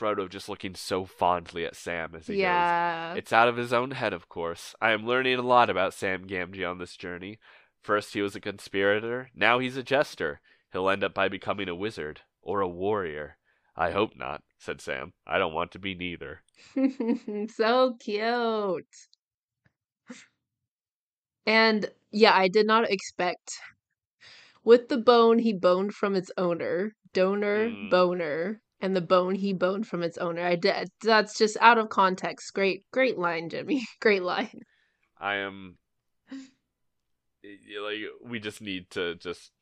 Frodo 0.03 0.29
just 0.29 0.49
looking 0.49 0.75
so 0.75 1.05
fondly 1.05 1.65
at 1.65 1.77
Sam 1.77 2.15
as 2.17 2.27
he 2.27 2.35
goes. 2.35 2.41
Yeah. 2.41 3.15
It's 3.15 3.33
out 3.33 3.49
of 3.49 3.57
his 3.57 3.73
own 3.73 3.93
head, 3.93 4.13
of 4.13 4.29
course. 4.29 4.75
I 4.81 4.91
am 4.91 5.07
learning 5.07 5.39
a 5.39 5.43
lot 5.43 5.71
about 5.71 5.95
Sam 5.95 6.27
Gamgee 6.27 6.69
on 6.69 6.79
this 6.79 6.97
journey. 6.97 7.39
First, 7.81 8.13
he 8.15 8.21
was 8.23 8.35
a 8.35 8.41
conspirator. 8.41 9.31
Now 9.35 9.59
he's 9.61 9.77
a 9.77 9.83
jester. 9.83 10.41
He'll 10.73 10.89
end 10.91 11.05
up 11.05 11.15
by 11.15 11.29
becoming 11.29 11.69
a 11.69 11.75
wizard 11.75 12.21
or 12.43 12.61
a 12.61 12.69
warrior. 12.69 13.37
I 13.77 13.91
hope 13.93 14.17
not, 14.17 14.43
said 14.59 14.81
Sam. 14.81 15.13
I 15.27 15.39
don't 15.39 15.55
want 15.55 15.71
to 15.73 15.79
be 15.79 15.95
neither. 15.95 16.43
so 17.55 17.95
cute. 18.01 18.85
And 21.47 21.91
yeah, 22.11 22.35
I 22.35 22.49
did 22.49 22.67
not 22.67 22.91
expect 22.91 23.53
with 24.65 24.89
the 24.89 24.99
bone 24.99 25.39
he 25.39 25.53
boned 25.53 25.95
from 25.95 26.15
its 26.15 26.31
owner, 26.37 26.95
donor, 27.13 27.69
Mm. 27.69 27.91
boner, 27.91 28.61
and 28.83 28.95
the 28.97 29.01
bone 29.01 29.37
he 29.37 29.53
boned 29.53 29.87
from 29.87 30.03
its 30.03 30.19
owner. 30.19 30.45
I 30.45 30.57
did 30.57 30.91
that's 31.03 31.39
just 31.39 31.57
out 31.61 31.79
of 31.79 31.89
context. 31.89 32.53
Great, 32.53 32.85
great 32.93 33.17
line, 33.17 33.49
Jimmy. 33.49 33.87
Great 34.01 34.23
line. 34.23 34.61
I 35.19 35.37
am 35.37 35.79
like 36.31 37.99
we 38.25 38.41
just 38.41 38.61
need 38.61 38.91
to 38.91 39.15
just 39.15 39.53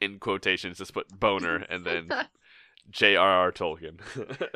in 0.00 0.18
quotations 0.18 0.78
just 0.78 0.94
put 0.94 1.08
boner 1.18 1.56
and 1.70 1.84
then 1.84 2.10
J.R.R. 2.90 3.52
Tolkien. 3.52 4.00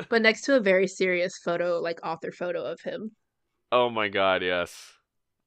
but 0.09 0.21
next 0.21 0.41
to 0.43 0.55
a 0.55 0.59
very 0.59 0.87
serious 0.87 1.37
photo, 1.43 1.79
like 1.79 1.99
author 2.05 2.31
photo 2.31 2.63
of 2.63 2.79
him. 2.81 3.11
oh 3.71 3.89
my 3.89 4.07
god, 4.09 4.43
yes. 4.43 4.93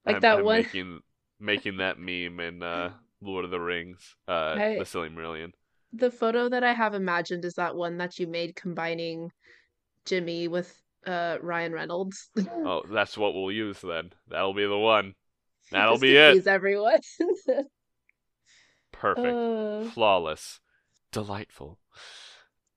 Like 0.05 0.15
I'm- 0.17 0.23
that 0.23 0.39
I'm 0.39 0.45
one 0.45 0.57
making 0.57 1.01
making 1.41 1.77
that 1.77 1.99
meme 2.01 2.41
in 2.41 2.63
uh, 2.65 2.91
Lord 3.21 3.45
of 3.45 3.53
the 3.53 3.61
Rings, 3.61 4.17
uh, 4.27 4.57
I- 4.59 4.79
the 4.79 4.85
Silmarillion. 4.85 5.53
The 5.93 6.11
photo 6.11 6.49
that 6.49 6.63
I 6.65 6.73
have 6.75 6.95
imagined 6.95 7.45
is 7.45 7.55
that 7.55 7.77
one 7.77 7.99
that 7.99 8.19
you 8.19 8.27
made 8.27 8.55
combining 8.57 9.31
Jimmy 10.05 10.49
with 10.49 10.81
uh 11.07 11.39
Ryan 11.41 11.73
Reynolds. 11.73 12.31
Oh, 12.51 12.83
that's 12.91 13.17
what 13.17 13.35
we'll 13.35 13.53
use 13.53 13.81
then. 13.81 14.13
That'll 14.29 14.55
be 14.55 14.67
the 14.67 14.79
one. 14.79 15.15
That'll 15.71 15.95
Just 15.95 16.03
be 16.03 16.17
it. 16.17 16.47
everyone. 16.47 17.01
Perfect. 18.93 19.27
Uh, 19.27 19.85
Flawless. 19.91 20.61
Delightful. 21.13 21.79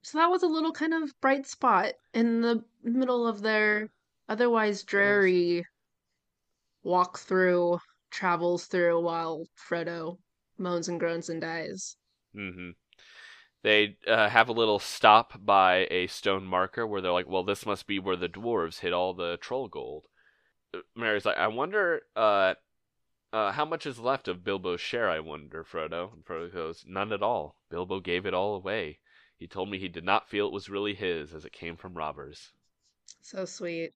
so 0.04 0.18
that 0.18 0.30
was 0.30 0.44
a 0.44 0.48
little 0.48 0.72
kind 0.72 0.94
of 0.94 1.12
bright 1.22 1.46
spot 1.48 1.94
in 2.14 2.42
the 2.42 2.64
middle 2.84 3.28
of 3.28 3.42
their 3.42 3.90
otherwise 4.30 4.84
dreary 4.84 5.66
walk 6.84 7.20
through, 7.20 7.80
travels 8.10 8.66
through 8.66 9.02
while 9.02 9.46
Frodo 9.70 10.18
moans 10.58 10.88
and 10.90 11.00
groans 11.00 11.30
and 11.30 11.42
dies. 11.42 11.96
hmm 12.34 12.72
They 13.64 13.98
uh, 14.08 14.30
have 14.30 14.50
a 14.50 14.54
little 14.54 14.80
stop 14.80 15.34
by 15.46 15.88
a 15.92 16.08
stone 16.08 16.46
marker 16.46 16.86
where 16.88 17.02
they're 17.02 17.12
like, 17.12 17.30
well, 17.30 17.44
this 17.44 17.66
must 17.66 17.86
be 17.86 18.00
where 18.00 18.16
the 18.16 18.30
dwarves 18.30 18.80
hid 18.80 18.94
all 18.94 19.14
the 19.14 19.38
troll 19.38 19.68
gold. 19.68 20.06
Merry's 20.96 21.26
like, 21.26 21.38
I 21.38 21.48
wonder 21.48 22.02
uh, 22.16 22.56
uh, 23.34 23.52
how 23.52 23.66
much 23.66 23.86
is 23.86 24.00
left 24.00 24.28
of 24.28 24.44
Bilbo's 24.44 24.82
share, 24.82 25.10
I 25.10 25.20
wonder, 25.20 25.64
Frodo. 25.64 26.14
And 26.14 26.26
Frodo 26.26 26.52
goes, 26.52 26.84
none 26.88 27.14
at 27.14 27.22
all. 27.22 27.56
Bilbo 27.70 28.00
gave 28.00 28.26
it 28.26 28.34
all 28.34 28.56
away. 28.56 29.00
He 29.38 29.48
told 29.48 29.70
me 29.70 29.78
he 29.78 29.88
did 29.88 30.04
not 30.04 30.30
feel 30.30 30.48
it 30.48 30.54
was 30.54 30.70
really 30.70 30.94
his 30.94 31.34
as 31.34 31.46
it 31.46 31.52
came 31.52 31.76
from 31.76 31.94
robbers. 31.94 32.52
So 33.22 33.46
sweet. 33.46 33.94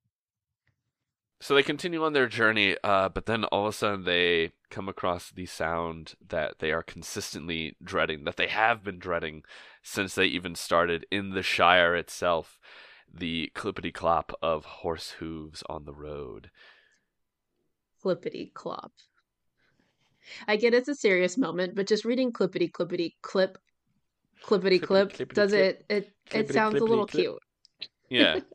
So 1.42 1.54
they 1.54 1.64
continue 1.64 2.04
on 2.04 2.14
their 2.14 2.28
journey, 2.28 2.78
uh, 2.84 3.10
but 3.10 3.26
then 3.26 3.44
all 3.46 3.68
of 3.68 3.74
a 3.74 3.78
sudden 3.78 4.06
they 4.06 4.52
come 4.70 4.88
across 4.88 5.30
the 5.30 5.46
sound 5.46 6.16
that 6.26 6.60
they 6.60 6.72
are 6.72 6.82
consistently 6.82 7.76
dreading, 7.84 8.24
that 8.24 8.38
they 8.38 8.48
have 8.48 8.84
been 8.84 9.00
dreading 9.00 9.44
since 9.84 10.16
they 10.16 10.26
even 10.26 10.56
started 10.56 11.06
in 11.12 11.32
the 11.32 11.44
Shire 11.44 11.96
itself 11.96 12.58
the 13.14 13.52
clippity 13.56 13.94
clop 13.94 14.32
of 14.42 14.66
horse 14.66 15.12
hooves 15.20 15.64
on 15.70 15.86
the 15.86 15.94
road. 15.94 16.50
Clippity 18.04 18.54
clop. 18.54 18.92
I 20.48 20.56
get 20.56 20.74
it's 20.74 20.88
a 20.88 20.96
serious 20.96 21.38
moment, 21.38 21.76
but 21.76 21.88
just 21.88 22.06
reading 22.06 22.32
clippity 22.32 22.72
clippity 22.72 23.14
clip 23.22 23.58
clippity 24.44 24.82
clip 24.82 25.14
Clippity, 25.14 25.34
does 25.34 25.52
clippity 25.52 25.58
it 25.60 25.86
it 25.90 26.14
it 26.32 26.52
sounds 26.52 26.82
a 26.82 26.84
little 26.84 27.06
clip. 27.06 27.24
cute. 27.24 27.40
Yeah. 28.10 28.40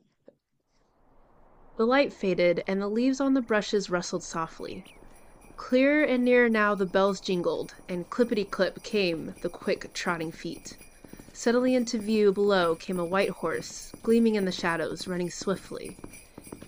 The 1.81 1.87
light 1.87 2.13
faded, 2.13 2.63
and 2.67 2.79
the 2.79 2.91
leaves 2.91 3.23
on 3.23 3.33
the 3.33 3.41
brushes 3.41 3.89
rustled 3.89 4.23
softly. 4.23 4.85
Clearer 5.57 6.05
and 6.05 6.23
nearer 6.23 6.51
now 6.51 6.75
the 6.75 6.85
bells 6.85 7.21
jingled, 7.21 7.73
and 7.89 8.11
clippity 8.11 8.45
clip 8.45 8.83
came 8.83 9.35
the 9.41 9.49
quick 9.49 9.91
trotting 9.95 10.31
feet. 10.31 10.77
Suddenly 11.33 11.75
into 11.75 11.97
view 11.97 12.33
below 12.33 12.75
came 12.75 13.01
a 13.01 13.05
white 13.07 13.31
horse, 13.31 13.93
gleaming 14.03 14.35
in 14.35 14.45
the 14.45 14.53
shadows, 14.53 15.09
running 15.09 15.31
swiftly. 15.31 15.97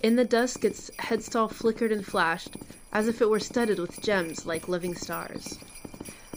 In 0.02 0.16
the 0.16 0.24
dusk 0.24 0.64
its 0.64 0.90
headstall 0.98 1.50
flickered 1.50 1.92
and 1.92 2.06
flashed, 2.06 2.56
as 2.90 3.06
if 3.06 3.20
it 3.20 3.28
were 3.28 3.38
studded 3.38 3.78
with 3.78 4.00
gems 4.00 4.46
like 4.46 4.66
living 4.66 4.94
stars. 4.94 5.58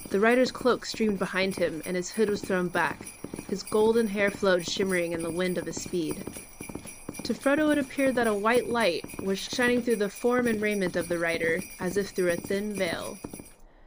The 0.10 0.20
rider's 0.20 0.52
cloak 0.52 0.86
streamed 0.86 1.18
behind 1.18 1.56
him, 1.56 1.82
and 1.86 1.96
his 1.96 2.12
hood 2.12 2.30
was 2.30 2.42
thrown 2.42 2.68
back. 2.68 3.06
His 3.48 3.64
golden 3.64 4.08
hair 4.08 4.32
flowed 4.32 4.68
shimmering 4.68 5.14
in 5.14 5.24
the 5.24 5.32
wind 5.32 5.58
of 5.58 5.66
his 5.66 5.82
speed. 5.82 6.26
To 7.26 7.34
Frodo 7.34 7.72
it 7.72 7.80
appeared 7.80 8.14
that 8.16 8.28
a 8.28 8.36
white 8.36 8.70
light 8.70 9.04
was 9.24 9.40
shining 9.40 9.82
through 9.82 9.96
the 9.96 10.10
form 10.10 10.46
and 10.46 10.62
raiment 10.62 10.96
of 10.96 11.08
the 11.08 11.18
rider, 11.18 11.60
as 11.80 11.98
if 11.98 12.10
through 12.10 12.30
a 12.30 12.36
thin 12.36 12.76
veil. 12.76 13.18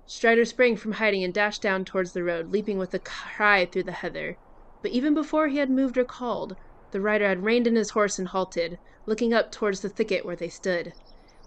Strider 0.08 0.44
sprang 0.44 0.76
from 0.76 0.90
hiding 0.90 1.22
and 1.22 1.32
dashed 1.32 1.62
down 1.62 1.84
towards 1.84 2.12
the 2.12 2.24
road, 2.24 2.50
leaping 2.50 2.78
with 2.78 2.92
a 2.94 2.98
cry 2.98 3.64
through 3.64 3.84
the 3.84 3.92
heather. 3.92 4.36
But 4.82 4.90
even 4.90 5.14
before 5.14 5.46
he 5.46 5.58
had 5.58 5.70
moved 5.70 5.96
or 5.96 6.04
called, 6.04 6.56
the 6.90 7.00
rider 7.00 7.28
had 7.28 7.44
reined 7.44 7.68
in 7.68 7.76
his 7.76 7.90
horse 7.90 8.18
and 8.18 8.26
halted, 8.26 8.76
looking 9.06 9.32
up 9.32 9.52
towards 9.52 9.82
the 9.82 9.88
thicket 9.88 10.26
where 10.26 10.34
they 10.34 10.48
stood. 10.48 10.92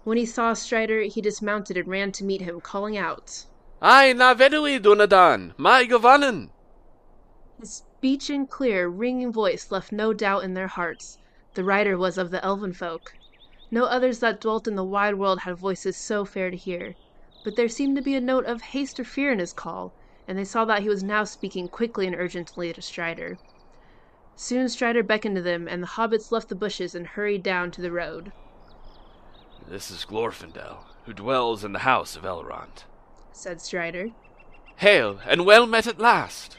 When 0.02 0.16
he 0.16 0.24
saw 0.24 0.54
Strider, 0.54 1.02
he 1.02 1.20
dismounted 1.20 1.76
and 1.76 1.88
ran 1.88 2.10
to 2.12 2.24
meet 2.24 2.40
him, 2.40 2.62
calling 2.62 2.96
out. 2.96 3.44
Ai 3.82 4.14
na 4.14 4.32
vedui 4.32 4.80
Dunadan, 4.80 5.52
Mae 5.58 5.86
govannen. 5.86 6.48
His 7.60 7.82
speech 7.98 8.30
and 8.30 8.48
clear, 8.48 8.88
ringing 8.88 9.30
voice 9.30 9.70
left 9.70 9.92
no 9.92 10.14
doubt 10.14 10.42
in 10.42 10.54
their 10.54 10.68
hearts. 10.68 11.18
The 11.54 11.64
rider 11.64 11.98
was 11.98 12.16
of 12.16 12.30
the 12.30 12.42
Elven 12.44 12.72
folk. 12.72 13.14
No 13.70 13.84
others 13.84 14.20
that 14.20 14.40
dwelt 14.40 14.68
in 14.68 14.74
the 14.74 14.84
wide 14.84 15.16
world 15.16 15.40
had 15.40 15.56
voices 15.56 15.96
so 15.96 16.24
fair 16.24 16.50
to 16.50 16.56
hear. 16.56 16.94
But 17.44 17.56
there 17.56 17.68
seemed 17.68 17.96
to 17.96 18.02
be 18.02 18.14
a 18.14 18.20
note 18.20 18.46
of 18.46 18.62
haste 18.62 18.98
or 19.00 19.04
fear 19.04 19.32
in 19.32 19.38
his 19.38 19.52
call, 19.52 19.92
and 20.28 20.38
they 20.38 20.44
saw 20.44 20.64
that 20.64 20.82
he 20.82 20.88
was 20.88 21.02
now 21.02 21.24
speaking 21.24 21.68
quickly 21.68 22.06
and 22.06 22.16
urgently 22.16 22.72
to 22.72 22.80
Strider. 22.80 23.38
Soon 24.34 24.68
Strider 24.68 25.02
beckoned 25.02 25.36
to 25.36 25.42
them, 25.42 25.68
and 25.68 25.82
the 25.82 25.88
hobbits 25.88 26.32
left 26.32 26.48
the 26.48 26.54
bushes 26.54 26.94
and 26.94 27.06
hurried 27.06 27.42
down 27.42 27.70
to 27.72 27.82
the 27.82 27.92
road. 27.92 28.32
This 29.68 29.90
is 29.90 30.04
Glorfindel, 30.04 30.84
who 31.04 31.12
dwells 31.12 31.64
in 31.64 31.72
the 31.72 31.80
house 31.80 32.16
of 32.16 32.22
Elrond, 32.22 32.84
said 33.32 33.60
Strider. 33.60 34.08
Hail, 34.76 35.20
and 35.26 35.44
well 35.44 35.66
met 35.66 35.86
at 35.86 35.98
last, 35.98 36.56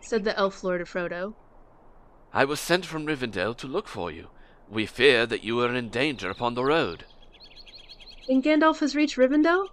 said 0.00 0.24
the 0.24 0.36
elf 0.38 0.62
lord 0.62 0.80
of 0.80 0.90
Frodo. 0.90 1.34
I 2.36 2.44
was 2.44 2.58
sent 2.58 2.84
from 2.84 3.06
Rivendell 3.06 3.56
to 3.58 3.68
look 3.68 3.86
for 3.86 4.10
you. 4.10 4.28
We 4.68 4.86
fear 4.86 5.24
that 5.24 5.44
you 5.44 5.60
are 5.60 5.72
in 5.72 5.88
danger 5.88 6.28
upon 6.30 6.54
the 6.54 6.64
road. 6.64 7.04
And 8.28 8.42
Gandalf 8.42 8.80
has 8.80 8.96
reached 8.96 9.16
Rivendell? 9.16 9.68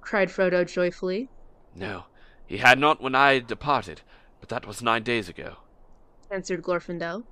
cried 0.00 0.28
Frodo 0.28 0.64
joyfully. 0.64 1.28
No, 1.72 2.06
he 2.46 2.56
had 2.56 2.80
not 2.80 3.00
when 3.00 3.14
I 3.14 3.38
departed, 3.38 4.00
but 4.40 4.48
that 4.48 4.66
was 4.66 4.82
nine 4.82 5.04
days 5.04 5.28
ago, 5.28 5.58
answered 6.32 6.62
Glorfindel. 6.62 7.22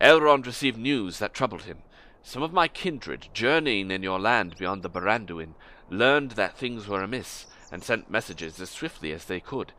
Elrond 0.00 0.46
received 0.46 0.78
news 0.78 1.18
that 1.18 1.34
troubled 1.34 1.62
him. 1.62 1.82
Some 2.22 2.42
of 2.42 2.52
my 2.52 2.68
kindred, 2.68 3.28
journeying 3.34 3.90
in 3.90 4.02
your 4.02 4.18
land 4.18 4.56
beyond 4.56 4.82
the 4.82 4.88
Baranduin, 4.88 5.54
learned 5.90 6.32
that 6.32 6.56
things 6.56 6.88
were 6.88 7.02
amiss, 7.02 7.46
and 7.70 7.82
sent 7.82 8.10
messages 8.10 8.58
as 8.58 8.70
swiftly 8.70 9.12
as 9.12 9.26
they 9.26 9.40
could. 9.40 9.72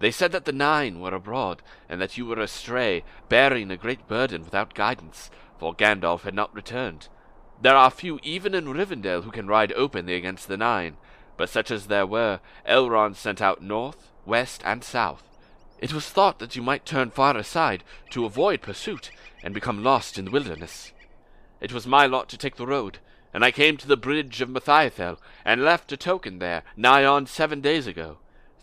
They 0.00 0.10
said 0.10 0.32
that 0.32 0.46
the 0.46 0.52
Nine 0.52 0.98
were 0.98 1.14
abroad, 1.14 1.62
and 1.88 2.00
that 2.00 2.16
you 2.16 2.24
were 2.26 2.40
astray, 2.40 3.04
bearing 3.28 3.70
a 3.70 3.76
great 3.76 4.08
burden 4.08 4.42
without 4.42 4.74
guidance, 4.74 5.30
for 5.58 5.74
Gandalf 5.74 6.22
had 6.22 6.34
not 6.34 6.54
returned. 6.54 7.08
There 7.60 7.76
are 7.76 7.90
few 7.90 8.18
even 8.22 8.54
in 8.54 8.64
Rivendell 8.64 9.24
who 9.24 9.30
can 9.30 9.46
ride 9.46 9.72
openly 9.74 10.14
against 10.14 10.48
the 10.48 10.56
Nine, 10.56 10.96
but 11.36 11.50
such 11.50 11.70
as 11.70 11.86
there 11.86 12.06
were, 12.06 12.40
Elrond 12.66 13.16
sent 13.16 13.42
out 13.42 13.62
north, 13.62 14.10
west, 14.24 14.62
and 14.64 14.82
south. 14.82 15.22
It 15.78 15.92
was 15.92 16.08
thought 16.08 16.38
that 16.38 16.56
you 16.56 16.62
might 16.62 16.86
turn 16.86 17.10
far 17.10 17.36
aside 17.36 17.84
to 18.10 18.24
avoid 18.24 18.62
pursuit, 18.62 19.10
and 19.42 19.52
become 19.52 19.84
lost 19.84 20.18
in 20.18 20.24
the 20.24 20.30
wilderness. 20.30 20.92
It 21.60 21.74
was 21.74 21.86
my 21.86 22.06
lot 22.06 22.30
to 22.30 22.38
take 22.38 22.56
the 22.56 22.66
road, 22.66 22.98
and 23.34 23.44
I 23.44 23.50
came 23.50 23.76
to 23.76 23.86
the 23.86 23.98
bridge 23.98 24.40
of 24.40 24.48
Mitheithel, 24.48 25.18
and 25.44 25.62
left 25.62 25.92
a 25.92 25.98
token 25.98 26.38
there, 26.38 26.62
nigh 26.74 27.04
on 27.04 27.26
seven 27.26 27.60
days 27.60 27.86
ago. 27.86 28.16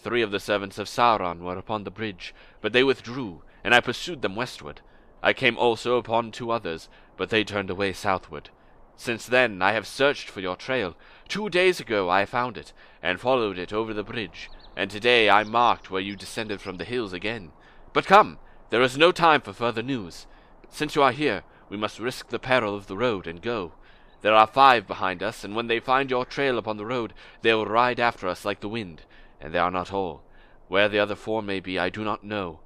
Three 0.07 0.21
of 0.21 0.31
the 0.31 0.39
servants 0.39 0.77
of 0.77 0.87
Sauron 0.87 1.41
were 1.41 1.57
upon 1.57 1.83
the 1.83 1.91
bridge, 1.91 2.33
but 2.61 2.71
they 2.71 2.81
withdrew, 2.81 3.41
and 3.61 3.75
I 3.75 3.81
pursued 3.81 4.21
them 4.21 4.37
westward. 4.37 4.79
I 5.21 5.33
came 5.33 5.57
also 5.57 5.97
upon 5.97 6.31
two 6.31 6.49
others, 6.49 6.87
but 7.17 7.29
they 7.29 7.43
turned 7.43 7.69
away 7.69 7.91
southward. 7.91 8.49
Since 8.95 9.25
then 9.25 9.61
I 9.61 9.73
have 9.73 9.85
searched 9.85 10.29
for 10.29 10.39
your 10.39 10.55
trail. 10.55 10.95
Two 11.27 11.49
days 11.49 11.81
ago 11.81 12.09
I 12.09 12.23
found 12.23 12.55
it, 12.55 12.71
and 13.03 13.19
followed 13.19 13.57
it 13.57 13.73
over 13.73 13.93
the 13.93 14.01
bridge, 14.01 14.49
and 14.77 14.89
today 14.89 15.29
I 15.29 15.43
marked 15.43 15.91
where 15.91 16.01
you 16.01 16.15
descended 16.15 16.61
from 16.61 16.77
the 16.77 16.85
hills 16.85 17.11
again. 17.11 17.51
But 17.91 18.05
come, 18.05 18.39
there 18.69 18.81
is 18.81 18.97
no 18.97 19.11
time 19.11 19.41
for 19.41 19.51
further 19.51 19.83
news. 19.83 20.25
Since 20.69 20.95
you 20.95 21.03
are 21.03 21.11
here, 21.11 21.43
we 21.67 21.75
must 21.75 21.99
risk 21.99 22.29
the 22.29 22.39
peril 22.39 22.75
of 22.75 22.87
the 22.87 22.95
road 22.95 23.27
and 23.27 23.41
go. 23.41 23.73
There 24.21 24.33
are 24.33 24.47
five 24.47 24.87
behind 24.87 25.21
us, 25.21 25.43
and 25.43 25.53
when 25.53 25.67
they 25.67 25.81
find 25.81 26.09
your 26.09 26.23
trail 26.23 26.57
upon 26.57 26.77
the 26.77 26.85
road, 26.85 27.13
they 27.41 27.53
will 27.53 27.65
ride 27.65 27.99
after 27.99 28.29
us 28.29 28.45
like 28.45 28.61
the 28.61 28.69
wind. 28.69 29.01
And 29.39 29.53
they 29.53 29.59
are 29.59 29.71
not 29.71 29.93
all. 29.93 30.23
Where 30.67 30.89
the 30.89 30.99
other 30.99 31.15
four 31.15 31.41
may 31.41 31.59
be, 31.59 31.79
I 31.79 31.89
do 31.89 32.03
not 32.03 32.23
know. 32.23 32.59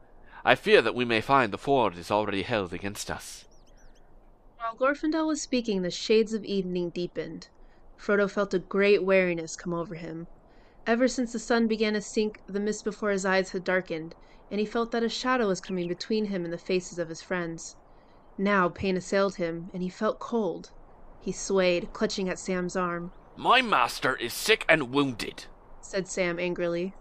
I 0.43 0.55
fear 0.55 0.81
that 0.81 0.95
we 0.95 1.05
may 1.05 1.21
find 1.21 1.51
the 1.51 1.57
ford 1.57 1.97
is 1.97 2.09
already 2.09 2.41
held 2.41 2.73
against 2.73 3.11
us. 3.11 3.45
While 4.57 4.75
Glorfindel 4.75 5.27
was 5.27 5.41
speaking, 5.41 5.81
the 5.81 5.91
shades 5.91 6.33
of 6.33 6.45
evening 6.45 6.89
deepened. 6.89 7.49
Frodo 7.97 8.29
felt 8.29 8.53
a 8.53 8.59
great 8.59 9.03
weariness 9.03 9.55
come 9.55 9.73
over 9.73 9.95
him. 9.95 10.27
Ever 10.87 11.07
since 11.07 11.33
the 11.33 11.39
sun 11.39 11.67
began 11.67 11.93
to 11.93 12.01
sink, 12.01 12.39
the 12.47 12.59
mist 12.59 12.83
before 12.83 13.11
his 13.11 13.25
eyes 13.25 13.51
had 13.51 13.63
darkened, 13.63 14.15
and 14.49 14.59
he 14.59 14.65
felt 14.65 14.91
that 14.91 15.03
a 15.03 15.09
shadow 15.09 15.47
was 15.47 15.61
coming 15.61 15.87
between 15.87 16.25
him 16.25 16.43
and 16.43 16.51
the 16.51 16.57
faces 16.57 16.97
of 16.97 17.09
his 17.09 17.21
friends. 17.21 17.75
Now 18.37 18.69
pain 18.69 18.97
assailed 18.97 19.35
him, 19.35 19.69
and 19.73 19.83
he 19.83 19.89
felt 19.89 20.19
cold. 20.19 20.71
He 21.19 21.31
swayed, 21.31 21.93
clutching 21.93 22.29
at 22.29 22.39
Sam's 22.39 22.75
arm. 22.75 23.11
My 23.37 23.61
master 23.61 24.15
is 24.15 24.33
sick 24.33 24.65
and 24.67 24.91
wounded, 24.91 25.45
said 25.91 26.07
Sam 26.07 26.39
angrily. 26.39 26.93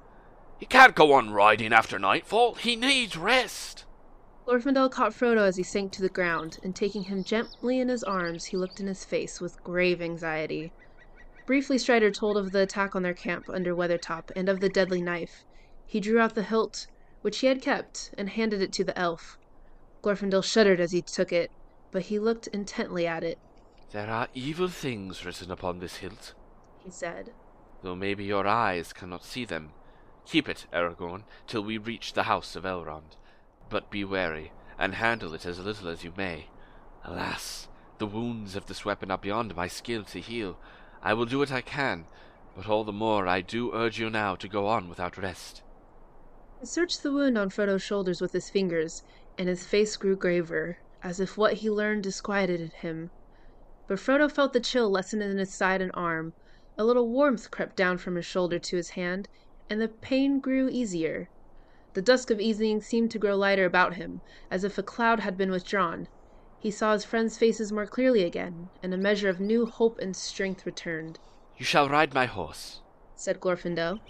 He 0.59 0.67
can't 0.67 0.97
go 0.97 1.13
on 1.13 1.31
riding 1.31 1.73
after 1.73 1.97
nightfall. 1.97 2.55
He 2.55 2.75
needs 2.75 3.17
rest. 3.17 3.85
Glorfindel 4.47 4.91
caught 4.91 5.13
Frodo 5.13 5.47
as 5.47 5.57
he 5.57 5.63
sank 5.63 5.93
to 5.93 6.03
the 6.03 6.09
ground, 6.09 6.59
and 6.65 6.75
taking 6.75 7.05
him 7.05 7.23
gently 7.23 7.79
in 7.79 7.89
his 7.89 8.03
arms, 8.03 8.47
he 8.47 8.57
looked 8.57 8.81
in 8.81 8.89
his 8.89 9.05
face 9.05 9.41
with 9.41 9.63
grave 9.63 10.03
anxiety. 10.03 10.73
Briefly 11.47 11.79
Strider 11.79 12.11
told 12.11 12.37
of 12.37 12.51
the 12.51 12.63
attack 12.63 12.97
on 12.97 13.05
their 13.05 13.15
camp 13.15 13.49
under 13.49 13.77
Weathertop, 13.77 14.33
and 14.35 14.49
of 14.49 14.59
the 14.59 14.69
deadly 14.69 15.01
knife. 15.01 15.45
He 15.87 16.01
drew 16.01 16.19
out 16.19 16.35
the 16.35 16.43
hilt, 16.43 16.89
which 17.23 17.39
he 17.39 17.47
had 17.47 17.63
kept, 17.63 18.13
and 18.19 18.29
handed 18.29 18.61
it 18.61 18.73
to 18.73 18.85
the 18.85 18.99
elf. 18.99 19.39
Glorfindel 20.03 20.43
shuddered 20.43 20.81
as 20.81 20.91
he 20.91 21.01
took 21.01 21.33
it, 21.33 21.53
but 21.93 22.03
he 22.03 22.19
looked 22.19 22.49
intently 22.49 23.07
at 23.07 23.23
it. 23.23 23.39
There 23.93 24.11
are 24.11 24.27
evil 24.35 24.69
things 24.69 25.25
written 25.25 25.53
upon 25.53 25.79
this 25.79 25.99
hilt, 25.99 26.35
he 26.83 26.91
said, 26.91 27.31
though 27.83 27.97
maybe 27.97 28.25
your 28.25 28.47
eyes 28.47 28.93
cannot 28.93 29.25
see 29.25 29.45
them. 29.45 29.71
Keep 30.27 30.49
it, 30.49 30.67
Aragorn, 30.73 31.25
till 31.47 31.63
we 31.63 31.79
reach 31.79 32.13
the 32.13 32.25
house 32.25 32.55
of 32.57 32.65
Elrond. 32.65 33.17
But 33.69 33.91
be 33.91 34.05
wary, 34.05 34.53
and 34.79 34.95
handle 34.95 35.35
it 35.35 35.47
as 35.47 35.59
little 35.59 35.89
as 35.89 36.05
you 36.05 36.13
may. 36.17 36.47
Alas, 37.05 37.69
the 37.99 38.07
wounds 38.07 38.57
of 38.57 38.67
this 38.67 38.85
weapon 38.85 39.11
are 39.11 39.19
beyond 39.19 39.57
my 39.57 39.69
skill 39.69 40.05
to 40.05 40.21
heal. 40.21 40.59
I 41.03 41.15
will 41.15 41.27
do 41.27 41.39
what 41.39 41.53
I 41.53 41.61
can, 41.61 42.07
but 42.57 42.69
all 42.69 42.85
the 42.85 42.93
more 42.93 43.27
I 43.27 43.41
do 43.41 43.73
urge 43.75 43.99
you 43.99 44.11
now 44.11 44.35
to 44.37 44.49
go 44.49 44.67
on 44.67 44.89
without 44.89 45.17
rest. 45.17 45.63
He 46.61 46.67
searched 46.67 47.03
the 47.03 47.13
wound 47.13 47.39
on 47.39 47.49
Frodo's 47.51 47.83
shoulders 47.83 48.21
with 48.21 48.33
his 48.33 48.51
fingers, 48.51 49.03
and 49.39 49.49
his 49.49 49.67
face 49.67 49.97
grew 49.97 50.17
graver, 50.17 50.79
as 51.03 51.21
if 51.21 51.39
what 51.39 51.55
he 51.55 51.71
learned 51.71 52.03
disquieted 52.03 52.73
him. 52.75 53.11
But 53.87 53.99
Frodo 53.99 54.31
felt 54.31 54.53
the 54.53 54.61
chill 54.61 54.91
lessen 54.91 55.23
in 55.23 55.39
his 55.39 55.53
side 55.53 55.81
and 55.81 55.91
arm. 55.95 56.35
A 56.81 56.85
little 56.91 57.09
warmth 57.09 57.51
crept 57.51 57.77
down 57.77 57.99
from 57.99 58.15
his 58.17 58.25
shoulder 58.25 58.59
to 58.59 58.77
his 58.77 58.89
hand, 58.97 59.29
and 59.69 59.83
the 59.83 59.89
pain 59.89 60.41
grew 60.41 60.71
easier. 60.71 61.29
The 61.93 62.01
dusk 62.01 62.31
of 62.31 62.41
evening 62.41 62.81
seemed 62.81 63.11
to 63.11 63.19
grow 63.19 63.37
lighter 63.37 63.67
about 63.67 63.97
him, 63.97 64.23
as 64.51 64.65
if 64.65 64.79
a 64.79 64.83
cloud 64.83 65.21
had 65.21 65.37
been 65.37 65.51
withdrawn. 65.51 66.09
He 66.59 66.71
saw 66.71 66.95
his 66.95 67.05
friends' 67.05 67.37
faces 67.37 67.71
more 67.71 67.85
clearly 67.85 68.25
again, 68.25 68.71
and 68.83 68.95
a 68.95 68.97
measure 68.97 69.29
of 69.29 69.41
new 69.41 69.67
hope 69.67 69.99
and 69.99 70.17
strength 70.17 70.65
returned. 70.65 71.19
You 71.59 71.67
shall 71.67 71.87
ride 71.87 72.15
my 72.15 72.25
horse, 72.25 72.81
said 73.15 73.41
Glorfindel. 73.41 74.01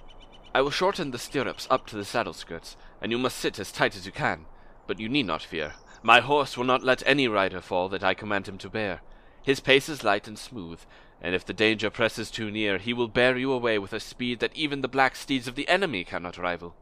I 0.54 0.60
will 0.60 0.70
shorten 0.70 1.10
the 1.10 1.18
stirrups 1.18 1.66
up 1.70 1.88
to 1.88 1.96
the 1.96 2.04
saddle 2.04 2.34
skirts, 2.34 2.76
and 3.00 3.10
you 3.10 3.18
must 3.18 3.38
sit 3.38 3.58
as 3.58 3.72
tight 3.72 3.96
as 3.96 4.06
you 4.06 4.12
can. 4.12 4.46
But 4.86 5.00
you 5.00 5.08
need 5.08 5.26
not 5.26 5.42
fear. 5.42 5.74
My 6.04 6.20
horse 6.20 6.56
will 6.56 6.66
not 6.66 6.84
let 6.84 7.02
any 7.04 7.26
rider 7.26 7.60
fall 7.60 7.88
that 7.88 8.04
I 8.04 8.14
command 8.14 8.46
him 8.46 8.58
to 8.58 8.70
bear. 8.70 9.00
His 9.42 9.58
pace 9.58 9.88
is 9.88 10.04
light 10.04 10.28
and 10.28 10.38
smooth, 10.38 10.78
and 11.20 11.34
if 11.34 11.44
the 11.44 11.52
danger 11.52 11.90
presses 11.90 12.30
too 12.30 12.50
near, 12.50 12.78
he 12.78 12.92
will 12.92 13.08
bear 13.08 13.36
you 13.36 13.52
away 13.52 13.78
with 13.78 13.92
a 13.92 14.00
speed 14.00 14.40
that 14.40 14.56
even 14.56 14.80
the 14.80 14.88
black 14.88 15.14
steeds 15.16 15.46
of 15.46 15.54
the 15.54 15.68
enemy 15.68 16.04
cannot 16.04 16.38
rival. 16.38 16.74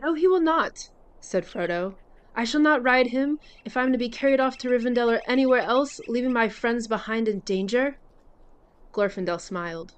No, 0.00 0.14
he 0.14 0.28
will 0.28 0.40
not, 0.40 0.90
said 1.20 1.44
Frodo. 1.44 1.94
I 2.34 2.44
shall 2.44 2.60
not 2.60 2.82
ride 2.82 3.08
him 3.08 3.40
if 3.64 3.76
I 3.76 3.82
am 3.82 3.92
to 3.92 3.98
be 3.98 4.08
carried 4.08 4.40
off 4.40 4.58
to 4.58 4.68
Rivendell 4.68 5.16
or 5.16 5.22
anywhere 5.26 5.62
else, 5.62 6.00
leaving 6.06 6.32
my 6.32 6.48
friends 6.48 6.86
behind 6.86 7.28
in 7.28 7.40
danger. 7.40 7.98
Glorfindel 8.92 9.40
smiled. 9.40 9.94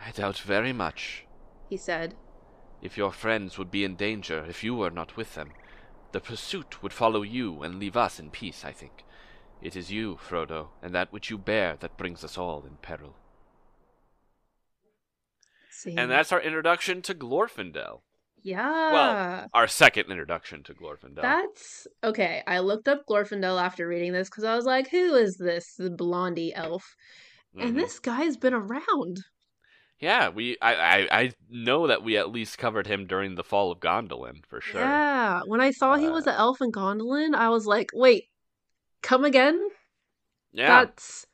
I 0.00 0.12
doubt 0.12 0.38
very 0.38 0.72
much, 0.72 1.26
he 1.68 1.76
said, 1.76 2.14
if 2.82 2.96
your 2.96 3.12
friends 3.12 3.58
would 3.58 3.70
be 3.70 3.84
in 3.84 3.96
danger 3.96 4.44
if 4.48 4.62
you 4.62 4.74
were 4.74 4.90
not 4.90 5.16
with 5.16 5.34
them. 5.34 5.50
The 6.12 6.20
pursuit 6.20 6.82
would 6.82 6.92
follow 6.92 7.22
you 7.22 7.62
and 7.62 7.78
leave 7.78 7.96
us 7.96 8.20
in 8.20 8.30
peace, 8.30 8.64
I 8.64 8.72
think. 8.72 9.04
It 9.62 9.76
is 9.76 9.90
you, 9.90 10.16
Frodo, 10.16 10.68
and 10.82 10.94
that 10.94 11.12
which 11.12 11.30
you 11.30 11.38
bear 11.38 11.76
that 11.80 11.96
brings 11.96 12.22
us 12.22 12.36
all 12.36 12.64
in 12.66 12.76
peril. 12.82 13.14
See. 15.70 15.96
And 15.96 16.10
that's 16.10 16.32
our 16.32 16.40
introduction 16.40 17.02
to 17.02 17.14
Glorfindel. 17.14 18.00
Yeah. 18.42 18.92
Well, 18.92 19.46
our 19.54 19.66
second 19.66 20.10
introduction 20.10 20.62
to 20.64 20.74
Glorfindel. 20.74 21.22
That's 21.22 21.86
okay. 22.04 22.42
I 22.46 22.60
looked 22.60 22.86
up 22.86 23.02
Glorfindel 23.08 23.60
after 23.60 23.88
reading 23.88 24.12
this 24.12 24.28
because 24.28 24.44
I 24.44 24.54
was 24.54 24.64
like, 24.64 24.88
who 24.88 25.14
is 25.14 25.36
this 25.36 25.74
the 25.76 25.90
blondie 25.90 26.54
elf? 26.54 26.94
Mm-hmm. 27.56 27.66
And 27.66 27.76
this 27.76 27.98
guy's 27.98 28.36
been 28.36 28.54
around. 28.54 29.24
Yeah, 29.98 30.28
we 30.28 30.58
I, 30.60 30.74
I, 30.74 31.08
I 31.10 31.32
know 31.48 31.86
that 31.86 32.04
we 32.04 32.18
at 32.18 32.30
least 32.30 32.58
covered 32.58 32.86
him 32.86 33.06
during 33.06 33.34
the 33.34 33.42
fall 33.42 33.72
of 33.72 33.80
Gondolin 33.80 34.44
for 34.46 34.60
sure. 34.60 34.80
Yeah, 34.80 35.40
when 35.46 35.60
I 35.60 35.70
saw 35.70 35.92
uh, 35.92 35.98
he 35.98 36.08
was 36.08 36.26
an 36.26 36.34
elf 36.34 36.60
in 36.60 36.70
Gondolin, 36.70 37.34
I 37.34 37.48
was 37.48 37.66
like, 37.66 37.90
wait, 37.94 38.24
come 39.02 39.24
again? 39.24 39.68
Yeah, 40.52 40.84
that's 40.84 41.26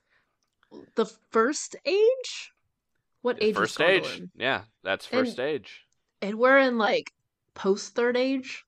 the 0.94 1.06
first 1.30 1.76
age. 1.84 2.52
What 3.22 3.42
age? 3.42 3.54
First 3.54 3.80
age. 3.80 4.22
Yeah, 4.36 4.62
that's 4.82 5.06
first 5.06 5.38
and, 5.38 5.48
age 5.48 5.86
and 6.22 6.38
we're 6.38 6.58
in 6.58 6.78
like 6.78 7.12
post 7.54 7.94
third 7.94 8.16
age. 8.16 8.64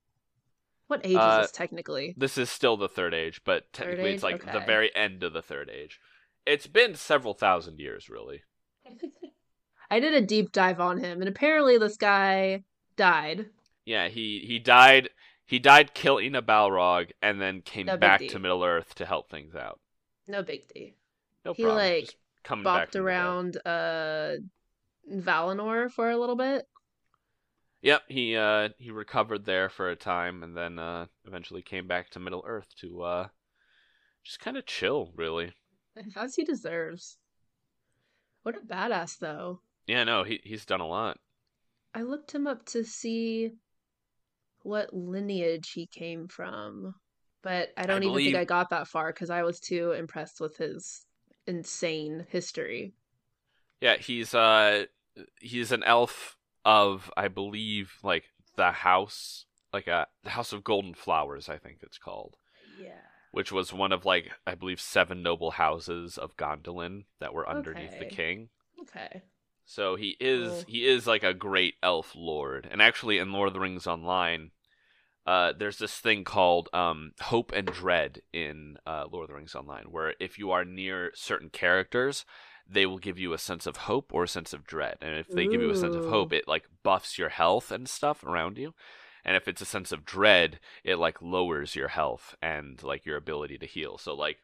What 0.89 1.07
age 1.07 1.17
Uh, 1.17 1.39
is 1.41 1.47
this 1.47 1.57
technically? 1.57 2.15
This 2.19 2.37
is 2.37 2.51
still 2.51 2.77
the 2.77 2.89
third 2.89 3.15
age, 3.15 3.41
but 3.45 3.73
technically 3.73 4.13
it's 4.13 4.25
age? 4.25 4.33
like 4.33 4.53
the 4.53 4.61
very 4.61 4.95
end 4.95 5.23
of 5.23 5.33
the 5.33 5.41
third 5.41 5.71
age. 5.71 5.99
It's 6.45 6.67
been 6.67 6.95
several 6.95 7.33
thousand 7.33 7.79
years, 7.79 8.11
really. 8.11 8.43
I 9.91 10.01
did 10.01 10.13
a 10.13 10.21
deep 10.21 10.53
dive 10.53 10.81
on 10.81 10.99
him, 10.99 11.21
and 11.21 11.29
apparently 11.29 11.79
this 11.79 11.97
guy 11.97 12.65
died. 12.97 13.47
Yeah, 13.87 14.09
he 14.09 14.45
he 14.47 14.59
died. 14.59 15.09
He 15.47 15.59
died 15.59 15.95
killing 15.95 16.35
a 16.35 16.43
Balrog, 16.43 17.13
and 17.23 17.41
then 17.41 17.63
came 17.63 17.87
No 17.87 17.97
back 17.97 18.21
to 18.29 18.39
Middle 18.39 18.63
Earth 18.63 18.95
to 18.97 19.07
help 19.07 19.31
things 19.31 19.55
out. 19.55 19.81
No 20.27 20.43
big 20.43 20.67
deal. 20.69 20.91
No 21.45 21.55
He, 21.55 21.63
problem. 21.63 21.77
like, 21.77 22.05
Just 22.05 22.17
coming 22.43 22.65
Bopped 22.65 22.97
around 22.97 23.57
uh 23.67 24.37
Valinor 25.11 25.91
for 25.91 26.11
a 26.11 26.17
little 26.17 26.37
bit. 26.37 26.69
Yep, 27.83 28.11
he 28.11 28.37
uh 28.37 28.71
he 28.79 28.91
recovered 28.91 29.45
there 29.45 29.69
for 29.69 29.89
a 29.89 29.95
time, 29.95 30.43
and 30.43 30.57
then 30.57 30.79
uh 30.81 31.07
eventually 31.25 31.63
came 31.63 31.87
back 31.87 32.11
to 32.11 32.19
Middle 32.19 32.43
Earth 32.47 32.75
to 32.81 33.03
uh 33.03 33.29
just 34.25 34.41
kind 34.41 34.57
of 34.57 34.67
chill, 34.67 35.13
really. 35.17 35.55
As 36.17 36.35
he 36.37 36.45
deserves. 36.45 37.19
What 38.45 38.57
a 38.57 38.61
badass 38.61 39.19
though. 39.19 39.61
Yeah, 39.87 40.05
no, 40.05 40.25
he 40.25 40.41
he's 40.45 40.67
done 40.67 40.81
a 40.81 40.87
lot. 40.87 41.19
I 41.95 42.03
looked 42.03 42.33
him 42.33 42.47
up 42.47 42.67
to 42.67 42.85
see 42.85 43.57
what 44.65 44.93
lineage 44.93 45.71
he 45.71 45.87
came 45.87 46.27
from, 46.27 46.95
but 47.43 47.71
I 47.77 47.87
don't 47.87 48.03
even 48.03 48.13
believe- 48.15 48.27
think 48.33 48.37
I 48.37 48.45
got 48.45 48.71
that 48.71 48.89
far 48.89 49.13
because 49.13 49.31
I 49.31 49.43
was 49.45 49.61
too 49.61 49.93
impressed 49.93 50.41
with 50.41 50.57
his 50.57 51.07
insane 51.47 52.27
history. 52.31 52.95
Yeah, 53.81 53.97
he's 53.97 54.35
uh 54.35 54.87
he's 55.41 55.71
an 55.71 55.85
elf 55.85 56.37
of 56.65 57.13
I 57.17 57.29
believe 57.29 57.93
like 58.03 58.25
the 58.57 58.73
house 58.73 59.45
like 59.73 59.87
uh 59.89 60.07
the 60.23 60.31
House 60.31 60.53
of 60.53 60.65
Golden 60.65 60.95
Flowers, 60.95 61.49
I 61.49 61.59
think 61.59 61.79
it's 61.83 61.99
called, 61.99 62.37
Yeah. 62.81 63.01
which 63.33 63.53
was 63.53 63.73
one 63.73 63.93
of 63.93 64.05
like 64.05 64.33
I 64.47 64.55
believe 64.55 64.81
seven 64.81 65.23
noble 65.23 65.53
houses 65.53 66.17
of 66.17 66.37
Gondolin 66.37 67.05
that 67.21 67.35
were 67.35 67.49
underneath 67.49 67.99
the 67.99 68.07
king. 68.07 68.49
Okay. 68.83 69.23
So 69.65 69.97
he 69.97 70.17
is 70.21 70.49
Cool. 70.49 70.65
he 70.69 70.87
is 70.87 71.07
like 71.07 71.23
a 71.23 71.35
great 71.35 71.75
elf 71.83 72.13
lord. 72.15 72.69
And 72.71 72.83
actually 72.83 73.19
in 73.19 73.33
Lord 73.33 73.49
of 73.49 73.55
the 73.55 73.61
Rings 73.61 73.87
Online, 73.87 74.51
uh, 75.27 75.53
there's 75.59 75.79
this 75.79 75.99
thing 75.99 76.23
called 76.25 76.69
um, 76.75 77.13
hope 77.23 77.51
and 77.53 77.67
dread 77.67 78.21
in 78.33 78.77
uh, 78.87 79.07
Lord 79.11 79.25
of 79.25 79.29
the 79.29 79.35
Rings 79.35 79.55
Online, 79.55 79.85
where 79.91 80.15
if 80.21 80.39
you 80.39 80.51
are 80.51 80.65
near 80.65 81.13
certain 81.15 81.49
characters, 81.49 82.27
they 82.69 82.85
will 82.87 82.99
give 82.99 83.19
you 83.19 83.33
a 83.33 83.39
sense 83.39 83.67
of 83.67 83.77
hope 83.77 84.13
or 84.13 84.25
a 84.25 84.29
sense 84.29 84.53
of 84.53 84.65
dread. 84.67 84.97
And 85.01 85.15
if 85.17 85.29
they 85.29 85.47
give 85.47 85.61
you 85.63 85.71
a 85.71 85.77
sense 85.77 85.95
of 85.97 86.07
hope, 86.07 86.33
it 86.33 86.47
like 86.49 86.65
buffs 86.83 87.19
your 87.19 87.31
health 87.31 87.71
and 87.71 87.89
stuff 87.89 88.23
around 88.25 88.59
you. 88.59 88.75
And 89.25 89.37
if 89.37 89.49
it's 89.49 89.63
a 89.63 89.67
sense 89.67 89.93
of 89.93 90.05
dread, 90.05 90.61
it 90.83 90.97
like 90.97 91.23
lowers 91.23 91.75
your 91.75 91.89
health 91.89 92.35
and 92.43 92.83
like 92.83 93.07
your 93.07 93.17
ability 93.17 93.57
to 93.59 93.67
heal. 93.67 93.97
So 93.97 94.15
like 94.15 94.39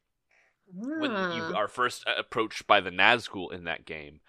when 0.73 1.11
you 1.37 1.43
are 1.57 1.69
first 1.69 2.05
uh, 2.07 2.13
approached 2.19 2.67
by 2.67 2.81
the 2.81 2.91
Nazgul 2.91 3.53
in 3.53 3.65
that 3.65 3.85
game, 3.85 4.21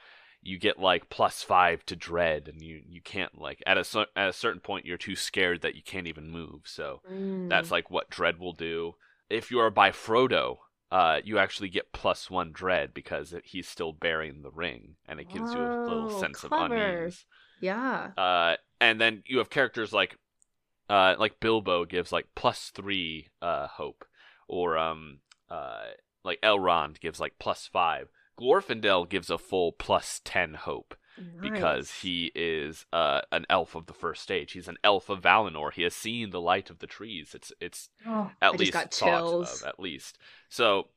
you 0.41 0.57
get 0.57 0.79
like 0.79 1.09
plus 1.09 1.43
five 1.43 1.85
to 1.85 1.95
dread, 1.95 2.47
and 2.47 2.61
you 2.61 2.81
you 2.87 3.01
can't 3.01 3.39
like 3.39 3.61
at 3.65 3.77
a 3.77 4.07
at 4.15 4.29
a 4.29 4.33
certain 4.33 4.61
point 4.61 4.85
you're 4.85 4.97
too 4.97 5.15
scared 5.15 5.61
that 5.61 5.75
you 5.75 5.83
can't 5.83 6.07
even 6.07 6.29
move. 6.31 6.61
So 6.65 7.01
that's 7.47 7.69
Mm. 7.69 7.71
like 7.71 7.91
what 7.91 8.09
dread 8.09 8.39
will 8.39 8.53
do. 8.53 8.95
If 9.29 9.51
you 9.51 9.59
are 9.59 9.69
by 9.69 9.91
Frodo, 9.91 10.57
uh, 10.91 11.21
you 11.23 11.37
actually 11.37 11.69
get 11.69 11.93
plus 11.93 12.29
one 12.29 12.51
dread 12.51 12.93
because 12.93 13.33
he's 13.43 13.67
still 13.67 13.93
bearing 13.93 14.41
the 14.41 14.51
ring, 14.51 14.95
and 15.07 15.19
it 15.19 15.29
gives 15.29 15.53
you 15.53 15.63
a 15.65 15.89
little 15.89 16.09
Oh, 16.09 16.17
sense 16.19 16.43
of 16.43 16.51
clever. 16.51 17.05
unease. 17.05 17.25
yeah. 17.59 18.11
Uh, 18.17 18.55
and 18.79 18.99
then 18.99 19.23
you 19.25 19.37
have 19.37 19.49
characters 19.49 19.93
like, 19.93 20.17
uh, 20.89 21.15
like 21.17 21.39
Bilbo 21.39 21.85
gives 21.85 22.11
like 22.11 22.27
plus 22.35 22.71
three 22.73 23.27
uh 23.41 23.67
hope, 23.67 24.05
or 24.47 24.77
um, 24.77 25.19
uh, 25.49 25.83
like 26.23 26.41
Elrond 26.41 26.99
gives 26.99 27.19
like 27.19 27.33
plus 27.39 27.67
five. 27.71 28.09
Glorfindel 28.41 29.07
gives 29.07 29.29
a 29.29 29.37
full 29.37 29.71
plus 29.71 30.19
ten 30.23 30.55
hope 30.55 30.95
because 31.41 31.91
he 32.01 32.31
is 32.33 32.85
uh 32.91 33.21
an 33.31 33.45
elf 33.49 33.75
of 33.75 33.85
the 33.85 33.93
first 33.93 34.23
stage. 34.23 34.53
He's 34.53 34.67
an 34.67 34.77
elf 34.83 35.07
of 35.09 35.21
Valinor. 35.21 35.71
He 35.71 35.83
has 35.83 35.93
seen 35.93 36.31
the 36.31 36.41
light 36.41 36.69
of 36.71 36.79
the 36.79 36.87
trees. 36.87 37.33
It's 37.35 37.51
it's 37.61 37.89
Oh, 38.07 38.31
at 38.41 38.53
I 38.53 38.55
least 38.55 38.73
thought 38.73 39.61
of 39.61 39.67
at 39.67 39.79
least. 39.79 40.17
So 40.49 40.87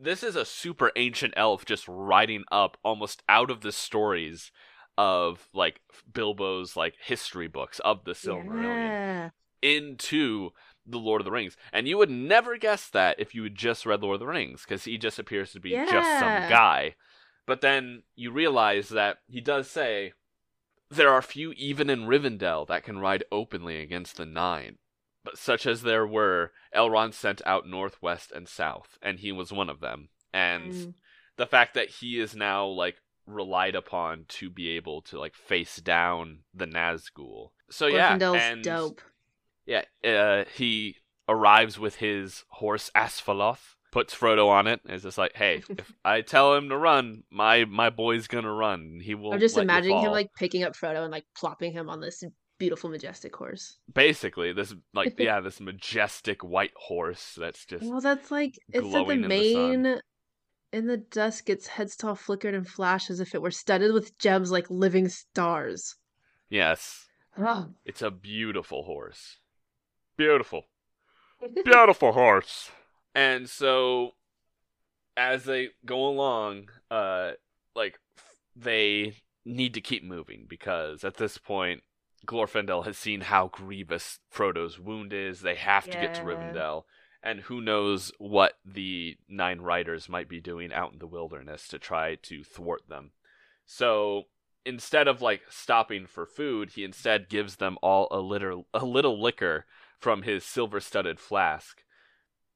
this 0.00 0.22
is 0.22 0.34
a 0.34 0.44
super 0.44 0.90
ancient 0.96 1.34
elf 1.36 1.64
just 1.64 1.86
riding 1.86 2.44
up 2.50 2.76
almost 2.82 3.22
out 3.28 3.50
of 3.50 3.60
the 3.60 3.72
stories 3.72 4.50
of 4.96 5.48
like 5.52 5.80
Bilbo's 6.12 6.76
like 6.76 6.94
history 7.00 7.48
books 7.48 7.78
of 7.80 8.04
the 8.04 8.12
Silmarillion 8.12 8.88
Yeah. 8.88 9.30
into 9.62 10.50
the 10.86 10.98
Lord 10.98 11.20
of 11.20 11.24
the 11.24 11.30
Rings. 11.30 11.56
And 11.72 11.88
you 11.88 11.96
would 11.98 12.10
never 12.10 12.56
guess 12.56 12.88
that 12.90 13.18
if 13.18 13.34
you 13.34 13.42
had 13.44 13.54
just 13.54 13.86
read 13.86 14.02
Lord 14.02 14.14
of 14.14 14.20
the 14.20 14.26
Rings 14.26 14.62
because 14.62 14.84
he 14.84 14.98
just 14.98 15.18
appears 15.18 15.52
to 15.52 15.60
be 15.60 15.70
just 15.70 16.18
some 16.18 16.48
guy. 16.48 16.94
But 17.46 17.60
then 17.60 18.02
you 18.16 18.30
realize 18.30 18.88
that 18.90 19.18
he 19.28 19.40
does 19.40 19.70
say 19.70 20.12
there 20.90 21.10
are 21.10 21.22
few 21.22 21.52
even 21.52 21.90
in 21.90 22.06
Rivendell 22.06 22.66
that 22.68 22.84
can 22.84 22.98
ride 22.98 23.24
openly 23.32 23.80
against 23.80 24.16
the 24.16 24.26
Nine. 24.26 24.78
But 25.24 25.38
such 25.38 25.66
as 25.66 25.82
there 25.82 26.06
were, 26.06 26.52
Elrond 26.74 27.14
sent 27.14 27.40
out 27.46 27.66
northwest 27.66 28.30
and 28.30 28.46
south, 28.46 28.98
and 29.00 29.18
he 29.18 29.32
was 29.32 29.52
one 29.52 29.70
of 29.70 29.80
them. 29.80 30.10
And 30.34 30.72
Mm. 30.72 30.94
the 31.36 31.46
fact 31.46 31.74
that 31.74 31.88
he 31.88 32.20
is 32.20 32.36
now 32.36 32.66
like 32.66 32.96
relied 33.26 33.74
upon 33.74 34.26
to 34.28 34.50
be 34.50 34.68
able 34.76 35.00
to 35.00 35.18
like 35.18 35.34
face 35.34 35.76
down 35.76 36.40
the 36.52 36.66
Nazgul. 36.66 37.52
So 37.70 37.86
yeah, 37.86 38.18
and 38.34 38.62
dope. 38.62 39.00
Yeah, 39.66 39.84
uh, 40.04 40.44
he 40.54 40.96
arrives 41.28 41.78
with 41.78 41.96
his 41.96 42.44
horse 42.48 42.90
Asfaloth, 42.94 43.74
puts 43.92 44.14
Frodo 44.14 44.48
on 44.48 44.66
it, 44.66 44.80
and 44.84 44.94
is 44.94 45.02
just 45.02 45.18
like, 45.18 45.34
"Hey, 45.34 45.62
if 45.68 45.92
I 46.04 46.20
tell 46.20 46.54
him 46.54 46.68
to 46.68 46.76
run, 46.76 47.22
my 47.30 47.64
my 47.64 47.90
boy's 47.90 48.26
gonna 48.26 48.52
run. 48.52 49.00
He 49.02 49.14
will." 49.14 49.32
I'm 49.32 49.40
just 49.40 49.56
imagining 49.56 50.00
him 50.00 50.10
like 50.10 50.28
picking 50.36 50.62
up 50.64 50.74
Frodo 50.74 51.02
and 51.02 51.12
like 51.12 51.24
plopping 51.36 51.72
him 51.72 51.88
on 51.88 52.00
this 52.00 52.22
beautiful, 52.58 52.88
majestic 52.88 53.34
horse. 53.34 53.78
basically 53.92 54.52
this 54.52 54.72
like 54.92 55.14
yeah 55.18 55.40
this 55.40 55.60
majestic 55.60 56.44
white 56.44 56.70
horse 56.76 57.36
that's 57.36 57.66
just 57.66 57.84
Well, 57.84 58.00
that's 58.00 58.30
like 58.30 58.54
it's 58.68 58.84
said 58.84 58.84
the 58.84 58.90
glowing 58.90 59.72
in 59.74 59.82
the 59.82 60.00
in 60.72 60.86
the 60.86 60.96
dusk. 60.98 61.48
Its 61.50 61.66
head 61.66 61.90
stall 61.90 62.14
flickered 62.14 62.54
and 62.54 62.66
flashed 62.68 63.10
as 63.10 63.18
if 63.20 63.34
it 63.34 63.42
were 63.42 63.50
studded 63.50 63.92
with 63.92 64.16
gems 64.18 64.50
like 64.52 64.70
living 64.70 65.08
stars. 65.08 65.96
yes, 66.48 67.06
Oh. 67.36 67.70
it's 67.84 68.02
a 68.02 68.10
beautiful 68.12 68.84
horse, 68.84 69.38
beautiful. 70.16 70.66
beautiful 71.64 72.12
horse. 72.12 72.70
And 73.14 73.48
so, 73.48 74.12
as 75.16 75.44
they 75.44 75.68
go 75.84 76.06
along, 76.06 76.70
uh, 76.90 77.32
like 77.74 77.98
they 78.56 79.14
need 79.44 79.74
to 79.74 79.80
keep 79.80 80.02
moving 80.02 80.46
because 80.48 81.04
at 81.04 81.16
this 81.16 81.38
point, 81.38 81.82
Glorfindel 82.26 82.86
has 82.86 82.96
seen 82.96 83.20
how 83.20 83.48
grievous 83.48 84.18
Frodo's 84.30 84.78
wound 84.78 85.12
is. 85.12 85.40
They 85.40 85.56
have 85.56 85.84
to 85.84 85.98
get 85.98 86.14
to 86.14 86.22
Yeah. 86.22 86.28
Rivendell, 86.28 86.84
and 87.22 87.40
who 87.40 87.60
knows 87.60 88.12
what 88.18 88.54
the 88.64 89.16
Nine 89.28 89.60
Riders 89.60 90.08
might 90.08 90.28
be 90.28 90.40
doing 90.40 90.72
out 90.72 90.92
in 90.92 90.98
the 90.98 91.06
wilderness 91.06 91.68
to 91.68 91.78
try 91.78 92.14
to 92.16 92.42
thwart 92.42 92.88
them. 92.88 93.12
So 93.66 94.24
instead 94.64 95.06
of 95.08 95.20
like 95.20 95.42
stopping 95.50 96.06
for 96.06 96.26
food, 96.26 96.70
he 96.70 96.84
instead 96.84 97.28
gives 97.28 97.56
them 97.56 97.76
all 97.82 98.08
a 98.10 98.20
little 98.20 98.66
a 98.72 98.84
little 98.84 99.20
liquor 99.20 99.66
from 100.04 100.20
his 100.20 100.44
silver-studded 100.44 101.18
flask, 101.18 101.82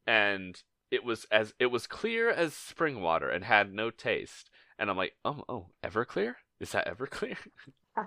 and 0.07 0.62
it 0.90 1.03
was 1.03 1.24
as 1.30 1.55
it 1.59 1.66
was 1.68 1.86
clear 1.86 2.28
as 2.28 2.53
spring 2.53 3.01
water 3.01 3.30
and 3.30 3.42
had 3.42 3.72
no 3.72 3.88
taste. 3.90 4.51
And 4.78 4.90
I'm 4.90 4.99
like, 4.99 5.14
oh, 5.24 5.44
oh, 5.49 5.66
Everclear? 5.82 6.34
Is 6.61 6.72
that 6.72 6.86
Everclear? 6.86 7.38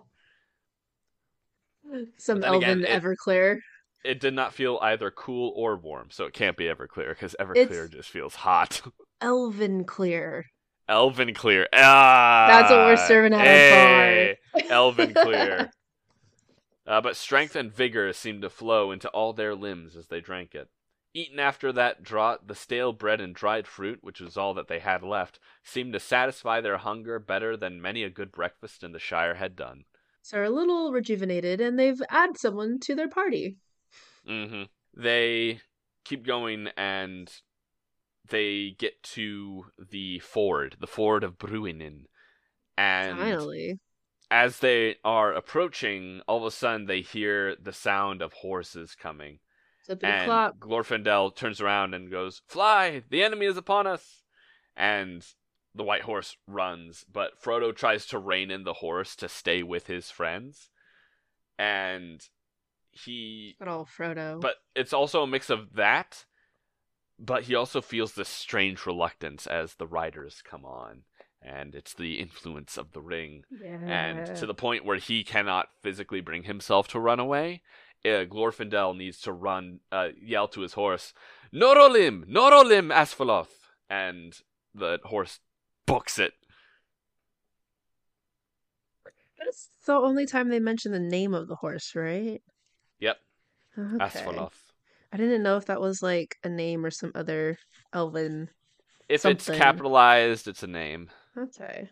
Some 2.17 2.41
then 2.41 2.53
again, 2.53 2.85
elven 2.85 2.85
it- 2.85 3.01
Everclear. 3.03 3.57
it 4.05 4.19
did 4.19 4.35
not 4.35 4.53
feel 4.53 4.77
either 4.83 5.09
cool 5.09 5.51
or 5.55 5.75
warm, 5.75 6.09
so 6.11 6.25
it 6.25 6.33
can't 6.33 6.55
be 6.55 6.65
Everclear 6.65 7.09
because 7.09 7.35
Everclear 7.39 7.55
It's- 7.57 7.89
just 7.89 8.09
feels 8.11 8.35
hot. 8.35 8.81
Elven 9.21 9.85
clear. 9.85 10.45
Elven 10.87 11.33
Clear. 11.33 11.67
Ah, 11.73 12.47
That's 12.49 12.69
what 12.71 12.79
we're 12.79 12.97
serving 13.07 13.33
at 13.33 13.39
hey. 13.41 14.37
Elven 14.69 15.13
Clear. 15.15 15.71
Uh, 16.91 16.99
but 16.99 17.15
strength 17.15 17.55
and 17.55 17.73
vigor 17.73 18.11
seemed 18.11 18.41
to 18.41 18.49
flow 18.49 18.91
into 18.91 19.07
all 19.11 19.31
their 19.31 19.55
limbs 19.55 19.95
as 19.95 20.07
they 20.07 20.19
drank 20.19 20.53
it. 20.53 20.67
Eaten 21.13 21.39
after 21.39 21.71
that 21.71 22.03
draught, 22.03 22.49
the 22.49 22.53
stale 22.53 22.91
bread 22.91 23.21
and 23.21 23.33
dried 23.33 23.65
fruit, 23.65 23.99
which 24.01 24.19
was 24.19 24.35
all 24.35 24.53
that 24.53 24.67
they 24.67 24.79
had 24.79 25.01
left, 25.01 25.39
seemed 25.63 25.93
to 25.93 26.01
satisfy 26.01 26.59
their 26.59 26.75
hunger 26.75 27.17
better 27.17 27.55
than 27.55 27.81
many 27.81 28.03
a 28.03 28.09
good 28.09 28.29
breakfast 28.29 28.83
in 28.83 28.91
the 28.91 28.99
Shire 28.99 29.35
had 29.35 29.55
done. 29.55 29.85
So 30.21 30.35
they're 30.35 30.43
a 30.43 30.49
little 30.49 30.91
rejuvenated, 30.91 31.61
and 31.61 31.79
they've 31.79 32.01
added 32.09 32.37
someone 32.37 32.77
to 32.81 32.93
their 32.93 33.07
party. 33.07 33.55
hmm 34.27 34.63
They 34.93 35.61
keep 36.03 36.25
going 36.25 36.67
and 36.75 37.31
they 38.27 38.75
get 38.77 39.01
to 39.03 39.67
the 39.79 40.19
ford, 40.19 40.75
the 40.81 40.87
ford 40.87 41.23
of 41.23 41.37
Bruinen. 41.37 42.07
And 42.77 43.17
Finally, 43.17 43.79
as 44.31 44.59
they 44.59 44.95
are 45.03 45.33
approaching, 45.33 46.21
all 46.25 46.37
of 46.37 46.45
a 46.45 46.51
sudden 46.51 46.85
they 46.85 47.01
hear 47.01 47.55
the 47.57 47.73
sound 47.73 48.21
of 48.21 48.33
horses 48.33 48.95
coming. 48.95 49.39
Zippity 49.87 50.05
and 50.05 50.25
clop. 50.25 50.59
Glorfindel 50.59 51.35
turns 51.35 51.59
around 51.59 51.93
and 51.93 52.09
goes, 52.09 52.41
"Fly! 52.47 53.03
The 53.09 53.23
enemy 53.23 53.45
is 53.45 53.57
upon 53.57 53.85
us!" 53.85 54.23
And 54.75 55.27
the 55.75 55.83
white 55.83 56.03
horse 56.03 56.37
runs, 56.47 57.03
but 57.11 57.41
Frodo 57.41 57.75
tries 57.75 58.05
to 58.07 58.19
rein 58.19 58.51
in 58.51 58.63
the 58.63 58.75
horse 58.75 59.15
to 59.17 59.27
stay 59.27 59.63
with 59.63 59.87
his 59.87 60.09
friends, 60.09 60.69
and 61.59 62.25
he. 62.91 63.55
Good 63.59 63.67
old 63.67 63.87
Frodo. 63.87 64.39
But 64.39 64.57
it's 64.75 64.93
also 64.93 65.23
a 65.23 65.27
mix 65.27 65.49
of 65.49 65.73
that, 65.73 66.25
but 67.19 67.43
he 67.43 67.55
also 67.55 67.81
feels 67.81 68.13
this 68.13 68.29
strange 68.29 68.85
reluctance 68.85 69.45
as 69.45 69.75
the 69.75 69.87
riders 69.87 70.41
come 70.41 70.65
on, 70.65 71.03
and 71.41 71.75
it's 71.75 71.93
the 71.93 72.19
influence 72.19 72.77
of 72.77 72.91
the 72.93 73.01
ring 73.01 73.43
yeah. 73.61 73.77
and 73.85 74.35
to 74.35 74.45
the 74.45 74.53
point 74.53 74.85
where 74.85 74.97
he 74.97 75.23
cannot 75.23 75.69
physically 75.81 76.21
bring 76.21 76.43
himself 76.43 76.87
to 76.89 76.99
run 76.99 77.19
away. 77.19 77.61
Uh, 78.03 78.25
Glorfindel 78.25 78.97
needs 78.97 79.19
to 79.21 79.31
run, 79.31 79.79
uh, 79.91 80.09
yell 80.19 80.47
to 80.47 80.61
his 80.61 80.73
horse, 80.73 81.13
"Norolim, 81.53 82.25
Norolim, 82.25 82.91
Asfaloth," 82.91 83.69
and 83.89 84.33
the 84.73 84.99
horse 85.03 85.39
books 85.85 86.17
it. 86.17 86.33
That's 89.37 89.69
the 89.85 89.93
only 89.93 90.25
time 90.25 90.49
they 90.49 90.59
mention 90.59 90.91
the 90.91 90.99
name 90.99 91.35
of 91.35 91.47
the 91.47 91.55
horse, 91.55 91.93
right? 91.95 92.41
Yep, 92.99 93.17
Okay. 93.77 94.05
Asfaloth. 94.05 94.53
I 95.13 95.17
didn't 95.17 95.43
know 95.43 95.57
if 95.57 95.65
that 95.65 95.81
was 95.81 96.01
like 96.01 96.37
a 96.43 96.49
name 96.49 96.85
or 96.85 96.91
some 96.91 97.11
other 97.15 97.57
elven. 97.93 98.49
If 99.09 99.25
it's 99.25 99.45
capitalized, 99.45 100.47
it's 100.47 100.63
a 100.63 100.67
name. 100.67 101.09
Okay. 101.37 101.89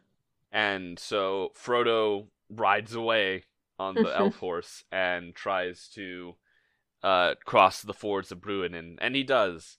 And 0.52 0.98
so 1.00 1.52
Frodo 1.56 2.28
rides 2.50 2.96
away 2.96 3.44
on 3.78 3.96
the 3.96 4.16
elf 4.16 4.36
horse 4.40 4.84
and 4.92 5.36
tries 5.36 5.88
to 5.96 6.36
uh, 7.04 7.36
cross 7.46 7.82
the 7.82 7.94
fords 7.94 8.32
of 8.32 8.40
Bruinen, 8.40 8.98
and 9.00 9.16
he 9.16 9.24
does. 9.24 9.78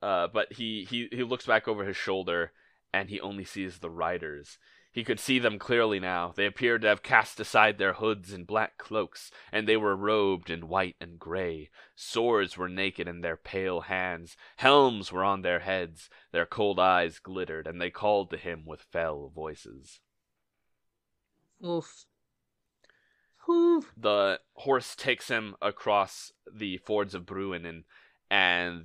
Uh, 0.00 0.28
but 0.32 0.52
he, 0.54 0.86
he, 0.88 1.08
he 1.12 1.22
looks 1.22 1.46
back 1.46 1.68
over 1.68 1.84
his 1.84 1.96
shoulder 1.96 2.52
and 2.92 3.08
he 3.08 3.20
only 3.20 3.44
sees 3.44 3.78
the 3.78 3.90
riders. 3.90 4.58
He 4.92 5.04
could 5.04 5.18
see 5.18 5.38
them 5.38 5.58
clearly 5.58 5.98
now. 5.98 6.34
They 6.36 6.44
appeared 6.44 6.82
to 6.82 6.88
have 6.88 7.02
cast 7.02 7.40
aside 7.40 7.78
their 7.78 7.94
hoods 7.94 8.30
and 8.30 8.46
black 8.46 8.76
cloaks, 8.76 9.30
and 9.50 9.66
they 9.66 9.78
were 9.78 9.96
robed 9.96 10.50
in 10.50 10.68
white 10.68 10.96
and 11.00 11.18
gray. 11.18 11.70
Swords 11.96 12.58
were 12.58 12.68
naked 12.68 13.08
in 13.08 13.22
their 13.22 13.38
pale 13.38 13.80
hands, 13.80 14.36
helms 14.56 15.10
were 15.10 15.24
on 15.24 15.40
their 15.40 15.60
heads, 15.60 16.10
their 16.30 16.44
cold 16.44 16.78
eyes 16.78 17.18
glittered, 17.18 17.66
and 17.66 17.80
they 17.80 17.88
called 17.88 18.28
to 18.30 18.36
him 18.36 18.66
with 18.66 18.82
fell 18.82 19.32
voices. 19.34 20.00
Oof. 21.64 22.04
Oof. 23.48 23.92
the 23.96 24.40
horse 24.54 24.94
takes 24.94 25.28
him 25.28 25.56
across 25.60 26.32
the 26.52 26.76
fords 26.76 27.14
of 27.14 27.26
Bruinen, 27.26 27.66
and 27.66 27.84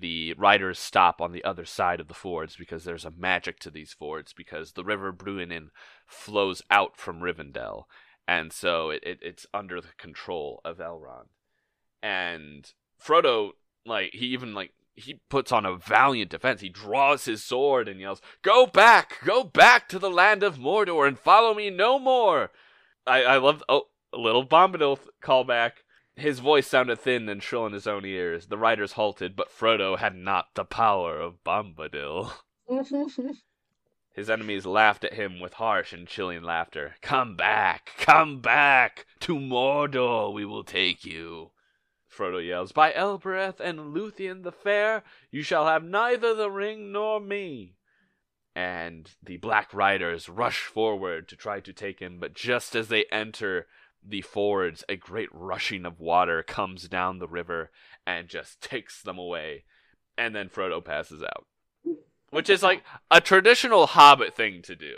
the 0.01 0.33
riders 0.33 0.77
stop 0.77 1.21
on 1.21 1.31
the 1.31 1.43
other 1.45 1.63
side 1.63 2.01
of 2.01 2.09
the 2.09 2.13
fords 2.13 2.57
because 2.57 2.83
there's 2.83 3.05
a 3.05 3.11
magic 3.11 3.59
to 3.59 3.71
these 3.71 3.93
fords 3.93 4.33
because 4.33 4.73
the 4.73 4.83
river 4.83 5.13
Bruinen 5.13 5.69
flows 6.05 6.61
out 6.69 6.97
from 6.97 7.21
Rivendell, 7.21 7.83
and 8.27 8.51
so 8.51 8.89
it, 8.89 9.01
it 9.03 9.19
it's 9.21 9.45
under 9.53 9.79
the 9.79 9.93
control 9.97 10.59
of 10.65 10.79
Elrond. 10.79 11.27
And 12.03 12.69
Frodo, 13.01 13.51
like 13.85 14.11
he 14.13 14.25
even 14.27 14.53
like 14.53 14.73
he 14.95 15.21
puts 15.29 15.53
on 15.53 15.65
a 15.65 15.77
valiant 15.77 16.31
defense. 16.31 16.59
He 16.59 16.69
draws 16.69 17.23
his 17.23 17.41
sword 17.41 17.87
and 17.87 18.01
yells, 18.01 18.21
"Go 18.41 18.65
back, 18.65 19.19
go 19.23 19.45
back 19.45 19.87
to 19.89 19.99
the 19.99 20.09
land 20.09 20.43
of 20.43 20.57
Mordor 20.57 21.07
and 21.07 21.17
follow 21.17 21.53
me 21.53 21.69
no 21.69 21.97
more." 21.97 22.51
I 23.05 23.23
I 23.23 23.37
love 23.37 23.63
oh 23.69 23.83
a 24.13 24.17
little 24.17 24.45
Bombadil 24.45 24.99
callback. 25.23 25.83
His 26.17 26.39
voice 26.39 26.65
sounded 26.65 26.99
thin 26.99 27.29
and 27.29 27.43
shrill 27.43 27.67
in 27.67 27.73
his 27.73 27.85
own 27.85 28.03
ears. 28.03 28.47
The 28.47 28.57
riders 28.57 28.93
halted, 28.93 29.35
but 29.35 29.51
Frodo 29.51 29.99
had 29.99 30.15
not 30.15 30.55
the 30.55 30.65
power 30.65 31.19
of 31.19 31.43
Bombadil. 31.43 32.33
His 34.15 34.27
enemies 34.27 34.65
laughed 34.65 35.03
at 35.03 35.13
him 35.13 35.39
with 35.39 35.53
harsh 35.53 35.93
and 35.93 36.07
chilling 36.07 36.41
laughter. 36.41 36.95
Come 37.03 37.35
back, 37.35 37.91
come 37.99 38.41
back! 38.41 39.05
To 39.19 39.35
Mordor 39.35 40.33
we 40.33 40.43
will 40.43 40.63
take 40.63 41.05
you. 41.05 41.51
Frodo 42.09 42.39
yells, 42.39 42.71
By 42.71 42.91
Elbereth 42.95 43.59
and 43.59 43.93
Luthien 43.93 44.41
the 44.41 44.51
Fair, 44.51 45.03
you 45.29 45.43
shall 45.43 45.67
have 45.67 45.83
neither 45.83 46.33
the 46.33 46.49
ring 46.49 46.91
nor 46.91 47.19
me. 47.19 47.75
And 48.55 49.11
the 49.21 49.37
Black 49.37 49.71
Riders 49.71 50.29
rush 50.29 50.63
forward 50.63 51.27
to 51.27 51.35
try 51.35 51.59
to 51.59 51.71
take 51.71 51.99
him, 51.99 52.17
but 52.17 52.33
just 52.33 52.75
as 52.75 52.87
they 52.87 53.05
enter 53.11 53.67
the 54.05 54.21
fords, 54.21 54.83
a 54.89 54.95
great 54.95 55.29
rushing 55.31 55.85
of 55.85 55.99
water 55.99 56.43
comes 56.43 56.87
down 56.87 57.19
the 57.19 57.27
river 57.27 57.71
and 58.05 58.27
just 58.27 58.61
takes 58.61 59.01
them 59.01 59.17
away. 59.17 59.63
And 60.17 60.35
then 60.35 60.49
Frodo 60.49 60.83
passes 60.83 61.21
out. 61.23 61.45
Which 62.29 62.49
is 62.49 62.61
like 62.63 62.83
a 63.09 63.21
traditional 63.21 63.87
Hobbit 63.87 64.35
thing 64.35 64.61
to 64.63 64.75
do. 64.75 64.95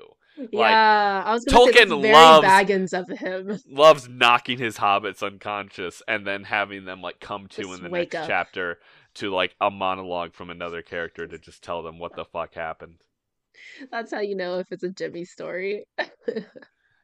yeah, 0.51 1.21
I 1.25 1.33
was 1.33 1.43
gonna 1.45 1.65
say 1.65 1.71
Tolkien 1.71 1.89
that's 1.89 2.01
very 2.01 2.13
loves- 2.13 2.47
Baggins 2.47 2.93
of 2.99 3.09
him. 3.19 3.59
Loves 3.69 4.07
knocking 4.09 4.57
his 4.57 4.77
hobbits 4.77 5.21
unconscious 5.21 6.01
and 6.07 6.25
then 6.25 6.45
having 6.45 6.85
them 6.85 7.01
like 7.01 7.19
come 7.19 7.47
to 7.49 7.61
Just 7.63 7.77
in 7.77 7.83
the 7.83 7.89
next 7.89 8.15
up. 8.15 8.27
chapter 8.27 8.79
to 9.15 9.29
like 9.33 9.53
a 9.59 9.69
monologue 9.69 10.33
from 10.33 10.49
another 10.49 10.81
character 10.81 11.27
to 11.27 11.37
just 11.37 11.61
tell 11.63 11.83
them 11.83 11.99
what 11.99 12.15
the 12.15 12.25
fuck 12.25 12.53
happened. 12.55 12.95
That's 13.91 14.11
how 14.13 14.21
you 14.21 14.35
know 14.35 14.59
if 14.59 14.71
it's 14.71 14.83
a 14.83 14.89
Jimmy 14.89 15.25
story. 15.25 15.85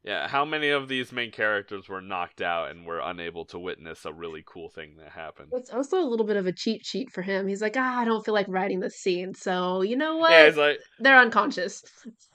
Yeah, 0.06 0.28
how 0.28 0.46
many 0.46 0.70
of 0.70 0.88
these 0.88 1.12
main 1.12 1.32
characters 1.32 1.90
were 1.90 2.00
knocked 2.00 2.40
out 2.40 2.70
and 2.70 2.86
were 2.86 3.00
unable 3.00 3.44
to 3.46 3.58
witness 3.58 4.06
a 4.06 4.14
really 4.14 4.44
cool 4.46 4.70
thing 4.70 4.98
that 5.00 5.10
happened? 5.10 5.50
It's 5.52 5.72
also 5.72 6.00
a 6.00 6.06
little 6.06 6.28
bit 6.28 6.38
of 6.38 6.46
a 6.46 6.52
cheat 6.52 6.86
sheet 6.86 7.12
for 7.12 7.24
him. 7.24 7.48
He's 7.48 7.62
like, 7.62 7.76
ah, 7.76 8.02
I 8.02 8.06
don't 8.06 8.24
feel 8.24 8.36
like 8.36 8.46
writing 8.48 8.82
this 8.82 8.98
scene, 8.98 9.34
so 9.34 9.82
you 9.82 9.96
know 9.96 10.18
what? 10.18 10.30
Yeah, 10.30 10.46
he's 10.46 10.58
like 10.58 10.78
They're 11.00 11.18
unconscious. 11.18 11.84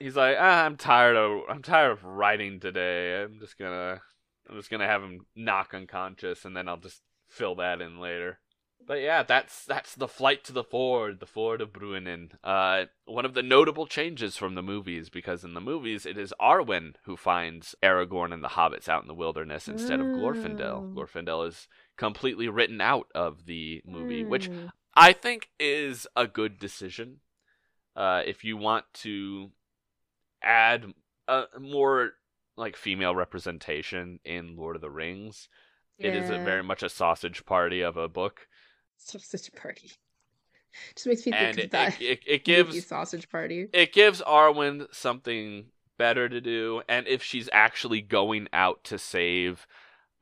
he's 0.00 0.16
like, 0.16 0.36
ah, 0.40 0.64
I'm 0.64 0.76
tired 0.76 1.16
of 1.16 1.42
I'm 1.48 1.62
tired 1.62 1.92
of 1.92 2.02
writing 2.02 2.58
today. 2.58 3.22
I'm 3.22 3.38
just 3.38 3.56
gonna 3.56 4.00
I'm 4.48 4.56
just 4.56 4.68
gonna 4.68 4.88
have 4.88 5.04
him 5.04 5.20
knock 5.36 5.72
unconscious 5.72 6.44
and 6.44 6.56
then 6.56 6.68
I'll 6.68 6.76
just 6.76 7.00
fill 7.28 7.54
that 7.56 7.80
in 7.80 8.00
later. 8.00 8.40
But 8.87 9.01
yeah, 9.01 9.22
that's 9.22 9.64
that's 9.64 9.95
the 9.95 10.09
flight 10.09 10.43
to 10.45 10.53
the 10.53 10.64
ford, 10.64 11.20
the 11.20 11.26
ford 11.26 11.61
of 11.61 11.72
Bruinen. 11.72 12.31
Uh, 12.43 12.87
one 13.05 13.24
of 13.24 13.35
the 13.35 13.43
notable 13.43 13.87
changes 13.87 14.37
from 14.37 14.55
the 14.55 14.62
movies, 14.62 15.09
because 15.09 15.45
in 15.45 15.55
the 15.55 15.61
movies 15.61 16.07
it 16.07 16.18
is 16.18 16.35
Arwen 16.41 16.95
who 17.05 17.16
finds 17.16 17.74
Aragorn 17.83 18.33
and 18.33 18.43
the 18.43 18.49
hobbits 18.49 18.89
out 18.89 19.03
in 19.03 19.09
the 19.09 19.14
wilderness 19.14 19.68
instead 19.68 20.01
of 20.01 20.07
Glorfindel. 20.07 20.93
Glorfindel 20.95 21.47
is 21.47 21.68
completely 21.97 22.49
written 22.49 22.81
out 22.81 23.07
of 23.14 23.47
the 23.47 23.83
movie, 23.87 24.24
which 24.24 24.47
Hmm. 24.49 24.66
I 24.95 25.12
think 25.12 25.51
is 25.61 26.07
a 26.16 26.26
good 26.26 26.59
decision. 26.59 27.20
Uh, 27.95 28.22
if 28.26 28.43
you 28.43 28.57
want 28.57 28.87
to 28.95 29.53
add 30.43 30.95
a 31.28 31.45
more 31.61 32.14
like 32.57 32.76
female 32.76 33.14
representation 33.14 34.18
in 34.24 34.57
Lord 34.57 34.74
of 34.74 34.83
the 34.83 34.91
Rings, 34.91 35.49
it 35.99 36.14
is 36.14 36.31
a 36.31 36.39
very 36.39 36.62
much 36.62 36.83
a 36.83 36.89
sausage 36.89 37.45
party 37.45 37.83
of 37.83 37.97
a 37.97 38.09
book, 38.09 38.49
sausage 39.01 39.53
party. 39.55 39.90
Just 40.94 41.07
makes 41.07 41.26
me 41.26 41.32
and 41.32 41.57
think 41.57 41.59
it, 41.59 41.64
of 41.66 41.70
that 41.72 42.01
it, 42.01 42.05
it, 42.05 42.20
it 42.26 42.44
gives 42.44 42.86
sausage 42.86 43.28
party. 43.28 43.68
it 43.72 43.92
gives 43.92 44.22
Arwen 44.22 44.86
something 44.94 45.66
better 45.98 46.28
to 46.28 46.40
do, 46.40 46.82
and 46.88 47.07
if 47.09 47.22
she's 47.22 47.48
actually 47.53 48.01
going 48.01 48.48
out 48.53 48.84
to 48.84 48.98
save 48.98 49.66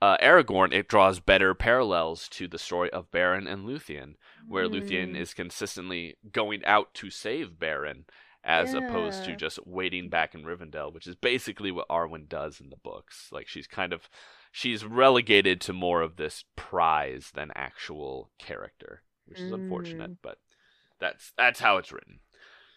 uh, 0.00 0.16
Aragorn, 0.18 0.72
it 0.72 0.88
draws 0.88 1.20
better 1.20 1.54
parallels 1.54 2.28
to 2.30 2.48
the 2.48 2.58
story 2.58 2.90
of 2.90 3.10
Beren 3.10 3.50
and 3.50 3.66
Luthien, 3.66 4.14
where 4.46 4.68
Luthien 4.68 5.12
Mm. 5.12 5.16
is 5.16 5.34
consistently 5.34 6.16
going 6.32 6.64
out 6.64 6.94
to 6.94 7.10
save 7.10 7.58
Beren, 7.58 8.04
as 8.44 8.72
opposed 8.74 9.24
to 9.24 9.36
just 9.36 9.58
waiting 9.66 10.08
back 10.08 10.34
in 10.34 10.44
Rivendell, 10.44 10.92
which 10.92 11.06
is 11.06 11.16
basically 11.16 11.70
what 11.70 11.88
Arwen 11.88 12.28
does 12.28 12.60
in 12.60 12.70
the 12.70 12.76
books. 12.76 13.28
Like 13.32 13.48
she's 13.48 13.66
kind 13.66 13.92
of 13.92 14.08
she's 14.52 14.84
relegated 14.84 15.60
to 15.62 15.72
more 15.72 16.02
of 16.02 16.16
this 16.16 16.44
prize 16.56 17.30
than 17.34 17.50
actual 17.54 18.30
character, 18.38 19.02
which 19.26 19.40
is 19.40 19.52
unfortunate, 19.52 20.12
Mm. 20.12 20.18
but 20.22 20.38
that's 20.98 21.32
that's 21.36 21.60
how 21.60 21.76
it's 21.78 21.92
written. 21.92 22.20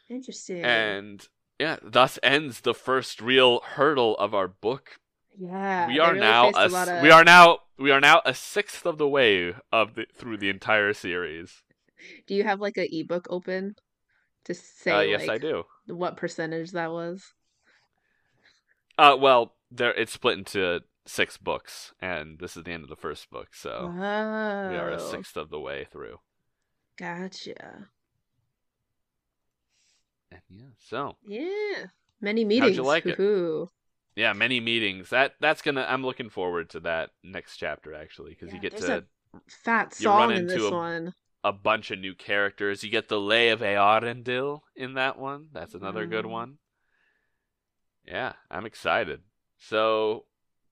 Interesting. 0.09 0.63
And 0.63 1.27
yeah, 1.59 1.77
thus 1.81 2.19
ends 2.23 2.61
the 2.61 2.73
first 2.73 3.21
real 3.21 3.61
hurdle 3.61 4.17
of 4.17 4.33
our 4.33 4.47
book. 4.47 4.99
yeah, 5.37 5.87
we 5.87 5.99
are 5.99 6.09
really 6.13 6.19
now 6.19 6.49
a, 6.53 6.67
lot 6.67 6.89
of- 6.89 7.01
we 7.01 7.09
are 7.11 7.23
now 7.23 7.59
we 7.77 7.89
are 7.91 8.01
now 8.01 8.21
a 8.25 8.33
sixth 8.33 8.85
of 8.85 8.97
the 8.97 9.07
way 9.07 9.55
of 9.71 9.95
the 9.95 10.05
through 10.13 10.37
the 10.37 10.49
entire 10.49 10.93
series. 10.93 11.63
Do 12.27 12.35
you 12.35 12.43
have 12.43 12.59
like 12.59 12.77
a 12.77 12.87
ebook 12.95 13.27
open 13.29 13.75
to 14.45 14.53
say 14.53 14.91
uh, 14.91 15.01
yes, 15.01 15.29
I 15.29 15.37
do. 15.37 15.63
what 15.87 16.17
percentage 16.17 16.71
that 16.71 16.91
was? 16.91 17.33
Uh, 18.97 19.15
well, 19.19 19.55
there 19.71 19.93
it's 19.93 20.11
split 20.11 20.37
into 20.37 20.81
six 21.05 21.37
books, 21.37 21.93
and 22.01 22.39
this 22.39 22.55
is 22.57 22.63
the 22.63 22.71
end 22.71 22.83
of 22.83 22.89
the 22.89 22.95
first 22.95 23.29
book, 23.29 23.49
so 23.53 23.91
oh, 23.91 24.69
we 24.69 24.77
are 24.77 24.89
a 24.91 24.99
sixth 24.99 25.35
of 25.37 25.49
the 25.49 25.59
way 25.59 25.87
through. 25.91 26.19
Gotcha. 26.97 27.87
And 30.31 30.41
yeah, 30.49 30.65
so 30.77 31.17
Yeah. 31.25 31.85
Many 32.21 32.45
meetings. 32.45 32.71
How'd 32.71 32.75
you 32.75 32.83
like 32.83 33.05
it? 33.07 33.69
Yeah, 34.15 34.33
many 34.33 34.59
meetings. 34.59 35.09
That 35.09 35.33
that's 35.39 35.61
gonna. 35.63 35.85
I'm 35.89 36.05
looking 36.05 36.29
forward 36.29 36.69
to 36.71 36.79
that 36.81 37.09
next 37.23 37.57
chapter 37.57 37.93
actually, 37.95 38.31
because 38.31 38.49
Yeah, 38.49 38.55
you 38.55 38.61
get 38.61 38.77
to 38.77 38.97
a 39.33 39.39
fat 39.49 39.95
You 39.99 40.09
run 40.09 40.29
song 40.29 40.37
in 40.37 40.45
this 40.47 40.61
a- 40.61 40.69
one. 40.69 41.13
a 41.43 41.51
bunch 41.51 41.89
of 41.89 41.97
new 41.99 42.13
characters. 42.13 42.83
You 42.83 42.91
get 42.91 43.07
the 43.07 43.19
Lay 43.19 43.49
of 43.49 43.61
Earendil 43.61 44.61
in 44.75 44.93
that 44.95 45.17
one. 45.17 45.47
That's 45.51 45.73
another 45.73 46.05
good 46.05 46.25
Mm. 46.25 46.29
one. 46.29 46.57
Yeah, 48.05 48.33
I'm 48.51 48.65
excited. 48.67 49.21
So 49.57 50.25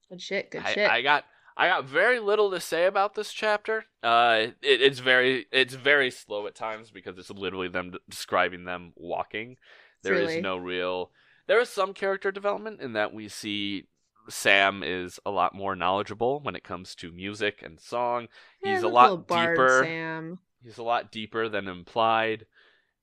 Good 0.10 0.22
shit. 0.22 0.52
Good 0.52 0.64
I, 0.66 0.74
shit. 0.74 0.90
I 0.90 1.02
got 1.02 1.26
I 1.58 1.68
got 1.68 1.86
very 1.86 2.20
little 2.20 2.52
to 2.52 2.60
say 2.60 2.86
about 2.86 3.16
this 3.16 3.34
chapter. 3.34 3.86
Uh, 4.02 4.48
it, 4.62 4.82
it's 4.82 5.00
very 5.00 5.46
it's 5.52 5.74
very 5.74 6.10
slow 6.10 6.48
at 6.48 6.56
times 6.56 6.90
because 6.92 7.18
it's 7.18 7.30
literally 7.30 7.68
them 7.68 7.94
describing 8.10 8.66
them 8.66 8.94
walking. 8.96 9.58
There 10.02 10.14
is 10.16 10.30
Really? 10.30 10.42
no 10.42 10.58
real. 10.58 11.12
There 11.48 11.60
is 11.60 11.70
some 11.70 11.94
character 11.94 12.32
development 12.32 12.80
in 12.82 12.94
that 12.94 13.14
we 13.14 13.28
see 13.28 13.88
Sam 14.30 14.84
is 14.84 15.20
a 15.26 15.32
lot 15.32 15.54
more 15.56 15.76
knowledgeable 15.76 16.40
when 16.40 16.56
it 16.56 16.64
comes 16.64 16.96
to 16.96 17.12
music 17.12 17.62
and 17.64 17.80
song. 17.80 18.28
Yeah, 18.64 18.76
He's 18.76 18.84
a 18.84 18.88
lot 18.88 19.28
bard 19.28 19.56
deeper. 19.56 19.84
Sam. 19.84 20.40
He's 20.64 20.78
a 20.78 20.84
lot 20.84 21.12
deeper 21.12 21.50
than 21.50 21.68
implied, 21.68 22.46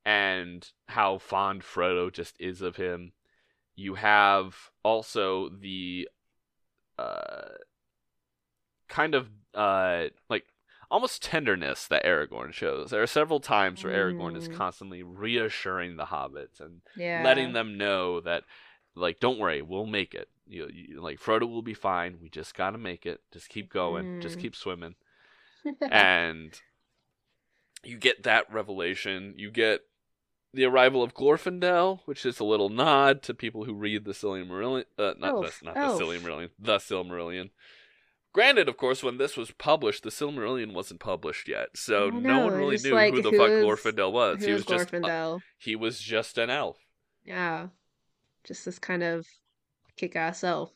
and 0.04 0.66
how 0.86 1.18
fond 1.18 1.62
Frodo 1.62 2.12
just 2.12 2.36
is 2.40 2.62
of 2.62 2.76
him. 2.76 3.12
You 3.74 3.94
have 3.94 4.54
also 4.82 5.48
the 5.50 6.08
uh, 6.98 7.56
kind 8.88 9.14
of 9.14 9.28
uh, 9.54 10.04
like 10.28 10.44
almost 10.90 11.22
tenderness 11.22 11.86
that 11.88 12.04
Aragorn 12.04 12.52
shows. 12.52 12.90
There 12.90 13.02
are 13.02 13.06
several 13.06 13.40
times 13.40 13.82
where 13.82 13.92
Aragorn 13.92 14.36
is 14.36 14.46
Mm. 14.48 14.52
constantly 14.52 15.02
reassuring 15.02 15.96
the 15.96 16.06
hobbits 16.06 16.60
and 16.60 16.80
Yeah. 16.96 17.22
letting 17.24 17.52
them 17.52 17.76
know 17.76 18.20
that, 18.20 18.44
like, 18.94 19.18
don't 19.18 19.38
worry, 19.38 19.62
we'll 19.62 19.86
make 19.86 20.14
it. 20.14 20.28
You, 20.46 20.68
you 20.72 21.00
like 21.00 21.18
Frodo 21.18 21.48
will 21.50 21.62
be 21.62 21.74
fine. 21.74 22.18
We 22.22 22.28
just 22.28 22.54
gotta 22.54 22.78
make 22.78 23.04
it. 23.04 23.20
Just 23.32 23.48
keep 23.48 23.72
going. 23.72 24.08
Just 24.20 24.36
Mm. 24.36 24.40
keep 24.42 24.54
swimming 24.56 24.94
and 25.90 26.60
you 27.82 27.96
get 27.98 28.22
that 28.22 28.52
revelation. 28.52 29.34
You 29.36 29.50
get 29.50 29.80
the 30.52 30.64
arrival 30.64 31.02
of 31.02 31.14
Glorfindel, 31.14 32.00
which 32.06 32.24
is 32.24 32.40
a 32.40 32.44
little 32.44 32.68
nod 32.68 33.22
to 33.24 33.34
people 33.34 33.64
who 33.64 33.74
read 33.74 34.04
the 34.04 34.12
Silmarillion. 34.12 34.84
Uh, 34.98 35.14
not 35.18 35.30
Elf, 35.30 35.60
the, 35.60 35.66
not 35.66 35.76
elf. 35.76 35.98
the 35.98 36.04
Silmarillion, 36.04 36.50
the 36.58 36.76
Silmarillion. 36.78 37.50
Granted, 38.32 38.68
of 38.68 38.76
course, 38.76 39.02
when 39.02 39.16
this 39.16 39.36
was 39.36 39.50
published, 39.52 40.02
the 40.02 40.10
Silmarillion 40.10 40.74
wasn't 40.74 41.00
published 41.00 41.48
yet, 41.48 41.68
so 41.74 42.10
no 42.10 42.44
one 42.44 42.54
really 42.54 42.76
knew 42.76 42.92
like, 42.92 43.14
who 43.14 43.22
the 43.22 43.30
fuck 43.30 43.48
Glorfindel 43.48 44.12
was. 44.12 44.44
He 44.44 44.52
was 44.52 44.66
just 44.66 44.92
uh, 44.92 45.38
he 45.58 45.74
was 45.76 45.98
just 45.98 46.38
an 46.38 46.50
elf. 46.50 46.78
yeah. 47.24 47.68
Just 48.44 48.64
this 48.64 48.78
kind 48.78 49.02
of 49.02 49.26
kick 49.96 50.14
ass 50.14 50.44
elf. 50.44 50.70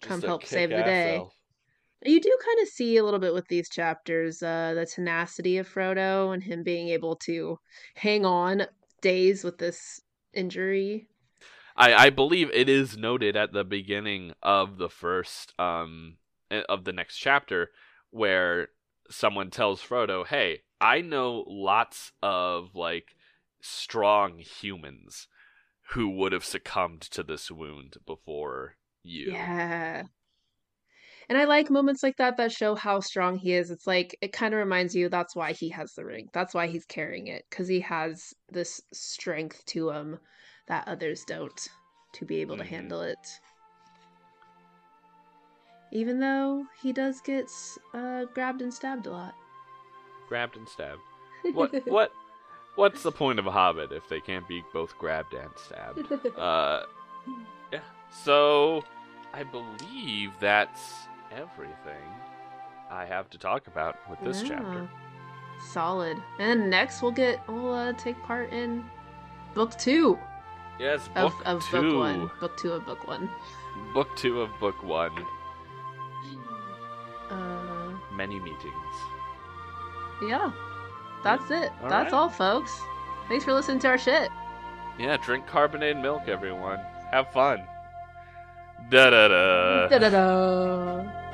Come 0.00 0.22
help 0.22 0.46
save 0.46 0.70
the 0.70 0.76
day. 0.76 1.16
elf. 1.16 1.34
You 2.04 2.20
do 2.20 2.38
kind 2.44 2.62
of 2.62 2.68
see 2.68 2.96
a 2.96 3.04
little 3.04 3.18
bit 3.18 3.34
with 3.34 3.48
these 3.48 3.68
chapters, 3.68 4.42
uh, 4.42 4.72
the 4.74 4.86
tenacity 4.86 5.58
of 5.58 5.68
Frodo 5.68 6.32
and 6.32 6.42
him 6.42 6.62
being 6.62 6.88
able 6.88 7.16
to 7.16 7.58
hang 7.96 8.24
on 8.24 8.66
days 9.06 9.44
with 9.44 9.58
this 9.58 10.00
injury. 10.34 11.06
I, 11.76 11.94
I 12.06 12.10
believe 12.10 12.50
it 12.52 12.68
is 12.68 12.96
noted 12.96 13.36
at 13.36 13.52
the 13.52 13.62
beginning 13.62 14.32
of 14.42 14.78
the 14.78 14.88
first 14.88 15.54
um 15.60 16.16
eh, 16.50 16.62
of 16.68 16.82
the 16.82 16.92
next 16.92 17.18
chapter 17.18 17.70
where 18.10 18.68
someone 19.08 19.50
tells 19.50 19.80
Frodo, 19.80 20.26
"Hey, 20.26 20.62
I 20.80 21.02
know 21.02 21.44
lots 21.46 22.10
of 22.20 22.74
like 22.74 23.14
strong 23.60 24.38
humans 24.40 25.28
who 25.90 26.08
would 26.10 26.32
have 26.32 26.44
succumbed 26.44 27.02
to 27.02 27.22
this 27.22 27.48
wound 27.48 27.98
before 28.06 28.76
you." 29.04 29.30
Yeah. 29.30 30.02
And 31.28 31.36
I 31.36 31.44
like 31.44 31.70
moments 31.70 32.02
like 32.02 32.16
that 32.18 32.36
that 32.36 32.52
show 32.52 32.74
how 32.76 33.00
strong 33.00 33.36
he 33.36 33.52
is. 33.54 33.70
It's 33.70 33.86
like 33.86 34.16
it 34.20 34.32
kind 34.32 34.54
of 34.54 34.58
reminds 34.58 34.94
you 34.94 35.08
that's 35.08 35.34
why 35.34 35.52
he 35.52 35.68
has 35.70 35.92
the 35.94 36.04
ring. 36.04 36.28
That's 36.32 36.54
why 36.54 36.68
he's 36.68 36.84
carrying 36.84 37.26
it 37.26 37.44
because 37.50 37.66
he 37.66 37.80
has 37.80 38.32
this 38.50 38.80
strength 38.92 39.64
to 39.66 39.90
him 39.90 40.18
that 40.68 40.86
others 40.86 41.24
don't 41.24 41.68
to 42.12 42.24
be 42.24 42.40
able 42.40 42.56
to 42.56 42.62
Mhm. 42.64 42.68
handle 42.68 43.00
it. 43.02 43.18
Even 45.92 46.18
though 46.20 46.66
he 46.82 46.92
does 46.92 47.20
get 47.20 47.50
uh, 47.94 48.24
grabbed 48.34 48.62
and 48.62 48.72
stabbed 48.72 49.06
a 49.06 49.10
lot. 49.10 49.34
Grabbed 50.28 50.56
and 50.56 50.68
stabbed. 50.68 51.00
What 51.52 51.72
what 51.88 52.12
what's 52.74 53.02
the 53.02 53.12
point 53.12 53.38
of 53.38 53.46
a 53.46 53.50
hobbit 53.50 53.92
if 53.92 54.08
they 54.08 54.20
can't 54.20 54.46
be 54.48 54.62
both 54.72 54.96
grabbed 54.98 55.34
and 55.34 55.50
stabbed? 55.56 56.06
Uh, 56.36 56.84
yeah. 57.72 57.80
So, 58.24 58.84
I 59.32 59.42
believe 59.42 60.30
that's 60.40 61.08
everything 61.36 62.02
I 62.90 63.04
have 63.04 63.28
to 63.30 63.38
talk 63.38 63.66
about 63.66 63.96
with 64.08 64.20
this 64.20 64.42
chapter. 64.42 64.88
Solid. 65.70 66.16
And 66.38 66.70
next 66.70 67.02
we'll 67.02 67.12
get 67.12 67.40
we'll 67.48 67.72
uh, 67.74 67.92
take 67.94 68.20
part 68.22 68.52
in 68.52 68.84
book 69.54 69.76
two 69.78 70.18
Yes, 70.78 71.08
of, 71.16 71.32
book 71.32 71.42
of 71.46 71.64
two. 71.70 71.80
book 71.82 71.98
one. 71.98 72.30
Book 72.40 72.56
two 72.58 72.72
of 72.72 72.84
book 72.86 73.06
one. 73.06 73.30
Book 73.94 74.08
two 74.16 74.40
of 74.42 74.50
book 74.60 74.82
one. 74.82 75.12
Uh, 77.30 77.92
Many 78.14 78.38
meetings. 78.38 78.96
yeah. 80.22 80.50
That's 81.24 81.50
it. 81.50 81.72
All 81.82 81.88
That's 81.88 82.12
right. 82.12 82.18
all, 82.18 82.28
folks. 82.28 82.78
Thanks 83.28 83.44
for 83.44 83.52
listening 83.52 83.80
to 83.80 83.88
our 83.88 83.98
shit. 83.98 84.30
Yeah, 84.98 85.16
drink 85.16 85.46
carbonated 85.46 85.96
milk, 86.00 86.28
everyone. 86.28 86.78
Have 87.10 87.32
fun. 87.32 87.64
Da 88.90 89.10
da 89.10 89.28
da. 89.28 89.88
Da 89.88 89.98
da 89.98 90.10
da. 90.10 91.25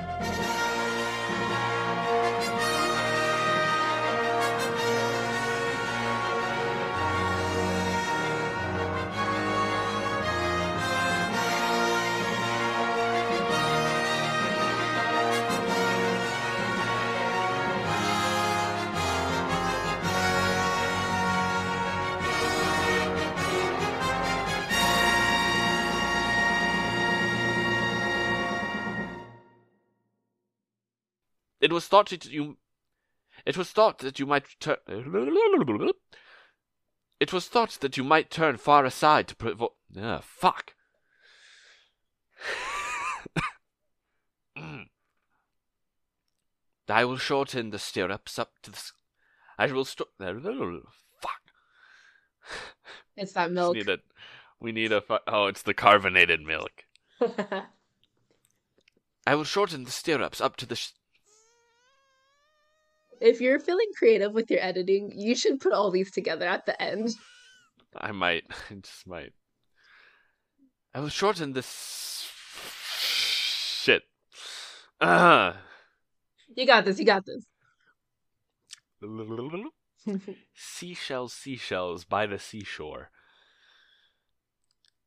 It 31.72 31.74
was 31.74 31.88
thought 31.88 32.10
that 32.10 32.26
you. 32.26 32.58
It 33.46 33.56
was 33.56 33.70
thought 33.70 34.00
that 34.00 34.18
you 34.18 34.26
might 34.26 34.44
turn. 34.60 34.76
It 37.18 37.32
was 37.32 37.48
thought 37.48 37.78
that 37.80 37.96
you 37.96 38.04
might 38.04 38.30
turn 38.30 38.58
far 38.58 38.84
aside 38.84 39.26
to 39.28 39.36
provoke. 39.36 39.76
Ah, 39.98 40.20
fuck. 40.22 40.74
I 46.90 47.06
will 47.06 47.16
shorten 47.16 47.70
the 47.70 47.78
stirrups 47.78 48.38
up 48.38 48.50
to 48.64 48.70
the. 48.70 48.78
I 49.58 49.64
will 49.72 49.86
st- 49.86 50.10
Fuck. 50.20 51.40
It's 53.16 53.32
that 53.32 53.50
milk. 53.50 53.76
need 53.76 53.88
a. 53.88 53.98
We 54.60 54.72
need 54.72 54.92
a. 54.92 55.00
Fu- 55.00 55.16
oh, 55.26 55.46
it's 55.46 55.62
the 55.62 55.72
carbonated 55.72 56.42
milk. 56.42 56.84
I 59.26 59.34
will 59.34 59.44
shorten 59.44 59.84
the 59.84 59.90
stirrups 59.90 60.42
up 60.42 60.56
to 60.56 60.66
the. 60.66 60.76
Sh- 60.76 60.90
if 63.22 63.40
you're 63.40 63.60
feeling 63.60 63.88
creative 63.96 64.32
with 64.32 64.50
your 64.50 64.60
editing, 64.60 65.12
you 65.14 65.34
should 65.34 65.60
put 65.60 65.72
all 65.72 65.90
these 65.90 66.10
together 66.10 66.46
at 66.46 66.66
the 66.66 66.80
end. 66.82 67.14
I 67.96 68.12
might. 68.12 68.44
I 68.70 68.74
just 68.74 69.06
might. 69.06 69.32
I 70.94 71.00
will 71.00 71.08
shorten 71.08 71.52
this. 71.52 72.28
Shit. 72.98 74.02
Ah. 75.00 75.56
You 76.54 76.66
got 76.66 76.84
this. 76.84 76.98
You 76.98 77.06
got 77.06 77.24
this. 77.24 77.46
Seashells, 80.54 81.32
seashells 81.32 82.04
by 82.04 82.26
the 82.26 82.38
seashore. 82.38 83.08